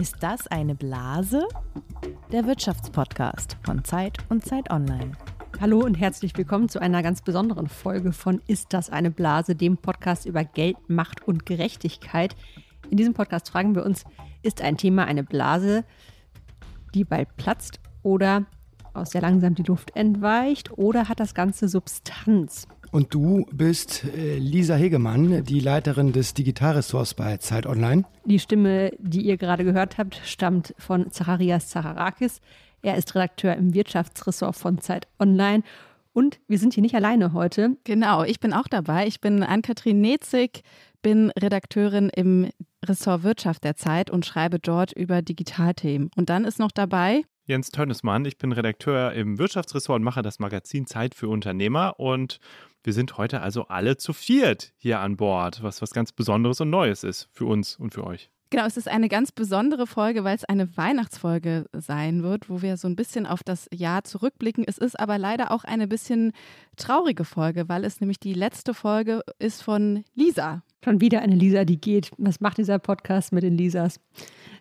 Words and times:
Ist 0.00 0.16
das 0.20 0.46
eine 0.46 0.74
Blase? 0.74 1.46
Der 2.32 2.46
Wirtschaftspodcast 2.46 3.58
von 3.62 3.84
Zeit 3.84 4.16
und 4.30 4.46
Zeit 4.46 4.70
Online. 4.70 5.12
Hallo 5.60 5.80
und 5.80 5.92
herzlich 5.92 6.34
willkommen 6.38 6.70
zu 6.70 6.80
einer 6.80 7.02
ganz 7.02 7.20
besonderen 7.20 7.66
Folge 7.66 8.12
von 8.12 8.40
Ist 8.46 8.72
das 8.72 8.88
eine 8.88 9.10
Blase, 9.10 9.54
dem 9.54 9.76
Podcast 9.76 10.24
über 10.24 10.42
Geld, 10.42 10.78
Macht 10.88 11.28
und 11.28 11.44
Gerechtigkeit. 11.44 12.34
In 12.88 12.96
diesem 12.96 13.12
Podcast 13.12 13.50
fragen 13.50 13.74
wir 13.74 13.84
uns, 13.84 14.04
ist 14.40 14.62
ein 14.62 14.78
Thema 14.78 15.04
eine 15.04 15.22
Blase, 15.22 15.84
die 16.94 17.04
bald 17.04 17.36
platzt 17.36 17.78
oder 18.02 18.46
aus 18.94 19.10
der 19.10 19.20
langsam 19.20 19.54
die 19.54 19.64
Luft 19.64 19.94
entweicht 19.96 20.78
oder 20.78 21.10
hat 21.10 21.20
das 21.20 21.34
Ganze 21.34 21.68
Substanz? 21.68 22.66
Und 22.92 23.14
du 23.14 23.46
bist 23.52 24.04
äh, 24.04 24.38
Lisa 24.38 24.74
Hegemann, 24.74 25.44
die 25.44 25.60
Leiterin 25.60 26.12
des 26.12 26.34
Digitalressorts 26.34 27.14
bei 27.14 27.36
Zeit 27.36 27.66
Online. 27.66 28.04
Die 28.24 28.40
Stimme, 28.40 28.90
die 28.98 29.20
ihr 29.20 29.36
gerade 29.36 29.64
gehört 29.64 29.96
habt, 29.96 30.20
stammt 30.24 30.74
von 30.76 31.10
Zacharias 31.12 31.68
Zacharakis. 31.68 32.40
Er 32.82 32.96
ist 32.96 33.14
Redakteur 33.14 33.54
im 33.54 33.74
Wirtschaftsressort 33.74 34.56
von 34.56 34.78
Zeit 34.80 35.06
Online. 35.20 35.62
Und 36.12 36.40
wir 36.48 36.58
sind 36.58 36.74
hier 36.74 36.82
nicht 36.82 36.96
alleine 36.96 37.32
heute. 37.32 37.76
Genau, 37.84 38.24
ich 38.24 38.40
bin 38.40 38.52
auch 38.52 38.66
dabei. 38.66 39.06
Ich 39.06 39.20
bin 39.20 39.44
Ann-Kathrin 39.44 40.00
Nezig, 40.00 40.64
bin 41.00 41.30
Redakteurin 41.30 42.08
im 42.08 42.50
Ressort 42.84 43.22
Wirtschaft 43.22 43.62
der 43.62 43.76
Zeit 43.76 44.10
und 44.10 44.26
schreibe 44.26 44.58
dort 44.58 44.92
über 44.92 45.22
Digitalthemen. 45.22 46.10
Und 46.16 46.28
dann 46.28 46.44
ist 46.44 46.58
noch 46.58 46.72
dabei 46.72 47.22
Jens 47.50 47.72
Tönnesmann. 47.72 48.24
Ich 48.26 48.38
bin 48.38 48.52
Redakteur 48.52 49.12
im 49.12 49.40
Wirtschaftsressort 49.40 49.96
und 49.96 50.04
mache 50.04 50.22
das 50.22 50.38
Magazin 50.38 50.86
Zeit 50.86 51.16
für 51.16 51.26
Unternehmer. 51.26 51.98
Und 51.98 52.38
wir 52.84 52.92
sind 52.92 53.18
heute 53.18 53.40
also 53.40 53.66
alle 53.66 53.96
zu 53.96 54.12
viert 54.12 54.72
hier 54.76 55.00
an 55.00 55.16
Bord, 55.16 55.60
was 55.60 55.82
was 55.82 55.90
ganz 55.90 56.12
Besonderes 56.12 56.60
und 56.60 56.70
Neues 56.70 57.02
ist 57.02 57.28
für 57.32 57.46
uns 57.46 57.74
und 57.74 57.92
für 57.92 58.04
euch. 58.06 58.30
Genau, 58.52 58.66
es 58.66 58.76
ist 58.76 58.88
eine 58.88 59.08
ganz 59.08 59.30
besondere 59.30 59.86
Folge, 59.86 60.24
weil 60.24 60.34
es 60.34 60.44
eine 60.44 60.76
Weihnachtsfolge 60.76 61.66
sein 61.72 62.24
wird, 62.24 62.50
wo 62.50 62.62
wir 62.62 62.76
so 62.76 62.88
ein 62.88 62.96
bisschen 62.96 63.24
auf 63.24 63.44
das 63.44 63.68
Jahr 63.72 64.02
zurückblicken. 64.02 64.64
Es 64.66 64.76
ist 64.76 64.98
aber 64.98 65.18
leider 65.18 65.52
auch 65.52 65.62
eine 65.62 65.86
bisschen 65.86 66.32
traurige 66.76 67.24
Folge, 67.24 67.68
weil 67.68 67.84
es 67.84 68.00
nämlich 68.00 68.18
die 68.18 68.34
letzte 68.34 68.74
Folge 68.74 69.22
ist 69.38 69.62
von 69.62 70.02
Lisa. 70.16 70.64
Schon 70.84 71.00
wieder 71.00 71.22
eine 71.22 71.36
Lisa, 71.36 71.64
die 71.64 71.80
geht. 71.80 72.10
Was 72.18 72.40
macht 72.40 72.58
dieser 72.58 72.80
Podcast 72.80 73.32
mit 73.32 73.44
den 73.44 73.56
Lisas? 73.56 74.00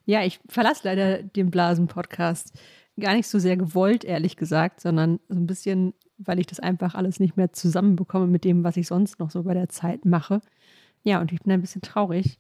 Ja, 0.06 0.24
ich 0.24 0.40
verlasse 0.48 0.82
leider 0.84 1.24
den 1.24 1.50
Blasen-Podcast. 1.50 2.54
Gar 3.00 3.16
nicht 3.16 3.28
so 3.28 3.40
sehr 3.40 3.58
gewollt, 3.58 4.04
ehrlich 4.06 4.36
gesagt, 4.36 4.82
sondern 4.82 5.20
so 5.30 5.40
ein 5.40 5.48
bisschen, 5.48 5.96
weil 6.20 6.38
ich 6.38 6.46
das 6.46 6.60
einfach 6.60 6.94
alles 6.94 7.20
nicht 7.20 7.38
mehr 7.38 7.54
zusammenbekomme 7.54 8.28
mit 8.28 8.44
dem, 8.44 8.64
was 8.64 8.78
ich 8.78 8.86
sonst 8.86 9.20
noch 9.20 9.32
so 9.32 9.42
bei 9.42 9.56
der 9.56 9.70
Zeit 9.70 10.06
mache. 10.06 10.42
Ja, 11.04 11.22
und 11.22 11.32
ich 11.32 11.40
bin 11.40 11.52
ein 11.52 11.62
bisschen 11.62 11.82
traurig, 11.82 12.38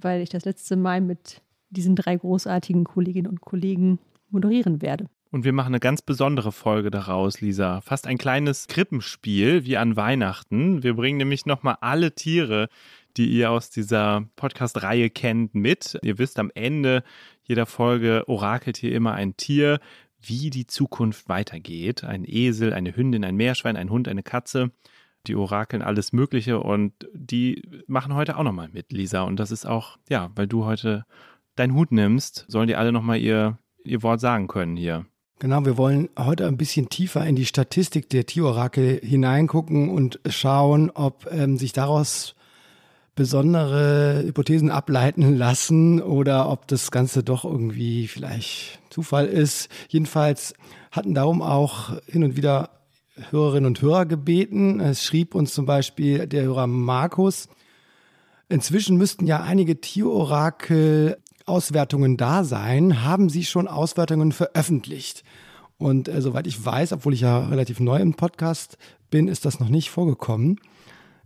weil 0.00 0.22
ich 0.22 0.28
das 0.28 0.44
letzte 0.44 0.76
Mal 0.76 1.00
mit 1.00 1.42
diesen 1.70 1.96
drei 1.96 2.16
großartigen 2.16 2.84
Kolleginnen 2.84 3.28
und 3.28 3.40
Kollegen 3.40 3.98
moderieren 4.30 4.82
werde. 4.82 5.06
Und 5.32 5.44
wir 5.44 5.52
machen 5.52 5.68
eine 5.68 5.80
ganz 5.80 6.02
besondere 6.02 6.50
Folge 6.50 6.90
daraus, 6.90 7.40
Lisa. 7.40 7.80
Fast 7.82 8.08
ein 8.08 8.18
kleines 8.18 8.66
Krippenspiel 8.66 9.64
wie 9.64 9.76
an 9.76 9.94
Weihnachten. 9.94 10.82
Wir 10.82 10.94
bringen 10.94 11.18
nämlich 11.18 11.46
nochmal 11.46 11.76
alle 11.80 12.16
Tiere, 12.16 12.68
die 13.16 13.26
ihr 13.26 13.52
aus 13.52 13.70
dieser 13.70 14.24
Podcast-Reihe 14.34 15.08
kennt, 15.08 15.54
mit. 15.54 15.96
Ihr 16.02 16.18
wisst, 16.18 16.40
am 16.40 16.50
Ende 16.54 17.04
jeder 17.44 17.66
Folge 17.66 18.24
orakelt 18.26 18.76
hier 18.76 18.92
immer 18.92 19.12
ein 19.12 19.36
Tier, 19.36 19.78
wie 20.20 20.50
die 20.50 20.66
Zukunft 20.66 21.28
weitergeht. 21.28 22.02
Ein 22.02 22.24
Esel, 22.26 22.72
eine 22.72 22.96
Hündin, 22.96 23.24
ein 23.24 23.36
Meerschwein, 23.36 23.76
ein 23.76 23.90
Hund, 23.90 24.08
eine 24.08 24.24
Katze. 24.24 24.72
Die 25.26 25.34
orakeln 25.34 25.82
alles 25.82 26.12
Mögliche 26.12 26.60
und 26.60 26.92
die 27.12 27.62
machen 27.86 28.14
heute 28.14 28.36
auch 28.36 28.42
nochmal 28.42 28.68
mit, 28.72 28.92
Lisa. 28.92 29.22
Und 29.22 29.38
das 29.38 29.50
ist 29.50 29.66
auch, 29.66 29.98
ja, 30.08 30.30
weil 30.34 30.46
du 30.46 30.64
heute 30.64 31.04
deinen 31.56 31.74
Hut 31.74 31.92
nimmst, 31.92 32.46
sollen 32.48 32.68
die 32.68 32.76
alle 32.76 32.92
nochmal 32.92 33.18
ihr, 33.18 33.58
ihr 33.84 34.02
Wort 34.02 34.20
sagen 34.20 34.48
können 34.48 34.76
hier. 34.76 35.04
Genau, 35.38 35.64
wir 35.64 35.78
wollen 35.78 36.10
heute 36.18 36.46
ein 36.46 36.58
bisschen 36.58 36.90
tiefer 36.90 37.26
in 37.26 37.34
die 37.34 37.46
Statistik 37.46 38.10
der 38.10 38.26
Tierorakel 38.26 39.00
hineingucken 39.02 39.88
und 39.88 40.20
schauen, 40.28 40.90
ob 40.90 41.26
ähm, 41.32 41.56
sich 41.56 41.72
daraus 41.72 42.34
besondere 43.14 44.22
Hypothesen 44.24 44.70
ableiten 44.70 45.36
lassen 45.36 46.00
oder 46.00 46.48
ob 46.50 46.66
das 46.68 46.90
Ganze 46.90 47.22
doch 47.22 47.44
irgendwie 47.44 48.06
vielleicht 48.06 48.80
Zufall 48.90 49.26
ist. 49.26 49.68
Jedenfalls 49.88 50.54
hatten 50.90 51.14
darum 51.14 51.42
auch 51.42 51.98
hin 52.06 52.24
und 52.24 52.36
wieder 52.36 52.79
Hörerinnen 53.30 53.66
und 53.66 53.82
Hörer 53.82 54.06
gebeten. 54.06 54.80
Es 54.80 55.04
schrieb 55.04 55.34
uns 55.34 55.52
zum 55.54 55.66
Beispiel 55.66 56.26
der 56.26 56.44
Hörer 56.44 56.66
Markus, 56.66 57.48
inzwischen 58.48 58.96
müssten 58.96 59.26
ja 59.26 59.42
einige 59.42 59.80
Tierorakel 59.80 61.18
Auswertungen 61.46 62.16
da 62.16 62.44
sein. 62.44 63.02
Haben 63.04 63.28
Sie 63.28 63.44
schon 63.44 63.68
Auswertungen 63.68 64.32
veröffentlicht? 64.32 65.24
Und 65.78 66.08
äh, 66.08 66.20
soweit 66.20 66.46
ich 66.46 66.64
weiß, 66.64 66.92
obwohl 66.92 67.14
ich 67.14 67.22
ja 67.22 67.48
relativ 67.48 67.80
neu 67.80 67.98
im 67.98 68.14
Podcast 68.14 68.76
bin, 69.10 69.28
ist 69.28 69.44
das 69.44 69.60
noch 69.60 69.68
nicht 69.68 69.90
vorgekommen. 69.90 70.60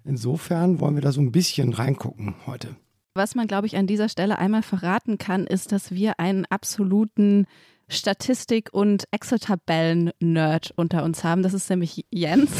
Insofern 0.04 0.80
wollen 0.80 0.94
wir 0.94 1.02
da 1.02 1.12
so 1.12 1.20
ein 1.20 1.32
bisschen 1.32 1.72
reingucken 1.72 2.34
heute. 2.46 2.76
Was 3.14 3.34
man, 3.34 3.46
glaube 3.46 3.66
ich, 3.66 3.76
an 3.76 3.86
dieser 3.86 4.08
Stelle 4.08 4.38
einmal 4.38 4.62
verraten 4.62 5.18
kann, 5.18 5.46
ist, 5.46 5.72
dass 5.72 5.92
wir 5.92 6.18
einen 6.18 6.46
absoluten 6.46 7.46
Statistik- 7.88 8.72
und 8.72 9.04
Excel-Tabellen-Nerd 9.10 10.72
unter 10.76 11.04
uns 11.04 11.22
haben. 11.22 11.42
Das 11.42 11.54
ist 11.54 11.68
nämlich 11.68 12.06
Jens. 12.10 12.50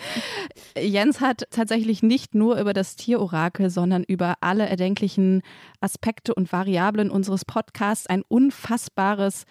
Jens 0.78 1.20
hat 1.20 1.44
tatsächlich 1.50 2.02
nicht 2.02 2.34
nur 2.34 2.58
über 2.58 2.72
das 2.72 2.96
Tierorakel, 2.96 3.70
sondern 3.70 4.02
über 4.04 4.34
alle 4.40 4.68
erdenklichen 4.68 5.42
Aspekte 5.80 6.34
und 6.34 6.52
Variablen 6.52 7.10
unseres 7.10 7.44
Podcasts 7.44 8.06
ein 8.06 8.22
unfassbares 8.26 9.44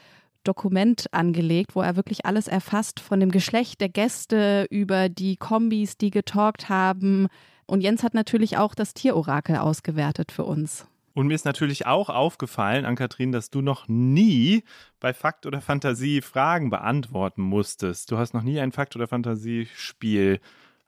Dokument 0.44 1.06
angelegt, 1.12 1.76
wo 1.76 1.82
er 1.82 1.96
wirklich 1.96 2.26
alles 2.26 2.48
erfasst, 2.48 3.00
von 3.00 3.20
dem 3.20 3.32
Geschlecht 3.32 3.80
der 3.80 3.90
Gäste 3.90 4.68
über 4.70 5.08
die 5.08 5.38
Kombis, 5.38 5.98
die 5.98 6.12
getalkt 6.12 6.68
haben. 6.68 7.28
Und 7.66 7.82
Jens 7.82 8.04
hat 8.04 8.14
natürlich 8.14 8.58
auch 8.58 8.76
das 8.76 8.94
Tierorakel 8.94 9.58
ausgewertet 9.58 10.32
für 10.32 10.44
uns. 10.44 10.86
Und 11.14 11.28
mir 11.28 11.36
ist 11.36 11.46
natürlich 11.46 11.86
auch 11.86 12.10
aufgefallen, 12.10 12.86
Ann-Kathrin, 12.86 13.32
dass 13.32 13.52
du 13.52 13.62
noch 13.62 13.88
nie 13.88 14.64
bei 15.00 15.14
Fakt 15.14 15.46
oder 15.46 15.62
Fantasie 15.62 16.22
Fragen 16.22 16.70
beantworten 16.70 17.44
musstest. 17.44 18.12
Du 18.12 18.18
hast 18.18 18.34
noch 18.34 18.42
nie 18.42 18.60
ein 18.60 18.72
Fakt- 18.72 18.96
oder 18.96 19.08
Fantasiespiel 19.08 20.40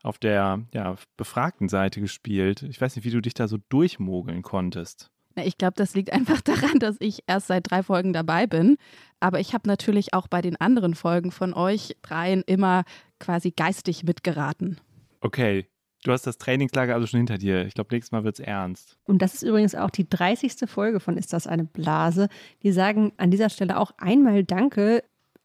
auf 0.02 0.18
der 0.18 0.62
ja, 0.72 0.96
befragten 1.16 1.68
Seite 1.68 2.00
gespielt. 2.00 2.62
Ich 2.62 2.80
weiß 2.80 2.96
nicht, 2.96 3.04
wie 3.04 3.10
du 3.10 3.20
dich 3.20 3.34
da 3.34 3.46
so 3.46 3.58
durchmogeln 3.68 4.42
konntest. 4.42 5.10
Ich 5.36 5.58
glaube, 5.58 5.74
das 5.76 5.94
liegt 5.94 6.12
einfach 6.12 6.40
daran, 6.40 6.78
dass 6.80 6.96
ich 6.98 7.20
erst 7.26 7.46
seit 7.46 7.70
drei 7.70 7.82
Folgen 7.82 8.12
dabei 8.12 8.46
bin. 8.46 8.76
Aber 9.20 9.38
ich 9.38 9.54
habe 9.54 9.68
natürlich 9.68 10.12
auch 10.12 10.26
bei 10.26 10.42
den 10.42 10.56
anderen 10.60 10.94
Folgen 10.94 11.30
von 11.30 11.54
euch 11.54 11.96
dreien 12.02 12.42
immer 12.46 12.84
quasi 13.20 13.52
geistig 13.52 14.02
mitgeraten. 14.04 14.80
Okay, 15.20 15.66
Du 16.02 16.12
hast 16.12 16.26
das 16.26 16.38
Trainingslager 16.38 16.94
also 16.94 17.06
schon 17.06 17.18
hinter 17.18 17.38
dir. 17.38 17.66
Ich 17.66 17.74
glaube, 17.74 17.92
nächstes 17.92 18.12
Mal 18.12 18.24
wird 18.24 18.38
es 18.38 18.44
ernst. 18.44 18.96
Und 19.04 19.22
das 19.22 19.34
ist 19.34 19.42
übrigens 19.42 19.74
auch 19.74 19.90
die 19.90 20.08
30. 20.08 20.68
Folge 20.68 21.00
von 21.00 21.16
Ist 21.16 21.32
das 21.32 21.46
eine 21.46 21.64
Blase? 21.64 22.28
Wir 22.60 22.72
sagen 22.72 23.12
an 23.16 23.30
dieser 23.30 23.50
Stelle 23.50 23.78
auch 23.78 23.92
einmal 23.98 24.44
Danke 24.44 25.02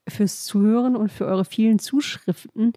fürs 0.08 0.44
Zuhören 0.46 0.96
und 0.96 1.12
für 1.12 1.26
eure 1.26 1.46
vielen 1.46 1.80
Zuschriften. 1.80 2.74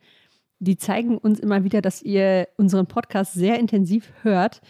Die 0.60 0.78
zeigen 0.78 1.18
uns 1.18 1.40
immer 1.40 1.64
wieder, 1.64 1.82
dass 1.82 2.00
ihr 2.00 2.48
unseren 2.56 2.86
Podcast 2.86 3.34
sehr 3.34 3.58
intensiv 3.58 4.12
hört 4.22 4.62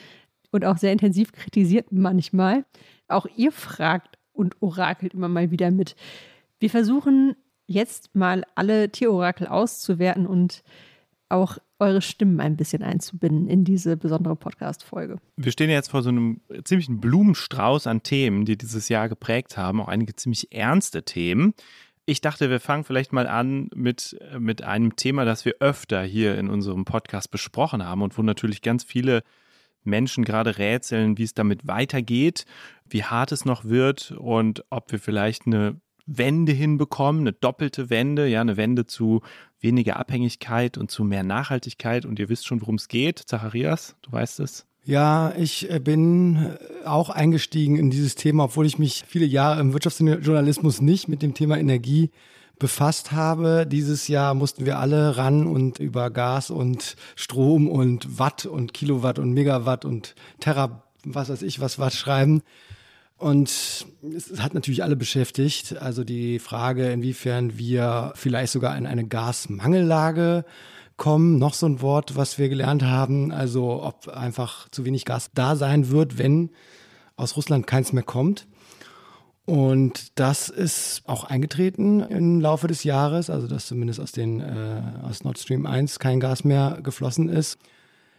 und 0.51 0.65
auch 0.65 0.79
sehr 0.79 0.93
intensiv 0.93 1.33
kritisiert 1.33 1.93
manchmal. 1.93 2.65
Auch 3.07 3.27
ihr 3.37 3.53
fragt 3.53 4.19
und 4.33 4.57
orakelt 4.61 5.15
immer 5.15 5.29
mal 5.29 5.51
wieder 5.51 5.71
mit. 5.71 5.95
Wir 6.59 6.71
versuchen 6.71 7.37
jetzt 7.67 8.15
mal 8.15 8.45
alle 8.55 8.91
Tierorakel 8.91 9.47
auszuwerten 9.47 10.27
und 10.27 10.63
auch 11.29 11.59
eure 11.79 12.03
Stimmen 12.03 12.41
ein 12.41 12.57
bisschen 12.57 12.83
einzubinden 12.83 13.49
in 13.49 13.65
diese 13.65 13.97
besondere 13.97 14.37
Podcast-Folge. 14.37 15.19
Wir 15.37 15.53
stehen 15.53 15.71
jetzt 15.71 15.91
vor 15.91 16.03
so 16.03 16.11
einem 16.11 16.41
ziemlichen 16.65 17.01
Blumenstrauß 17.01 17.87
an 17.87 18.03
Themen, 18.03 18.45
die 18.45 18.57
dieses 18.57 18.89
Jahr 18.89 19.09
geprägt 19.09 19.57
haben, 19.57 19.81
auch 19.81 19.89
einige 19.89 20.15
ziemlich 20.15 20.53
ernste 20.53 21.03
Themen. 21.03 21.55
Ich 22.07 22.21
dachte, 22.21 22.51
wir 22.51 22.61
fangen 22.61 22.85
vielleicht 22.85 23.13
mal 23.13 23.27
an 23.27 23.71
mit, 23.75 24.17
mit 24.39 24.63
einem 24.63 24.95
Thema, 24.97 25.25
das 25.25 25.45
wir 25.45 25.57
öfter 25.61 26.03
hier 26.03 26.37
in 26.39 26.51
unserem 26.51 26.85
Podcast 26.85 27.31
besprochen 27.31 27.85
haben 27.85 28.03
und 28.03 28.17
wo 28.19 28.23
natürlich 28.23 28.61
ganz 28.63 28.85
viele 28.85 29.23
Menschen 29.85 30.25
gerade 30.25 30.59
rätseln, 30.59 31.19
wie 31.19 31.23
es 31.23 31.35
damit 31.35 31.67
weitergeht, 31.67 32.45
wie 32.89 33.05
hart 33.05 33.33
es 33.33 33.45
noch 33.45 33.65
wird 33.65 34.13
und 34.13 34.65
ob 34.71 34.93
wir 34.93 34.99
vielleicht 34.99 35.47
eine 35.47 35.81
Wende 36.07 36.53
hinbekommen, 36.53 37.23
eine 37.23 37.33
doppelte 37.33 37.91
Wende, 37.91 38.27
ja, 38.27 38.41
eine 38.41 38.57
Wende 38.57 38.87
zu 38.87 39.23
weniger 39.61 39.99
Abhängigkeit 39.99 40.77
und 40.77 40.91
zu 40.91 41.05
mehr 41.05 41.23
Nachhaltigkeit. 41.23 42.05
Und 42.05 42.19
ihr 42.19 42.29
wisst 42.29 42.47
schon, 42.47 42.61
worum 42.61 42.75
es 42.75 42.89
geht. 42.89 43.19
Zacharias, 43.19 43.97
du 44.03 44.13
weißt 44.13 44.41
es. 44.41 44.67
Ja, 44.87 45.33
ich 45.39 45.71
äh, 45.71 45.81
bin 45.81 46.37
äh, 46.83 46.87
auch 46.87 47.09
eingestiegen 47.09 47.77
in 47.77 47.89
dieses 47.89 48.17
Thema, 48.17 48.45
obwohl 48.45 48.67
ich 48.67 48.79
mich 48.79 49.05
viele 49.07 49.25
Jahre 49.25 49.61
im 49.61 49.73
Wirtschaftsjournalismus 49.73 50.83
nicht 50.83 51.09
mit 51.09 51.23
dem 51.23 51.33
Thema 51.33 51.57
Energie 51.57 52.11
befasst 52.59 53.13
habe. 53.13 53.67
Dieses 53.67 54.09
Jahr 54.09 54.35
mussten 54.35 54.67
wir 54.67 54.79
alle 54.79 55.17
ran 55.17 55.47
und 55.47 55.79
über 55.79 56.11
Gas 56.11 56.51
und 56.51 56.97
Strom 57.17 57.69
und 57.69 58.19
Watt 58.19 58.45
und 58.45 58.75
Kilowatt 58.75 59.19
und 59.19 59.33
Megawatt 59.33 59.87
und 59.87 60.15
Terra, 60.39 60.85
was 61.05 61.31
weiß 61.31 61.43
ich, 61.43 61.61
was 61.61 61.79
Watt 61.79 61.95
schreiben. 61.95 62.43
Und 63.17 63.49
es 63.49 64.41
hat 64.41 64.55
natürlich 64.55 64.83
alle 64.83 64.97
beschäftigt. 64.97 65.77
Also 65.79 66.05
die 66.05 66.39
Frage, 66.39 66.91
inwiefern 66.91 67.57
wir 67.57 68.13
vielleicht 68.17 68.53
sogar 68.53 68.77
in 68.77 68.87
eine 68.87 69.07
Gasmangellage 69.07 70.45
kommen. 70.97 71.39
Noch 71.39 71.55
so 71.55 71.67
ein 71.67 71.81
Wort, 71.81 72.17
was 72.17 72.39
wir 72.39 72.49
gelernt 72.49 72.83
haben. 72.83 73.33
Also 73.33 73.83
ob 73.83 74.09
einfach 74.09 74.69
zu 74.71 74.85
wenig 74.85 75.05
Gas 75.05 75.31
da 75.35 75.57
sein 75.57 75.91
wird, 75.91 76.19
wenn 76.19 76.51
aus 77.17 77.37
Russland 77.37 77.67
keins 77.67 77.93
mehr 77.93 78.03
kommt. 78.03 78.47
Und 79.47 80.19
das 80.19 80.49
ist 80.49 81.03
auch 81.07 81.25
eingetreten 81.25 82.01
im 82.01 82.41
Laufe 82.41 82.67
des 82.67 82.83
Jahres, 82.83 83.29
also 83.29 83.47
dass 83.47 83.67
zumindest 83.67 84.01
aus, 84.01 84.13
den, 84.13 84.41
äh, 84.41 84.83
aus 85.03 85.23
Nord 85.23 85.39
Stream 85.39 85.67
1 85.67 85.99
kein 85.99 86.19
Gas 86.19 86.45
mehr 86.45 86.79
geflossen 86.83 87.29
ist. 87.29 87.59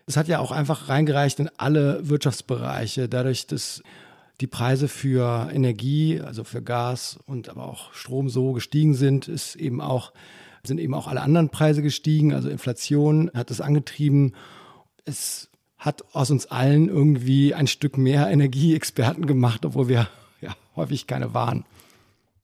Es 0.05 0.17
hat 0.17 0.27
ja 0.27 0.37
auch 0.37 0.51
einfach 0.51 0.87
reingereicht 0.87 1.39
in 1.39 1.49
alle 1.57 2.07
Wirtschaftsbereiche, 2.07 3.09
dadurch, 3.09 3.47
dass 3.47 3.81
die 4.41 4.47
Preise 4.47 4.87
für 4.87 5.49
Energie, 5.51 6.19
also 6.19 6.43
für 6.43 6.61
Gas 6.61 7.19
und 7.25 7.49
aber 7.49 7.65
auch 7.65 7.93
Strom 7.93 8.29
so 8.29 8.51
gestiegen 8.53 8.93
sind, 8.93 9.27
ist 9.27 9.55
eben 9.55 9.81
auch, 9.81 10.11
sind 10.63 10.79
eben 10.79 10.93
auch 10.93 11.07
alle 11.07 11.21
anderen 11.21 11.49
Preise 11.49 11.81
gestiegen. 11.81 12.33
Also 12.33 12.49
Inflation 12.49 13.31
hat 13.33 13.51
es 13.51 13.61
angetrieben. 13.61 14.33
Es 15.05 15.49
hat 15.77 16.03
aus 16.13 16.31
uns 16.31 16.47
allen 16.47 16.89
irgendwie 16.89 17.53
ein 17.53 17.67
Stück 17.67 17.97
mehr 17.97 18.29
Energieexperten 18.29 19.25
gemacht, 19.25 19.65
obwohl 19.65 19.87
wir 19.87 20.09
ja 20.41 20.55
häufig 20.75 21.07
keine 21.07 21.33
waren. 21.33 21.65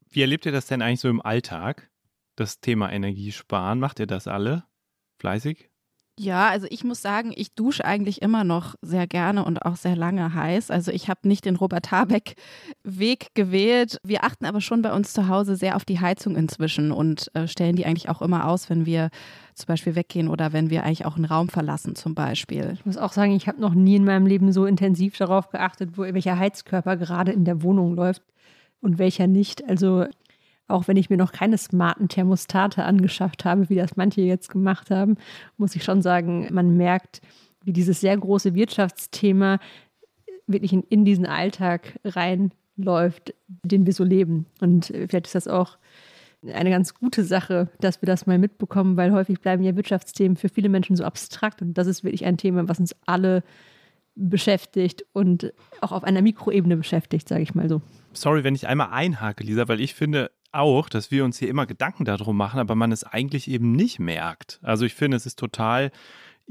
Wie 0.10 0.22
erlebt 0.22 0.46
ihr 0.46 0.52
das 0.52 0.68
denn 0.68 0.82
eigentlich 0.82 1.00
so 1.00 1.10
im 1.10 1.22
Alltag? 1.22 1.90
Das 2.36 2.60
Thema 2.60 2.92
Energiesparen, 2.92 3.80
macht 3.80 4.00
ihr 4.00 4.08
das 4.08 4.28
alle 4.28 4.64
fleißig? 5.18 5.71
Ja, 6.20 6.50
also 6.50 6.68
ich 6.70 6.84
muss 6.84 7.02
sagen, 7.02 7.32
ich 7.36 7.56
dusche 7.56 7.86
eigentlich 7.86 8.22
immer 8.22 8.44
noch 8.44 8.76
sehr 8.82 9.08
gerne 9.08 9.46
und 9.46 9.66
auch 9.66 9.76
sehr 9.76 9.96
lange 9.96 10.34
heiß. 10.34 10.70
Also 10.70 10.92
ich 10.92 11.10
habe 11.10 11.28
nicht 11.28 11.46
den 11.46 11.56
Robert 11.56 11.90
Habeck 11.92 12.36
Weg 12.84 13.34
gewählt. 13.34 13.98
Wir 14.04 14.24
achten 14.24 14.46
aber 14.46 14.62
schon 14.62 14.82
bei 14.82 14.94
uns 14.94 15.14
zu 15.14 15.30
Hause 15.30 15.56
sehr 15.56 15.76
auf 15.76 15.86
die 15.86 16.00
Heizung 16.00 16.36
inzwischen 16.36 16.92
und 16.92 17.32
äh, 17.34 17.48
stellen 17.48 17.76
die 17.76 17.86
eigentlich 17.86 18.10
auch 18.10 18.22
immer 18.22 18.48
aus, 18.48 18.70
wenn 18.70 18.86
wir 18.86 19.10
zum 19.56 19.68
Beispiel 19.68 19.96
weggehen 19.96 20.28
oder 20.28 20.54
wenn 20.54 20.70
wir 20.70 20.84
eigentlich 20.84 21.06
auch 21.06 21.16
einen 21.16 21.26
Raum 21.26 21.50
verlassen 21.50 21.96
zum 21.96 22.14
Beispiel. 22.14 22.72
Ich 22.74 22.86
muss 22.86 22.98
auch 22.98 23.14
sagen, 23.14 23.32
ich 23.32 23.48
habe 23.48 23.62
noch 23.62 23.74
nie 23.74 23.96
in 23.96 24.06
meinem 24.06 24.26
Leben 24.26 24.52
so 24.52 24.66
intensiv 24.66 25.18
darauf 25.18 25.50
geachtet, 25.50 25.98
wo 25.98 26.04
welcher 26.04 26.38
Heizkörper 26.38 26.98
gerade 26.98 27.32
in 27.32 27.46
der 27.46 27.64
Wohnung 27.64 27.96
läuft 27.96 28.22
und 28.82 28.98
welcher 28.98 29.28
nicht. 29.28 29.68
Also 29.68 30.06
auch 30.72 30.88
wenn 30.88 30.98
ich 30.98 31.10
mir 31.10 31.18
noch 31.18 31.32
keine 31.32 31.58
smarten 31.58 32.08
Thermostate 32.08 32.84
angeschafft 32.84 33.46
habe, 33.46 33.70
wie 33.70 33.76
das 33.76 33.98
manche 33.98 34.22
jetzt 34.22 34.50
gemacht 34.50 34.90
haben, 34.92 35.18
muss 35.58 35.76
ich 35.76 35.84
schon 35.84 36.02
sagen, 36.02 36.48
man 36.52 36.78
merkt, 36.78 37.22
wie 37.64 37.74
dieses 37.74 38.02
sehr 38.02 38.18
große 38.18 38.56
Wirtschaftsthema 38.56 39.60
wirklich 40.48 40.74
in, 40.74 40.84
in 40.84 41.06
diesen 41.06 41.26
Alltag 41.26 42.00
reinläuft, 42.04 43.34
den 43.48 43.86
wir 43.86 43.94
so 43.94 44.04
leben. 44.04 44.46
Und 44.60 44.88
vielleicht 44.88 45.28
ist 45.28 45.36
das 45.36 45.48
auch 45.48 45.78
eine 46.44 46.72
ganz 46.72 46.96
gute 46.96 47.24
Sache, 47.24 47.70
dass 47.80 48.02
wir 48.02 48.08
das 48.08 48.26
mal 48.26 48.40
mitbekommen, 48.40 48.98
weil 48.98 49.12
häufig 49.12 49.40
bleiben 49.42 49.64
ja 49.64 49.76
Wirtschaftsthemen 49.76 50.38
für 50.38 50.50
viele 50.50 50.70
Menschen 50.70 50.96
so 50.96 51.04
abstrakt 51.04 51.62
und 51.62 51.76
das 51.76 51.86
ist 51.86 52.04
wirklich 52.04 52.26
ein 52.26 52.38
Thema, 52.38 52.68
was 52.68 52.80
uns 52.80 52.96
alle 53.06 53.44
beschäftigt 54.16 55.06
und 55.14 55.54
auch 55.82 55.92
auf 55.92 56.04
einer 56.04 56.22
Mikroebene 56.22 56.78
beschäftigt, 56.78 57.30
sage 57.30 57.44
ich 57.44 57.54
mal 57.54 57.70
so. 57.70 57.82
Sorry, 58.14 58.44
wenn 58.44 58.56
ich 58.56 58.68
einmal 58.68 58.90
einhake, 58.92 59.44
Lisa, 59.44 59.68
weil 59.68 59.80
ich 59.80 59.94
finde, 59.94 60.32
auch, 60.52 60.90
dass 60.90 61.12
wir 61.12 61.24
uns 61.26 61.38
hier 61.38 61.50
immer 61.50 61.66
Gedanken 61.66 62.06
darum 62.06 62.38
machen, 62.38 62.60
aber 62.60 62.76
man 62.76 62.92
es 62.92 63.04
eigentlich 63.04 63.50
eben 63.50 63.72
nicht 63.72 64.00
merkt. 64.00 64.60
Also 64.62 64.86
ich 64.86 64.94
finde, 64.94 65.18
es 65.18 65.26
ist 65.26 65.40
total 65.40 65.92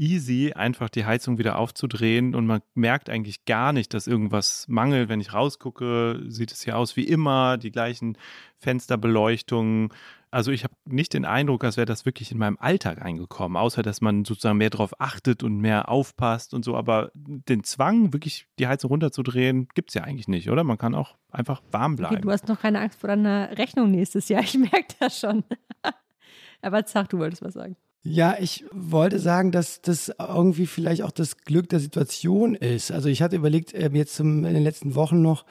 easy, 0.01 0.53
einfach 0.55 0.89
die 0.89 1.05
Heizung 1.05 1.39
wieder 1.39 1.59
aufzudrehen 1.59 2.35
und 2.35 2.47
man 2.47 2.63
merkt 2.75 3.11
eigentlich 3.11 3.45
gar 3.45 3.73
nicht, 3.73 3.93
dass 3.93 4.07
irgendwas 4.07 4.67
mangelt. 4.67 5.11
Wenn 5.11 5.21
ich 5.21 5.35
rausgucke, 5.35 6.23
sieht 6.29 6.53
es 6.53 6.63
hier 6.63 6.79
aus 6.79 6.97
wie 6.97 7.05
immer, 7.05 7.59
die 7.59 7.71
gleichen 7.71 8.17
Fensterbeleuchtungen. 8.57 9.91
Also 10.31 10.53
ich 10.53 10.65
habe 10.65 10.75
nicht 10.87 11.13
den 11.13 11.25
Eindruck, 11.25 11.65
als 11.65 11.77
wäre 11.77 11.87
das 11.87 12.07
wirklich 12.07 12.33
in 12.33 12.39
meinem 12.39 12.57
Alltag 12.59 13.03
eingekommen, 13.03 13.57
außer 13.57 13.83
dass 13.83 14.01
man 14.01 14.25
sozusagen 14.25 14.59
mehr 14.59 14.71
darauf 14.71 14.99
achtet 15.01 15.43
und 15.43 15.59
mehr 15.59 15.89
aufpasst 15.91 16.55
und 16.55 16.65
so. 16.65 16.77
Aber 16.77 17.11
den 17.15 17.63
Zwang, 17.65 18.13
wirklich 18.15 18.47
die 18.59 18.69
Heizung 18.69 18.91
runterzudrehen, 18.91 19.69
gibt 19.75 19.91
es 19.91 19.95
ja 19.95 20.05
eigentlich 20.05 20.29
nicht, 20.29 20.49
oder? 20.49 20.65
Man 20.65 20.79
kann 20.79 20.95
auch 20.95 21.17
einfach 21.31 21.63
warm 21.73 21.97
bleiben. 21.97 22.15
Okay, 22.15 22.23
du 22.23 22.31
hast 22.31 22.49
noch 22.49 22.61
keine 22.61 22.81
Angst 22.81 23.01
vor 23.01 23.09
deiner 23.09 23.59
Rechnung 23.59 23.91
nächstes 23.91 24.29
Jahr. 24.29 24.43
Ich 24.43 24.57
merke 24.57 24.95
das 24.99 25.19
schon. 25.19 25.45
Aber 26.63 26.87
sag, 26.87 27.09
du 27.11 27.19
wolltest 27.19 27.43
was 27.43 27.55
sagen. 27.55 27.77
Ja, 28.03 28.37
ich 28.41 28.65
wollte 28.73 29.19
sagen, 29.19 29.53
dass 29.53 29.83
das 29.83 30.11
irgendwie 30.19 30.67
vielleicht 30.67 31.03
auch 31.03 31.11
das 31.11 31.37
Glück 31.37 31.69
der 31.69 31.81
Situation 31.81 32.55
ist. 32.55 32.91
Also 32.91 33.11
ich 33.11 33.21
hatte 33.21 33.37
überlegt, 33.37 33.75
ähm, 33.75 33.95
jetzt 33.95 34.19
in 34.21 34.43
den 34.43 34.63
letzten 34.63 34.95
Wochen 34.95 35.21
noch 35.21 35.45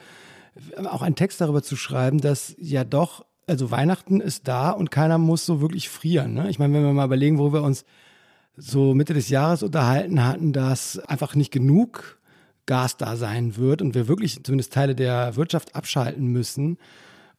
äh, 0.76 0.84
auch 0.86 1.02
einen 1.02 1.14
Text 1.14 1.40
darüber 1.40 1.62
zu 1.62 1.76
schreiben, 1.76 2.20
dass 2.20 2.56
ja 2.58 2.82
doch 2.82 3.24
also 3.46 3.70
Weihnachten 3.70 4.20
ist 4.20 4.48
da 4.48 4.70
und 4.70 4.90
keiner 4.90 5.18
muss 5.18 5.46
so 5.46 5.60
wirklich 5.60 5.88
frieren. 5.88 6.34
Ne? 6.34 6.50
Ich 6.50 6.58
meine, 6.58 6.74
wenn 6.74 6.84
wir 6.84 6.92
mal 6.92 7.06
überlegen, 7.06 7.38
wo 7.38 7.52
wir 7.52 7.62
uns 7.62 7.84
so 8.56 8.94
Mitte 8.94 9.14
des 9.14 9.28
Jahres 9.28 9.62
unterhalten 9.62 10.24
hatten, 10.24 10.52
dass 10.52 10.98
einfach 10.98 11.34
nicht 11.34 11.52
genug 11.52 12.20
Gas 12.66 12.96
da 12.96 13.16
sein 13.16 13.56
wird 13.56 13.80
und 13.82 13.94
wir 13.94 14.08
wirklich 14.08 14.42
zumindest 14.44 14.72
Teile 14.72 14.94
der 14.94 15.36
Wirtschaft 15.36 15.74
abschalten 15.74 16.26
müssen 16.26 16.78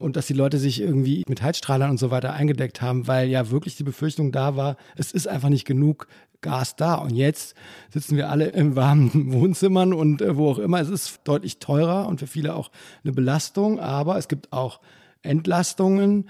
und 0.02 0.16
dass 0.16 0.28
die 0.28 0.34
Leute 0.34 0.58
sich 0.58 0.82
irgendwie 0.82 1.24
mit 1.28 1.42
Heizstrahlern 1.42 1.92
und 1.92 1.98
so 1.98 2.12
weiter 2.12 2.34
eingedeckt 2.34 2.82
haben, 2.82 3.08
weil 3.08 3.30
ja 3.30 3.52
wirklich 3.52 3.76
die 3.76 3.84
Befürchtung 3.84 4.32
da 4.32 4.56
war, 4.56 4.78
es 4.96 5.12
ist 5.12 5.28
einfach 5.28 5.50
nicht 5.50 5.66
genug 5.66 6.08
Gas 6.42 6.76
da. 6.76 6.96
Und 6.96 7.12
jetzt 7.12 7.56
sitzen 7.92 8.18
wir 8.18 8.30
alle 8.30 8.48
in 8.48 8.76
warmen 8.76 9.12
Wohnzimmern 9.34 9.94
und 9.94 10.22
äh, 10.22 10.36
wo 10.36 10.50
auch 10.50 10.60
immer. 10.60 10.82
Es 10.82 10.90
ist 10.90 11.22
deutlich 11.24 11.60
teurer 11.60 12.08
und 12.08 12.20
für 12.20 12.28
viele 12.28 12.56
auch 12.56 12.72
eine 13.04 13.14
Belastung, 13.14 13.80
aber 13.80 14.18
es 14.18 14.28
gibt 14.28 14.52
auch 14.52 14.82
Entlastungen. 15.22 16.30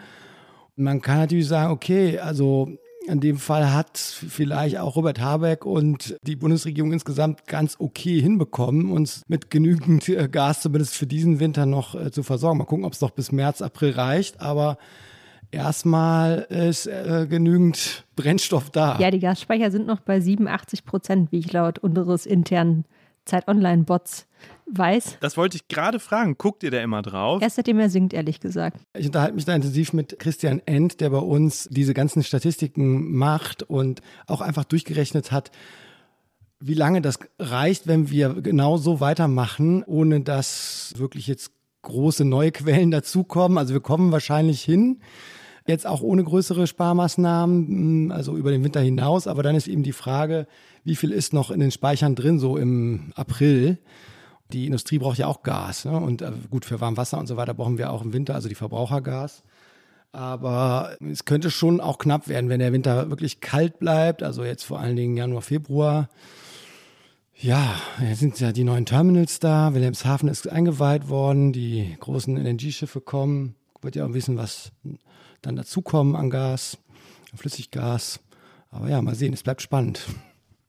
Man 0.76 1.02
kann 1.02 1.18
natürlich 1.18 1.48
sagen, 1.48 1.72
okay, 1.72 2.20
also 2.20 2.78
in 3.08 3.20
dem 3.20 3.38
Fall 3.38 3.74
hat 3.74 3.98
vielleicht 3.98 4.78
auch 4.78 4.96
Robert 4.96 5.20
Habeck 5.20 5.66
und 5.66 6.16
die 6.22 6.36
Bundesregierung 6.36 6.94
insgesamt 6.94 7.48
ganz 7.48 7.76
okay 7.80 8.22
hinbekommen, 8.22 8.92
uns 8.92 9.24
mit 9.28 9.50
genügend 9.50 10.08
äh, 10.08 10.28
Gas 10.30 10.62
zumindest 10.62 10.96
für 10.96 11.08
diesen 11.08 11.40
Winter 11.40 11.66
noch 11.66 11.96
äh, 11.96 12.12
zu 12.12 12.24
versorgen. 12.24 12.60
Mal 12.60 12.66
gucken, 12.66 12.86
ob 12.86 12.94
es 12.94 13.02
noch 13.02 13.12
bis 13.12 13.32
März, 13.32 13.62
April 13.62 13.92
reicht, 13.92 14.40
aber 14.40 14.78
erstmal 15.50 16.46
ist 16.50 16.88
äh, 16.88 17.28
genügend 17.30 18.06
Brennstoff 18.16 18.70
da. 18.70 18.98
Ja, 19.00 19.12
die 19.12 19.20
Gasspeicher 19.20 19.72
sind 19.72 19.88
noch 19.88 20.02
bei 20.02 20.20
87 20.20 20.86
Prozent, 20.86 21.32
wie 21.32 21.40
ich 21.40 21.52
laut 21.52 21.80
unseres 21.80 22.26
internen 22.26 22.86
Zeit 23.26 23.48
Online-Bots 23.48 24.28
weiß. 24.68 25.18
Das 25.20 25.38
wollte 25.38 25.58
ich 25.58 25.68
gerade 25.68 26.00
fragen. 26.00 26.38
Guckt 26.38 26.64
ihr 26.64 26.72
da 26.72 26.82
immer 26.82 27.02
drauf? 27.02 27.42
Erst 27.42 27.56
seitdem 27.58 27.80
er 27.80 27.90
singt, 27.90 28.14
ehrlich 28.14 28.40
gesagt. 28.40 28.80
Ich 28.98 29.06
unterhalte 29.06 29.36
mich 29.36 29.46
da 29.46 29.56
intensiv 29.56 29.94
mit 29.94 30.20
Christian 30.20 30.62
End, 30.66 31.02
der 31.02 31.10
bei 31.10 31.18
uns 31.18 31.68
diese 31.72 31.94
ganzen 31.94 32.24
Statistiken 32.24 33.16
macht 33.16 33.64
und 33.64 34.02
auch 34.28 34.42
einfach 34.42 34.64
durchgerechnet 34.64 35.32
hat, 35.32 35.52
wie 36.62 36.76
lange 36.76 37.02
das 37.02 37.20
reicht, 37.40 37.88
wenn 37.88 38.10
wir 38.10 38.36
genau 38.42 38.78
so 38.78 39.00
weitermachen, 39.00 39.84
ohne 39.84 40.22
dass 40.22 40.94
wirklich 40.98 41.28
jetzt 41.28 41.52
große 41.82 42.24
neue 42.24 42.52
Quellen 42.52 42.92
dazukommen. 42.92 43.58
Also 43.58 43.74
wir 43.74 43.82
kommen 43.82 44.12
wahrscheinlich 44.12 44.62
hin, 44.62 45.00
jetzt 45.68 45.88
auch 45.88 46.02
ohne 46.02 46.24
größere 46.24 46.68
Sparmaßnahmen, 46.68 48.12
also 48.12 48.38
über 48.38 48.52
den 48.52 48.64
Winter 48.64 48.80
hinaus. 48.80 49.28
Aber 49.28 49.42
dann 49.44 49.56
ist 49.56 49.68
eben 49.68 49.84
die 49.84 49.92
Frage, 49.92 50.48
wie 50.84 50.96
viel 50.96 51.12
ist 51.12 51.34
noch 51.34 51.52
in 51.52 51.60
den 51.60 51.72
Speichern 51.72 52.16
drin, 52.16 52.40
so 52.40 52.58
im 52.58 53.12
April? 53.16 53.80
Die 54.52 54.66
Industrie 54.66 55.00
braucht 55.00 55.18
ja 55.18 55.28
auch 55.28 55.44
Gas. 55.44 55.86
Ne? 55.86 55.98
Und 55.98 56.22
äh, 56.22 56.32
gut, 56.50 56.66
für 56.66 56.80
Warmwasser 56.80 57.18
und 57.18 57.28
so 57.28 57.38
weiter 57.38 57.54
brauchen 57.54 57.78
wir 57.78 57.92
auch 57.92 58.04
im 58.04 58.14
Winter, 58.14 58.36
also 58.36 58.50
die 58.50 58.56
Verbrauchergas. 58.56 59.44
Aber 60.12 60.98
es 61.00 61.26
könnte 61.26 61.50
schon 61.50 61.80
auch 61.80 61.98
knapp 61.98 62.28
werden, 62.28 62.50
wenn 62.50 62.60
der 62.60 62.74
Winter 62.74 63.10
wirklich 63.10 63.40
kalt 63.40 63.80
bleibt, 63.80 64.24
also 64.24 64.44
jetzt 64.44 64.64
vor 64.64 64.80
allen 64.80 64.98
Dingen 64.98 65.16
Januar, 65.16 65.42
Februar. 65.42 66.10
Ja, 67.36 67.76
jetzt 68.02 68.20
sind 68.20 68.40
ja 68.40 68.52
die 68.52 68.64
neuen 68.64 68.86
Terminals 68.86 69.40
da. 69.40 69.74
Wilhelmshaven 69.74 70.30
ist 70.30 70.48
eingeweiht 70.48 71.10
worden, 71.10 71.54
die 71.54 71.96
großen 72.00 72.38
LNG-Schiffe 72.38 73.02
kommen. 73.02 73.56
Wird 73.82 73.96
ja 73.96 74.06
auch 74.06 74.14
wissen, 74.14 74.38
was 74.38 74.72
dann 75.42 75.56
dazukommen 75.56 76.16
an 76.16 76.30
Gas, 76.30 76.78
Flüssiggas. 77.34 78.20
Aber 78.70 78.90
ja, 78.90 79.02
mal 79.02 79.16
sehen, 79.16 79.34
es 79.34 79.42
bleibt 79.44 79.62
spannend. 79.62 80.06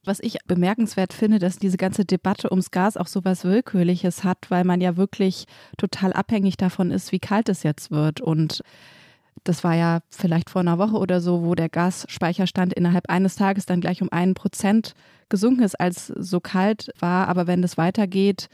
Was 0.05 0.19
ich 0.19 0.39
bemerkenswert 0.47 1.13
finde, 1.13 1.39
dass 1.39 1.59
diese 1.59 1.77
ganze 1.77 2.05
Debatte 2.05 2.51
ums 2.51 2.73
Gas 2.73 2.97
auch 2.97 3.07
so 3.07 3.25
was 3.25 3.45
Willkürliches 3.45 4.25
hat, 4.25 4.39
weil 4.49 4.65
man 4.65 4.81
ja 4.81 4.97
wirklich 4.97 5.47
total 5.79 6.13
abhängig 6.13 6.57
davon 6.57 6.91
ist, 6.91 7.13
wie 7.13 7.21
kalt 7.21 7.49
es 7.49 7.63
jetzt 7.63 7.93
wird. 7.93 8.21
Und 8.21 8.63
das 9.45 9.63
war 9.63 9.75
ja 9.75 10.01
vielleicht 10.11 10.51
vor 10.51 10.61
einer 10.61 10.79
Woche 10.79 10.97
oder 10.97 11.21
so, 11.21 11.45
wo 11.45 11.55
der 11.55 11.69
Gasspeicherstand 11.69 12.73
innerhalb 12.73 13.09
eines 13.11 13.37
Tages 13.37 13.65
dann 13.65 13.81
gleich 13.81 14.03
um 14.03 14.11
einen 14.11 14.35
Prozent 14.35 14.95
gesunken 15.29 15.63
ist, 15.63 15.79
als 15.79 16.09
so 16.09 16.41
kalt 16.41 16.91
war. 16.99 17.29
Aber 17.29 17.47
wenn 17.47 17.63
das 17.63 17.79
weitergeht 17.79 18.49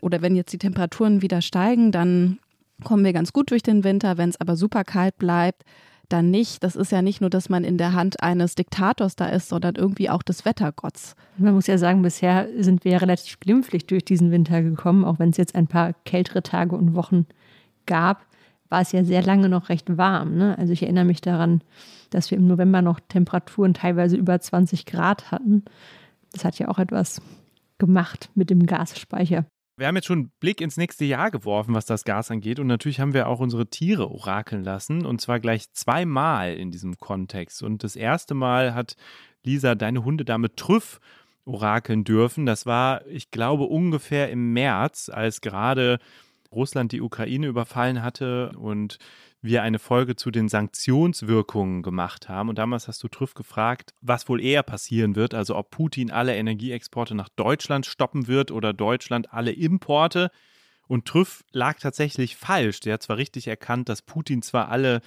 oder 0.00 0.22
wenn 0.22 0.36
jetzt 0.36 0.52
die 0.52 0.58
Temperaturen 0.58 1.20
wieder 1.20 1.42
steigen, 1.42 1.90
dann 1.90 2.38
kommen 2.84 3.04
wir 3.04 3.12
ganz 3.12 3.32
gut 3.32 3.50
durch 3.50 3.62
den 3.62 3.82
Winter. 3.82 4.18
Wenn 4.18 4.30
es 4.30 4.40
aber 4.40 4.56
super 4.56 4.84
kalt 4.84 5.18
bleibt, 5.18 5.64
dann 6.12 6.30
nicht, 6.30 6.62
das 6.62 6.76
ist 6.76 6.92
ja 6.92 7.02
nicht 7.02 7.20
nur, 7.20 7.30
dass 7.30 7.48
man 7.48 7.64
in 7.64 7.78
der 7.78 7.92
Hand 7.94 8.22
eines 8.22 8.54
Diktators 8.54 9.16
da 9.16 9.26
ist, 9.26 9.48
sondern 9.48 9.74
irgendwie 9.74 10.10
auch 10.10 10.22
des 10.22 10.44
Wettergotts. 10.44 11.16
Man 11.38 11.54
muss 11.54 11.66
ja 11.66 11.78
sagen, 11.78 12.02
bisher 12.02 12.48
sind 12.58 12.84
wir 12.84 12.92
ja 12.92 12.98
relativ 12.98 13.40
glimpflich 13.40 13.86
durch 13.86 14.04
diesen 14.04 14.30
Winter 14.30 14.62
gekommen, 14.62 15.04
auch 15.04 15.18
wenn 15.18 15.30
es 15.30 15.36
jetzt 15.36 15.54
ein 15.54 15.66
paar 15.66 15.94
kältere 16.04 16.42
Tage 16.42 16.76
und 16.76 16.94
Wochen 16.94 17.26
gab, 17.86 18.26
war 18.68 18.80
es 18.80 18.92
ja 18.92 19.04
sehr 19.04 19.22
lange 19.22 19.48
noch 19.48 19.68
recht 19.68 19.96
warm. 19.96 20.36
Ne? 20.36 20.56
Also 20.58 20.72
ich 20.72 20.82
erinnere 20.82 21.04
mich 21.04 21.20
daran, 21.20 21.62
dass 22.10 22.30
wir 22.30 22.38
im 22.38 22.46
November 22.46 22.82
noch 22.82 23.00
Temperaturen 23.00 23.74
teilweise 23.74 24.16
über 24.16 24.38
20 24.38 24.86
Grad 24.86 25.30
hatten. 25.30 25.64
Das 26.32 26.44
hat 26.44 26.58
ja 26.58 26.68
auch 26.68 26.78
etwas 26.78 27.20
gemacht 27.78 28.30
mit 28.34 28.50
dem 28.50 28.66
Gasspeicher. 28.66 29.44
Wir 29.82 29.88
haben 29.88 29.96
jetzt 29.96 30.06
schon 30.06 30.18
einen 30.20 30.32
Blick 30.38 30.60
ins 30.60 30.76
nächste 30.76 31.04
Jahr 31.04 31.32
geworfen, 31.32 31.74
was 31.74 31.86
das 31.86 32.04
Gas 32.04 32.30
angeht. 32.30 32.60
Und 32.60 32.68
natürlich 32.68 33.00
haben 33.00 33.14
wir 33.14 33.26
auch 33.26 33.40
unsere 33.40 33.66
Tiere 33.66 34.12
orakeln 34.12 34.62
lassen. 34.62 35.04
Und 35.04 35.20
zwar 35.20 35.40
gleich 35.40 35.72
zweimal 35.72 36.54
in 36.54 36.70
diesem 36.70 36.98
Kontext. 36.98 37.64
Und 37.64 37.82
das 37.82 37.96
erste 37.96 38.34
Mal 38.34 38.76
hat 38.76 38.94
Lisa 39.42 39.74
deine 39.74 40.04
Hundedame 40.04 40.54
Trüff 40.54 41.00
orakeln 41.46 42.04
dürfen. 42.04 42.46
Das 42.46 42.64
war, 42.64 43.04
ich 43.08 43.32
glaube, 43.32 43.64
ungefähr 43.64 44.30
im 44.30 44.52
März, 44.52 45.08
als 45.12 45.40
gerade 45.40 45.98
Russland 46.52 46.92
die 46.92 47.00
Ukraine 47.00 47.48
überfallen 47.48 48.04
hatte 48.04 48.52
und 48.56 49.00
wir 49.42 49.62
eine 49.62 49.80
Folge 49.80 50.16
zu 50.16 50.30
den 50.30 50.48
Sanktionswirkungen 50.48 51.82
gemacht 51.82 52.28
haben. 52.28 52.48
Und 52.48 52.58
damals 52.58 52.88
hast 52.88 53.02
du 53.02 53.08
Trüff 53.08 53.34
gefragt, 53.34 53.92
was 54.00 54.28
wohl 54.28 54.40
eher 54.40 54.62
passieren 54.62 55.16
wird, 55.16 55.34
also 55.34 55.56
ob 55.56 55.70
Putin 55.70 56.10
alle 56.10 56.36
Energieexporte 56.36 57.14
nach 57.14 57.28
Deutschland 57.28 57.84
stoppen 57.84 58.28
wird 58.28 58.52
oder 58.52 58.72
Deutschland 58.72 59.32
alle 59.32 59.52
Importe. 59.52 60.30
Und 60.86 61.06
Trüff 61.06 61.44
lag 61.50 61.80
tatsächlich 61.80 62.36
falsch. 62.36 62.80
Der 62.80 62.94
hat 62.94 63.02
zwar 63.02 63.16
richtig 63.16 63.48
erkannt, 63.48 63.88
dass 63.88 64.02
Putin 64.02 64.42
zwar 64.42 64.68
alle 64.68 65.00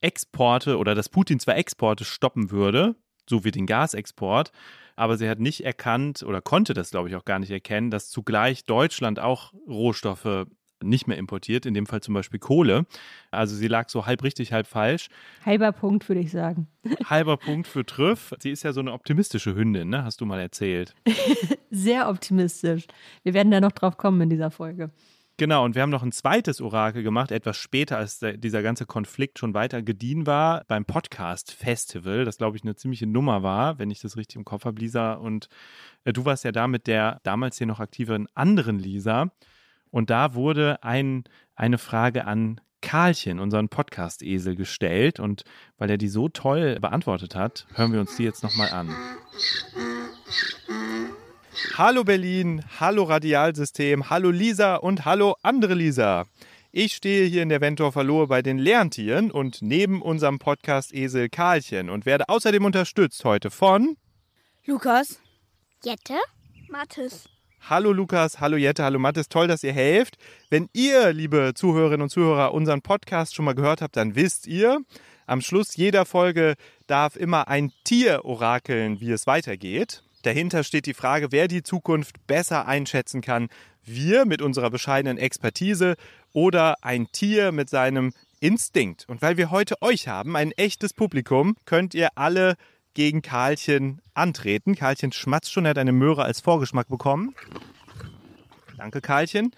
Exporte 0.00 0.76
oder 0.76 0.94
dass 0.94 1.08
Putin 1.08 1.40
zwar 1.40 1.56
Exporte 1.56 2.04
stoppen 2.04 2.50
würde, 2.50 2.94
so 3.28 3.44
wie 3.44 3.50
den 3.50 3.66
Gasexport, 3.66 4.52
aber 4.96 5.16
sie 5.16 5.28
hat 5.28 5.40
nicht 5.40 5.64
erkannt 5.64 6.22
oder 6.22 6.42
konnte 6.42 6.74
das, 6.74 6.90
glaube 6.90 7.08
ich, 7.08 7.16
auch 7.16 7.24
gar 7.24 7.38
nicht 7.38 7.50
erkennen, 7.50 7.90
dass 7.90 8.10
zugleich 8.10 8.64
Deutschland 8.64 9.18
auch 9.18 9.54
Rohstoffe 9.66 10.46
nicht 10.88 11.06
mehr 11.06 11.18
importiert, 11.18 11.66
in 11.66 11.74
dem 11.74 11.86
Fall 11.86 12.00
zum 12.00 12.14
Beispiel 12.14 12.40
Kohle. 12.40 12.86
Also 13.30 13.56
sie 13.56 13.68
lag 13.68 13.88
so 13.88 14.06
halb 14.06 14.22
richtig, 14.22 14.52
halb 14.52 14.66
falsch. 14.66 15.08
Halber 15.44 15.72
Punkt, 15.72 16.08
würde 16.08 16.20
ich 16.20 16.30
sagen. 16.30 16.68
Halber 17.06 17.36
Punkt 17.36 17.66
für 17.66 17.84
Trüff. 17.84 18.34
Sie 18.38 18.50
ist 18.50 18.62
ja 18.62 18.72
so 18.72 18.80
eine 18.80 18.92
optimistische 18.92 19.54
Hündin, 19.54 19.88
ne? 19.88 20.04
hast 20.04 20.20
du 20.20 20.26
mal 20.26 20.40
erzählt. 20.40 20.94
Sehr 21.70 22.08
optimistisch. 22.08 22.86
Wir 23.22 23.34
werden 23.34 23.50
da 23.50 23.60
noch 23.60 23.72
drauf 23.72 23.96
kommen 23.96 24.20
in 24.20 24.30
dieser 24.30 24.50
Folge. 24.50 24.90
Genau, 25.36 25.64
und 25.64 25.74
wir 25.74 25.82
haben 25.82 25.90
noch 25.90 26.04
ein 26.04 26.12
zweites 26.12 26.60
Orakel 26.60 27.02
gemacht, 27.02 27.32
etwas 27.32 27.56
später, 27.56 27.98
als 27.98 28.20
dieser 28.20 28.62
ganze 28.62 28.86
Konflikt 28.86 29.40
schon 29.40 29.52
weiter 29.52 29.82
gediehen 29.82 30.28
war, 30.28 30.62
beim 30.68 30.84
Podcast-Festival, 30.84 32.24
das 32.24 32.38
glaube 32.38 32.56
ich 32.56 32.62
eine 32.62 32.76
ziemliche 32.76 33.08
Nummer 33.08 33.42
war, 33.42 33.80
wenn 33.80 33.90
ich 33.90 33.98
das 34.00 34.16
richtig 34.16 34.36
im 34.36 34.44
Kopf 34.44 34.64
habe, 34.64 34.78
Lisa. 34.78 35.14
Und 35.14 35.48
äh, 36.04 36.12
du 36.12 36.24
warst 36.24 36.44
ja 36.44 36.52
da 36.52 36.68
mit 36.68 36.86
der 36.86 37.18
damals 37.24 37.58
hier 37.58 37.66
noch 37.66 37.80
aktiveren 37.80 38.28
anderen 38.34 38.78
Lisa. 38.78 39.32
Und 39.94 40.10
da 40.10 40.34
wurde 40.34 40.82
ein, 40.82 41.22
eine 41.54 41.78
Frage 41.78 42.24
an 42.24 42.60
Karlchen, 42.80 43.38
unseren 43.38 43.68
Podcast-Esel, 43.68 44.56
gestellt. 44.56 45.20
Und 45.20 45.44
weil 45.78 45.88
er 45.88 45.98
die 45.98 46.08
so 46.08 46.28
toll 46.28 46.80
beantwortet 46.80 47.36
hat, 47.36 47.68
hören 47.74 47.92
wir 47.92 48.00
uns 48.00 48.16
die 48.16 48.24
jetzt 48.24 48.42
nochmal 48.42 48.70
an. 48.70 48.92
Hallo 51.78 52.02
Berlin, 52.02 52.64
hallo 52.80 53.04
Radialsystem, 53.04 54.10
hallo 54.10 54.30
Lisa 54.30 54.74
und 54.74 55.04
hallo 55.04 55.36
andere 55.42 55.74
Lisa. 55.74 56.24
Ich 56.72 56.94
stehe 56.94 57.28
hier 57.28 57.44
in 57.44 57.48
der 57.48 57.60
Ventorfer 57.60 58.02
Lohe 58.02 58.26
bei 58.26 58.42
den 58.42 58.58
Lerntieren 58.58 59.30
und 59.30 59.62
neben 59.62 60.02
unserem 60.02 60.40
Podcast-Esel 60.40 61.28
Karlchen 61.28 61.88
und 61.88 62.04
werde 62.04 62.28
außerdem 62.28 62.64
unterstützt 62.64 63.24
heute 63.24 63.48
von 63.48 63.96
Lukas, 64.66 65.20
Jette, 65.84 66.18
Mathis. 66.68 67.28
Hallo 67.66 67.94
Lukas, 67.94 68.40
hallo 68.40 68.58
Jette, 68.58 68.84
hallo 68.84 68.98
Mathis, 68.98 69.30
toll, 69.30 69.48
dass 69.48 69.64
ihr 69.64 69.72
helft. 69.72 70.18
Wenn 70.50 70.68
ihr, 70.74 71.14
liebe 71.14 71.52
Zuhörerinnen 71.54 72.02
und 72.02 72.10
Zuhörer, 72.10 72.52
unseren 72.52 72.82
Podcast 72.82 73.34
schon 73.34 73.46
mal 73.46 73.54
gehört 73.54 73.80
habt, 73.80 73.96
dann 73.96 74.16
wisst 74.16 74.46
ihr, 74.46 74.80
am 75.26 75.40
Schluss 75.40 75.74
jeder 75.74 76.04
Folge 76.04 76.56
darf 76.88 77.16
immer 77.16 77.48
ein 77.48 77.72
Tier 77.84 78.26
orakeln, 78.26 79.00
wie 79.00 79.10
es 79.10 79.26
weitergeht. 79.26 80.02
Dahinter 80.24 80.62
steht 80.62 80.84
die 80.84 80.92
Frage, 80.92 81.32
wer 81.32 81.48
die 81.48 81.62
Zukunft 81.62 82.26
besser 82.26 82.66
einschätzen 82.66 83.22
kann. 83.22 83.48
Wir 83.82 84.26
mit 84.26 84.42
unserer 84.42 84.68
bescheidenen 84.68 85.16
Expertise 85.16 85.94
oder 86.34 86.74
ein 86.82 87.06
Tier 87.12 87.50
mit 87.50 87.70
seinem 87.70 88.12
Instinkt. 88.40 89.06
Und 89.08 89.22
weil 89.22 89.38
wir 89.38 89.50
heute 89.50 89.80
euch 89.80 90.06
haben, 90.06 90.36
ein 90.36 90.52
echtes 90.52 90.92
Publikum, 90.92 91.56
könnt 91.64 91.94
ihr 91.94 92.10
alle 92.14 92.56
gegen 92.94 93.22
Karlchen 93.22 94.00
antreten. 94.14 94.74
Karlchen 94.74 95.12
schmatzt 95.12 95.52
schon, 95.52 95.66
er 95.66 95.70
hat 95.70 95.78
eine 95.78 95.92
Möhre 95.92 96.24
als 96.24 96.40
Vorgeschmack 96.40 96.88
bekommen. 96.88 97.34
Danke, 98.76 99.00
Karlchen. 99.00 99.52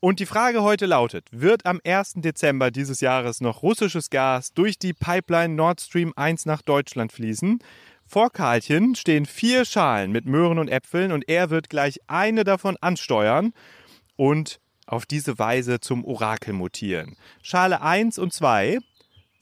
Und 0.00 0.20
die 0.20 0.26
Frage 0.26 0.62
heute 0.62 0.86
lautet, 0.86 1.26
wird 1.30 1.66
am 1.66 1.80
1. 1.84 2.14
Dezember 2.16 2.70
dieses 2.70 3.00
Jahres 3.00 3.40
noch 3.40 3.62
russisches 3.62 4.10
Gas 4.10 4.52
durch 4.52 4.78
die 4.78 4.92
Pipeline 4.92 5.54
Nord 5.54 5.80
Stream 5.80 6.12
1 6.14 6.46
nach 6.46 6.62
Deutschland 6.62 7.12
fließen? 7.12 7.60
Vor 8.06 8.30
Karlchen 8.30 8.94
stehen 8.94 9.26
vier 9.26 9.64
Schalen 9.64 10.12
mit 10.12 10.26
Möhren 10.26 10.58
und 10.58 10.68
Äpfeln 10.68 11.10
und 11.10 11.28
er 11.28 11.50
wird 11.50 11.70
gleich 11.70 11.98
eine 12.06 12.44
davon 12.44 12.76
ansteuern 12.80 13.52
und 14.14 14.60
auf 14.86 15.06
diese 15.06 15.38
Weise 15.38 15.80
zum 15.80 16.04
Orakel 16.04 16.52
mutieren. 16.52 17.16
Schale 17.42 17.82
1 17.82 18.18
und 18.18 18.32
2 18.32 18.78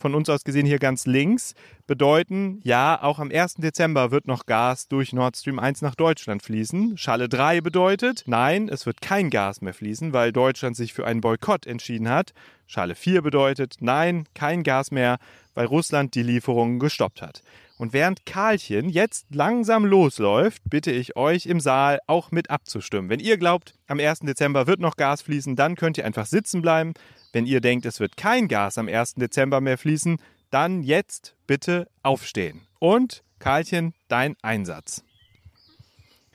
von 0.04 0.14
uns 0.14 0.28
aus 0.28 0.44
gesehen 0.44 0.66
hier 0.66 0.78
ganz 0.78 1.06
links, 1.06 1.54
bedeuten, 1.86 2.60
ja, 2.62 3.02
auch 3.02 3.18
am 3.18 3.30
1. 3.30 3.54
Dezember 3.54 4.10
wird 4.10 4.26
noch 4.26 4.44
Gas 4.44 4.86
durch 4.86 5.14
Nord 5.14 5.34
Stream 5.34 5.58
1 5.58 5.80
nach 5.80 5.94
Deutschland 5.94 6.42
fließen. 6.42 6.98
Schale 6.98 7.26
3 7.26 7.62
bedeutet, 7.62 8.24
nein, 8.26 8.68
es 8.68 8.84
wird 8.84 9.00
kein 9.00 9.30
Gas 9.30 9.62
mehr 9.62 9.72
fließen, 9.72 10.12
weil 10.12 10.30
Deutschland 10.30 10.76
sich 10.76 10.92
für 10.92 11.06
einen 11.06 11.22
Boykott 11.22 11.66
entschieden 11.66 12.10
hat. 12.10 12.34
Schale 12.66 12.96
4 12.96 13.22
bedeutet, 13.22 13.76
nein, 13.80 14.26
kein 14.34 14.62
Gas 14.62 14.90
mehr, 14.90 15.16
weil 15.54 15.64
Russland 15.64 16.14
die 16.14 16.22
Lieferungen 16.22 16.80
gestoppt 16.80 17.22
hat. 17.22 17.42
Und 17.76 17.92
während 17.92 18.24
Karlchen 18.24 18.88
jetzt 18.88 19.26
langsam 19.34 19.84
losläuft, 19.84 20.62
bitte 20.70 20.92
ich 20.92 21.16
euch 21.16 21.46
im 21.46 21.58
Saal 21.58 21.98
auch 22.06 22.30
mit 22.30 22.48
abzustimmen. 22.48 23.10
Wenn 23.10 23.18
ihr 23.18 23.36
glaubt, 23.36 23.74
am 23.88 23.98
1. 23.98 24.20
Dezember 24.20 24.66
wird 24.66 24.80
noch 24.80 24.96
Gas 24.96 25.22
fließen, 25.22 25.56
dann 25.56 25.74
könnt 25.74 25.98
ihr 25.98 26.04
einfach 26.04 26.26
sitzen 26.26 26.62
bleiben. 26.62 26.94
Wenn 27.32 27.46
ihr 27.46 27.60
denkt, 27.60 27.84
es 27.84 27.98
wird 27.98 28.16
kein 28.16 28.46
Gas 28.46 28.78
am 28.78 28.86
1. 28.88 29.14
Dezember 29.14 29.60
mehr 29.60 29.76
fließen, 29.76 30.18
dann 30.50 30.84
jetzt 30.84 31.34
bitte 31.48 31.88
aufstehen. 32.02 32.62
Und 32.78 33.24
Karlchen, 33.40 33.92
dein 34.06 34.36
Einsatz. 34.40 35.02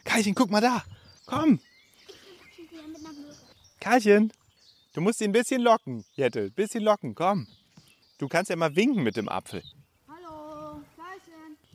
Karlchen, 0.03 0.35
guck 0.35 0.51
mal 0.51 0.61
da. 0.61 0.83
Komm. 1.25 1.59
Karlchen, 3.79 4.33
du 4.93 4.99
musst 4.99 5.21
ihn 5.21 5.29
ein 5.29 5.31
bisschen 5.31 5.61
locken, 5.61 6.03
Jette. 6.15 6.41
Ein 6.41 6.51
bisschen 6.51 6.83
locken, 6.83 7.15
komm. 7.15 7.47
Du 8.17 8.27
kannst 8.27 8.49
ja 8.49 8.57
mal 8.57 8.75
winken 8.75 9.03
mit 9.03 9.15
dem 9.15 9.29
Apfel. 9.29 9.63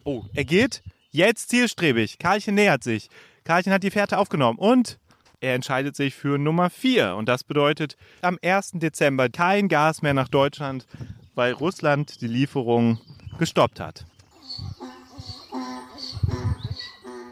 Oh, 0.04 0.24
er 0.34 0.44
geht 0.44 0.82
jetzt 1.12 1.48
zielstrebig. 1.48 2.18
Karlchen 2.18 2.54
nähert 2.54 2.84
sich. 2.84 3.08
Karlchen 3.44 3.72
hat 3.72 3.82
die 3.82 3.90
Fährte 3.90 4.18
aufgenommen 4.18 4.58
und 4.58 4.98
er 5.40 5.54
entscheidet 5.54 5.96
sich 5.96 6.14
für 6.14 6.38
Nummer 6.38 6.68
4. 6.68 7.16
Und 7.16 7.26
das 7.26 7.42
bedeutet 7.42 7.96
am 8.20 8.38
1. 8.42 8.72
Dezember 8.74 9.30
kein 9.30 9.68
Gas 9.68 10.02
mehr 10.02 10.12
nach 10.12 10.28
Deutschland, 10.28 10.86
weil 11.34 11.52
Russland 11.52 12.20
die 12.20 12.26
Lieferung 12.26 12.98
gestoppt 13.38 13.80
hat. 13.80 14.04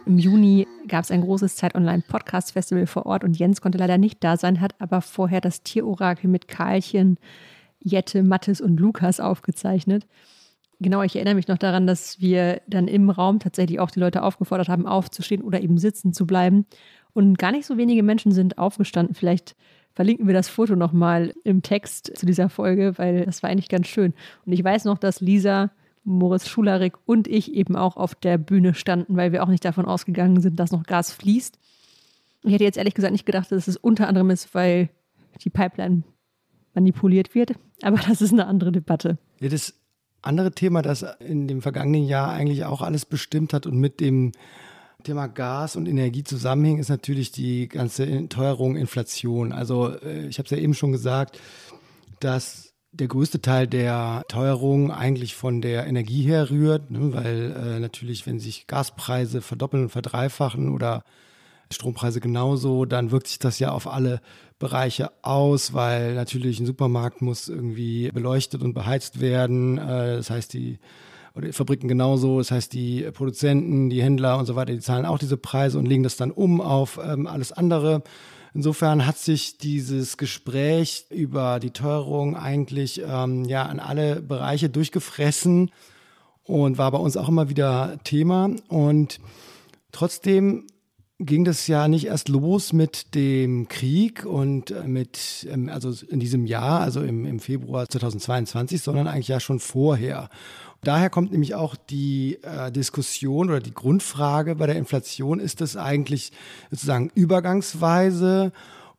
Im 0.07 0.19
Juni 0.19 0.67
gab 0.89 1.05
es 1.05 1.11
ein 1.11 1.21
großes 1.21 1.57
Zeit 1.57 1.75
Online 1.75 2.03
Podcast 2.09 2.53
Festival 2.53 2.87
vor 2.87 3.05
Ort 3.05 3.23
und 3.23 3.39
Jens 3.39 3.61
konnte 3.61 3.79
leider 3.79 3.99
nicht 3.99 4.25
da 4.25 4.39
sein, 4.39 4.63
hat 4.63 4.75
aber 4.79 5.03
vorher 5.03 5.43
das 5.43 5.63
Tierorakel 5.63 6.29
mit 6.29 6.49
Karlchen, 6.49 7.19
Jette, 7.81 8.23
Mattes 8.23 8.61
und 8.63 8.81
Lukas 8.81 9.21
aufgezeichnet. 9.21 10.07
Genau, 10.83 11.03
ich 11.03 11.15
erinnere 11.15 11.37
mich 11.37 11.47
noch 11.47 11.59
daran, 11.59 11.87
dass 11.87 12.21
wir 12.21 12.61
dann 12.67 12.89
im 12.89 13.09
Raum 13.09 13.39
tatsächlich 13.39 13.79
auch 13.79 13.91
die 13.91 14.01
Leute 14.01 14.23
aufgefordert 14.23 14.69
haben, 14.69 14.87
aufzustehen 14.87 15.43
oder 15.43 15.61
eben 15.61 15.79
sitzen 15.79 16.13
zu 16.13 16.27
bleiben. 16.27 16.67
Und 17.13 17.39
gar 17.39 17.53
nicht 17.53 17.67
so 17.67 17.77
wenige 17.77 18.03
Menschen 18.03 18.33
sind 18.33 18.59
aufgestanden. 18.59 19.15
Vielleicht 19.15 19.55
verlinken 19.95 20.27
wir 20.27 20.35
das 20.35 20.49
Foto 20.49 20.75
nochmal 20.75 21.35
im 21.45 21.63
Text 21.63 22.13
zu 22.17 22.27
dieser 22.27 22.49
Folge, 22.49 22.99
weil 22.99 23.25
das 23.25 23.43
war 23.43 23.51
eigentlich 23.51 23.69
ganz 23.69 23.87
schön. 23.87 24.13
Und 24.45 24.53
ich 24.53 24.65
weiß 24.65 24.85
noch, 24.85 24.99
dass 24.99 25.21
Lisa, 25.21 25.71
Moritz 26.03 26.49
Schularik 26.49 26.95
und 27.07 27.29
ich 27.29 27.55
eben 27.55 27.77
auch 27.77 27.97
auf 27.97 28.17
der 28.17 28.37
Bühne 28.39 28.75
standen, 28.75 29.17
weil 29.17 29.31
wir 29.31 29.45
auch 29.45 29.49
nicht 29.49 29.65
davon 29.65 29.85
ausgegangen 29.85 30.41
sind, 30.41 30.59
dass 30.59 30.73
noch 30.73 30.83
Gas 30.83 31.13
fließt. 31.13 31.59
Ich 32.43 32.53
hätte 32.53 32.65
jetzt 32.65 32.79
ehrlich 32.79 32.95
gesagt 32.95 33.13
nicht 33.13 33.27
gedacht, 33.27 33.53
dass 33.53 33.69
es 33.69 33.77
unter 33.77 34.09
anderem 34.09 34.31
ist, 34.31 34.53
weil 34.53 34.89
die 35.45 35.51
Pipeline 35.51 36.03
manipuliert 36.75 37.37
wird. 37.37 37.53
Aber 37.83 37.99
das 37.99 38.21
ist 38.21 38.33
eine 38.33 38.47
andere 38.47 38.73
Debatte. 38.73 39.19
Ja, 39.39 39.49
das 39.49 39.75
andere 40.23 40.53
Thema, 40.53 40.83
das 40.83 41.05
in 41.21 41.49
dem 41.49 41.63
vergangenen 41.63 42.05
Jahr 42.05 42.31
eigentlich 42.31 42.65
auch 42.65 42.81
alles 42.81 43.05
bestimmt 43.05 43.53
hat 43.53 43.67
und 43.67 43.79
mit 43.79 44.01
dem 44.01 44.33
Thema 45.03 45.27
Gas 45.27 45.77
und 45.77 45.89
Energie 45.89 46.25
zusammenhängt, 46.25 46.81
ist 46.81 46.89
natürlich 46.89 47.33
die 47.33 47.69
ganze 47.69 48.29
Teuerung, 48.29 48.77
Inflation. 48.77 49.53
Also 49.53 49.89
äh, 49.89 50.27
ich 50.27 50.39
habe 50.39 50.47
es 50.47 50.51
ja 50.51 50.59
eben 50.59 50.75
schon 50.75 50.93
gesagt, 50.93 51.41
dass 52.21 52.73
der 52.93 53.09
größte 53.09 53.41
Teil 53.41 53.67
der 53.67 54.23
Teuerung 54.29 54.93
eigentlich 54.93 55.35
von 55.35 55.63
der 55.63 55.87
Energie 55.87 56.23
herrührt, 56.23 56.91
ne, 56.91 57.13
weil 57.13 57.57
äh, 57.57 57.81
natürlich, 57.81 58.27
wenn 58.27 58.39
sich 58.39 58.67
Gaspreise 58.67 59.41
verdoppeln 59.41 59.85
und 59.85 59.89
verdreifachen 59.89 60.73
oder 60.73 61.03
Strompreise 61.73 62.21
genauso, 62.21 62.85
dann 62.85 63.11
wirkt 63.11 63.29
sich 63.29 63.39
das 63.39 63.59
ja 63.59 63.73
auf 63.73 63.87
alle 63.87 64.21
Bereiche 64.59 65.11
aus, 65.23 65.75
weil 65.75 66.15
natürlich 66.15 66.61
ein 66.61 66.67
Supermarkt 66.67 67.21
muss 67.21 67.49
irgendwie 67.49 68.11
beleuchtet 68.13 68.63
und 68.63 68.75
beheizt 68.75 69.21
werden. 69.21 69.79
Äh, 69.79 70.17
das 70.17 70.31
heißt, 70.31 70.53
die 70.53 70.79
oder 71.35 71.53
Fabriken 71.53 71.89
genauso, 71.89 72.39
das 72.39 72.51
heißt, 72.51 72.73
die 72.73 73.11
Produzenten, 73.13 73.89
die 73.89 74.03
Händler 74.03 74.39
und 74.39 74.47
so 74.47 74.55
weiter, 74.55 74.73
die 74.73 74.81
zahlen 74.81 75.07
auch 75.07 75.19
diese 75.19 75.37
Preise 75.37 75.79
und 75.79 75.87
legen 75.87 76.03
das 76.03 76.17
dann 76.17 76.31
um 76.31 76.61
auf 76.61 77.01
ähm, 77.03 77.27
alles 77.27 77.53
andere. 77.53 78.03
Insofern 78.55 79.07
hat 79.07 79.17
sich 79.17 79.57
dieses 79.57 80.19
Gespräch 80.19 81.07
über 81.09 81.59
die 81.59 81.71
Teuerung 81.71 82.37
eigentlich 82.37 83.03
ähm, 83.07 83.47
ja 83.47 83.65
an 83.65 83.81
alle 83.81 84.21
Bereiche 84.21 84.69
durchgefressen 84.69 85.71
und 86.45 86.77
war 86.77 86.91
bei 86.91 86.99
uns 86.99 87.17
auch 87.17 87.29
immer 87.29 87.49
wieder 87.49 87.99
Thema. 88.05 88.51
Und 88.69 89.21
trotzdem 89.91 90.67
ging 91.27 91.45
das 91.45 91.67
ja 91.67 91.89
nicht 91.89 92.07
erst 92.07 92.29
los 92.29 92.73
mit 92.73 93.15
dem 93.15 93.69
Krieg 93.69 94.25
und 94.25 94.71
äh, 94.71 94.87
mit, 94.87 95.47
ähm, 95.51 95.69
also 95.69 95.93
in 96.07 96.21
diesem 96.21 96.47
Jahr, 96.47 96.81
also 96.81 97.03
im, 97.03 97.25
im 97.25 97.41
Februar 97.41 97.89
2022, 97.89 98.83
sondern 98.83 99.07
eigentlich 99.07 99.29
ja 99.29 99.41
schon 99.41 99.61
vorher. 99.61 100.29
Daher 100.85 101.11
kommt 101.11 101.31
nämlich 101.31 101.55
auch 101.55 101.77
die 101.77 102.39
äh, 102.43 102.73
Diskussion 102.73 103.51
oder 103.51 103.61
die 103.61 103.75
Grundfrage 103.75 104.57
bei 104.57 104.67
der 104.67 104.77
Inflation, 104.77 105.39
ist 105.39 105.61
das 105.61 105.77
eigentlich 105.77 106.33
sozusagen 106.71 107.11
übergangsweise 107.15 108.53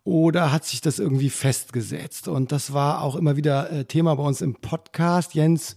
oder 0.05 0.51
hat 0.51 0.65
sich 0.65 0.81
das 0.81 0.99
irgendwie 0.99 1.29
festgesetzt? 1.29 2.27
Und 2.27 2.51
das 2.51 2.73
war 2.73 3.01
auch 3.01 3.15
immer 3.15 3.35
wieder 3.37 3.71
äh, 3.71 3.85
Thema 3.85 4.15
bei 4.15 4.23
uns 4.23 4.41
im 4.41 4.55
Podcast. 4.55 5.33
Jens, 5.33 5.75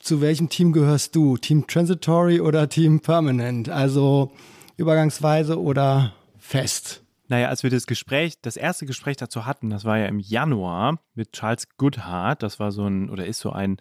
zu 0.00 0.20
welchem 0.20 0.48
Team 0.48 0.72
gehörst 0.72 1.16
du? 1.16 1.36
Team 1.36 1.66
Transitory 1.66 2.40
oder 2.40 2.68
Team 2.68 3.00
Permanent? 3.00 3.68
Also 3.68 4.32
übergangsweise 4.78 5.60
oder 5.60 6.14
fest? 6.38 7.02
Naja, 7.26 7.48
als 7.48 7.62
wir 7.62 7.68
das 7.68 7.86
Gespräch, 7.86 8.40
das 8.40 8.56
erste 8.56 8.86
Gespräch 8.86 9.18
dazu 9.18 9.44
hatten, 9.44 9.68
das 9.68 9.84
war 9.84 9.98
ja 9.98 10.06
im 10.06 10.18
Januar 10.18 10.98
mit 11.14 11.32
Charles 11.32 11.68
Goodhart, 11.76 12.42
das 12.42 12.58
war 12.58 12.72
so 12.72 12.86
ein, 12.86 13.10
oder 13.10 13.26
ist 13.26 13.40
so 13.40 13.52
ein 13.52 13.76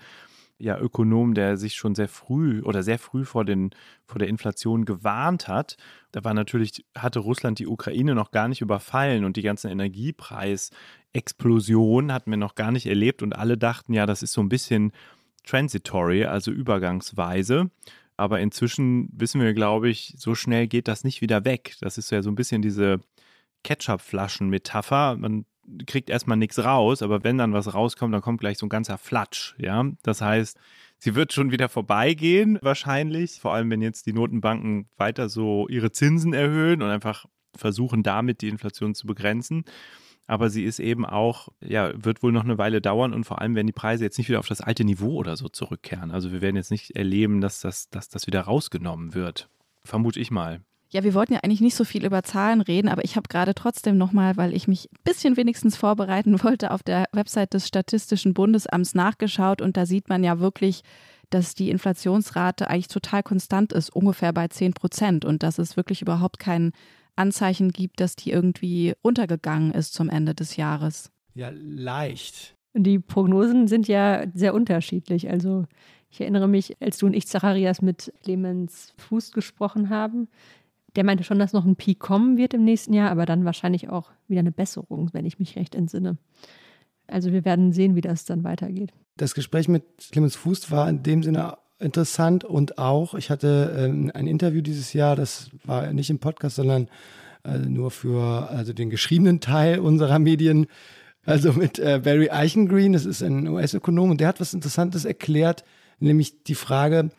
ja, 0.59 0.77
Ökonom, 0.77 1.33
der 1.33 1.55
sich 1.55 1.75
schon 1.75 1.95
sehr 1.95 2.09
früh 2.09 2.61
oder 2.63 2.83
sehr 2.83 2.99
früh 2.99 3.23
vor, 3.25 3.45
den, 3.45 3.69
vor 4.05 4.19
der 4.19 4.27
Inflation 4.27 4.83
gewarnt 4.85 5.47
hat. 5.47 5.77
Da 6.11 6.23
war 6.23 6.33
natürlich, 6.33 6.83
hatte 6.97 7.19
Russland 7.19 7.59
die 7.59 7.67
Ukraine 7.67 8.15
noch 8.15 8.31
gar 8.31 8.47
nicht 8.47 8.61
überfallen 8.61 9.23
und 9.23 9.37
die 9.37 9.43
ganzen 9.43 9.69
Energiepreisexplosionen 9.69 12.11
hatten 12.11 12.31
wir 12.31 12.37
noch 12.37 12.55
gar 12.55 12.71
nicht 12.71 12.87
erlebt 12.87 13.21
und 13.21 13.35
alle 13.35 13.55
dachten, 13.57 13.93
ja, 13.93 14.07
das 14.07 14.23
ist 14.23 14.33
so 14.33 14.41
ein 14.41 14.49
bisschen 14.49 14.91
transitory, 15.45 16.25
also 16.25 16.51
übergangsweise. 16.51 17.69
Aber 18.17 18.39
inzwischen 18.39 19.09
wissen 19.13 19.39
wir, 19.41 19.53
glaube 19.53 19.89
ich, 19.89 20.13
so 20.17 20.35
schnell 20.35 20.67
geht 20.67 20.87
das 20.87 21.03
nicht 21.03 21.21
wieder 21.21 21.45
weg. 21.45 21.75
Das 21.81 21.97
ist 21.97 22.11
ja 22.11 22.23
so 22.23 22.29
ein 22.29 22.35
bisschen 22.35 22.61
diese 22.61 22.99
Ketchup-Flaschen-Metapher. 23.63 25.17
Man 25.17 25.45
kriegt 25.85 26.09
erstmal 26.09 26.37
nichts 26.37 26.59
raus, 26.59 27.01
aber 27.01 27.23
wenn 27.23 27.37
dann 27.37 27.53
was 27.53 27.73
rauskommt, 27.73 28.13
dann 28.13 28.21
kommt 28.21 28.39
gleich 28.39 28.57
so 28.57 28.65
ein 28.65 28.69
ganzer 28.69 28.97
Flatsch, 28.97 29.55
ja. 29.59 29.85
Das 30.01 30.21
heißt, 30.21 30.57
sie 30.97 31.15
wird 31.15 31.33
schon 31.33 31.51
wieder 31.51 31.69
vorbeigehen, 31.69 32.57
wahrscheinlich, 32.61 33.39
vor 33.39 33.53
allem 33.53 33.69
wenn 33.69 33.81
jetzt 33.81 34.05
die 34.05 34.13
Notenbanken 34.13 34.89
weiter 34.97 35.29
so 35.29 35.67
ihre 35.67 35.91
Zinsen 35.91 36.33
erhöhen 36.33 36.81
und 36.81 36.89
einfach 36.89 37.25
versuchen, 37.55 38.03
damit 38.03 38.41
die 38.41 38.49
Inflation 38.49 38.95
zu 38.95 39.05
begrenzen. 39.07 39.65
Aber 40.27 40.49
sie 40.49 40.65
ist 40.65 40.79
eben 40.79 41.05
auch, 41.05 41.47
ja, 41.61 41.91
wird 41.95 42.21
wohl 42.21 42.33
noch 42.33 42.43
eine 42.43 42.57
Weile 42.57 42.81
dauern 42.81 43.13
und 43.13 43.23
vor 43.23 43.41
allem 43.41 43.55
werden 43.55 43.67
die 43.67 43.73
Preise 43.73 44.03
jetzt 44.03 44.17
nicht 44.17 44.27
wieder 44.27 44.39
auf 44.39 44.47
das 44.47 44.61
alte 44.61 44.83
Niveau 44.83 45.15
oder 45.15 45.37
so 45.37 45.47
zurückkehren. 45.47 46.11
Also 46.11 46.33
wir 46.33 46.41
werden 46.41 46.57
jetzt 46.57 46.71
nicht 46.71 46.95
erleben, 46.95 47.39
dass 47.39 47.61
das, 47.61 47.89
dass 47.89 48.09
das 48.09 48.27
wieder 48.27 48.41
rausgenommen 48.41 49.13
wird. 49.13 49.49
Vermute 49.85 50.19
ich 50.19 50.29
mal. 50.29 50.61
Ja, 50.89 51.03
wir 51.03 51.13
wollten 51.13 51.33
ja 51.33 51.39
eigentlich 51.43 51.61
nicht 51.61 51.75
so 51.75 51.83
viel 51.83 52.05
über 52.05 52.23
Zahlen 52.23 52.61
reden, 52.61 52.87
aber 52.87 53.03
ich 53.03 53.17
habe 53.17 53.27
gerade 53.27 53.53
trotzdem 53.53 53.97
nochmal, 53.97 54.37
weil 54.37 54.53
ich 54.53 54.67
mich 54.67 54.89
ein 54.91 54.99
bisschen 55.03 55.35
wenigstens 55.35 55.75
vorbereiten 55.75 56.43
wollte, 56.43 56.71
auf 56.71 56.83
der 56.83 57.05
Website 57.13 57.53
des 57.53 57.67
Statistischen 57.67 58.33
Bundesamts 58.33 58.95
nachgeschaut 58.95 59.61
und 59.61 59.75
da 59.77 59.85
sieht 59.85 60.07
man 60.09 60.23
ja 60.23 60.39
wirklich, 60.39 60.83
dass 61.29 61.55
die 61.55 61.69
Inflationsrate 61.69 62.69
eigentlich 62.69 62.87
total 62.87 63.21
konstant 63.21 63.73
ist, 63.73 63.89
ungefähr 63.89 64.31
bei 64.31 64.47
10 64.47 64.73
Prozent 64.73 65.25
und 65.25 65.43
dass 65.43 65.57
es 65.57 65.75
wirklich 65.75 66.01
überhaupt 66.01 66.39
kein 66.39 66.71
Anzeichen 67.17 67.71
gibt, 67.71 67.99
dass 67.99 68.15
die 68.15 68.31
irgendwie 68.31 68.93
runtergegangen 69.03 69.71
ist 69.71 69.93
zum 69.93 70.09
Ende 70.09 70.35
des 70.35 70.55
Jahres. 70.55 71.11
Ja, 71.33 71.51
leicht. 71.53 72.55
Die 72.73 72.99
Prognosen 72.99 73.67
sind 73.67 73.87
ja 73.87 74.25
sehr 74.33 74.53
unterschiedlich. 74.53 75.29
Also 75.29 75.65
ich 76.09 76.21
erinnere 76.21 76.47
mich, 76.47 76.75
als 76.81 76.97
du 76.97 77.07
und 77.07 77.13
ich, 77.13 77.27
Zacharias, 77.27 77.81
mit 77.81 78.13
Clemens 78.23 78.93
Fuß 78.97 79.31
gesprochen 79.31 79.89
haben, 79.89 80.27
der 80.95 81.03
meinte 81.03 81.23
schon, 81.23 81.39
dass 81.39 81.53
noch 81.53 81.65
ein 81.65 81.75
Peak 81.75 81.99
kommen 81.99 82.37
wird 82.37 82.53
im 82.53 82.63
nächsten 82.63 82.93
Jahr, 82.93 83.11
aber 83.11 83.25
dann 83.25 83.45
wahrscheinlich 83.45 83.89
auch 83.89 84.11
wieder 84.27 84.39
eine 84.39 84.51
Besserung, 84.51 85.09
wenn 85.13 85.25
ich 85.25 85.37
mich 85.37 85.55
recht 85.55 85.75
entsinne. 85.75 86.17
Also 87.07 87.31
wir 87.31 87.45
werden 87.45 87.71
sehen, 87.71 87.95
wie 87.95 88.01
das 88.01 88.25
dann 88.25 88.43
weitergeht. 88.43 88.93
Das 89.15 89.33
Gespräch 89.33 89.67
mit 89.67 89.83
Clemens 90.11 90.35
Fuß 90.35 90.71
war 90.71 90.89
in 90.89 91.03
dem 91.03 91.23
Sinne 91.23 91.57
interessant 91.79 92.43
und 92.43 92.77
auch, 92.77 93.13
ich 93.13 93.29
hatte 93.29 93.75
ähm, 93.77 94.11
ein 94.13 94.27
Interview 94.27 94.61
dieses 94.61 94.93
Jahr, 94.93 95.15
das 95.15 95.49
war 95.63 95.93
nicht 95.93 96.09
im 96.09 96.19
Podcast, 96.19 96.55
sondern 96.55 96.89
äh, 97.43 97.57
nur 97.57 97.91
für 97.91 98.49
also 98.49 98.73
den 98.73 98.89
geschriebenen 98.89 99.39
Teil 99.39 99.79
unserer 99.79 100.19
Medien, 100.19 100.67
also 101.25 101.53
mit 101.53 101.77
äh, 101.77 102.01
Barry 102.03 102.29
Eichengreen, 102.29 102.93
das 102.93 103.05
ist 103.05 103.21
ein 103.21 103.47
US-Ökonom 103.47 104.11
und 104.11 104.21
der 104.21 104.29
hat 104.29 104.39
was 104.39 104.53
Interessantes 104.53 105.05
erklärt, 105.05 105.63
nämlich 105.99 106.43
die 106.43 106.55
Frage, 106.55 107.11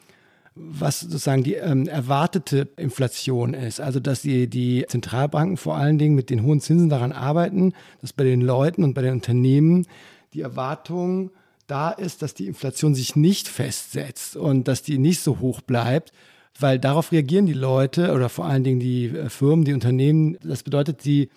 was 0.54 1.00
sozusagen 1.00 1.44
die 1.44 1.54
ähm, 1.54 1.86
erwartete 1.86 2.68
Inflation 2.76 3.54
ist. 3.54 3.80
Also 3.80 4.00
dass 4.00 4.22
die, 4.22 4.48
die 4.48 4.84
Zentralbanken 4.88 5.56
vor 5.56 5.76
allen 5.76 5.98
Dingen 5.98 6.16
mit 6.16 6.30
den 6.30 6.42
hohen 6.42 6.60
Zinsen 6.60 6.88
daran 6.88 7.12
arbeiten, 7.12 7.74
dass 8.00 8.12
bei 8.12 8.24
den 8.24 8.40
Leuten 8.40 8.82
und 8.82 8.94
bei 8.94 9.02
den 9.02 9.14
Unternehmen 9.14 9.86
die 10.34 10.40
Erwartung 10.40 11.30
da 11.68 11.90
ist, 11.90 12.22
dass 12.22 12.34
die 12.34 12.46
Inflation 12.46 12.94
sich 12.94 13.14
nicht 13.14 13.46
festsetzt 13.46 14.36
und 14.36 14.66
dass 14.66 14.82
die 14.82 14.98
nicht 14.98 15.20
so 15.20 15.38
hoch 15.38 15.60
bleibt, 15.60 16.12
weil 16.58 16.78
darauf 16.78 17.12
reagieren 17.12 17.46
die 17.46 17.52
Leute 17.52 18.12
oder 18.12 18.28
vor 18.28 18.46
allen 18.46 18.64
Dingen 18.64 18.80
die 18.80 19.06
äh, 19.06 19.28
Firmen, 19.28 19.64
die 19.64 19.74
Unternehmen. 19.74 20.36
Das 20.42 20.64
bedeutet, 20.64 21.02
sie 21.02 21.28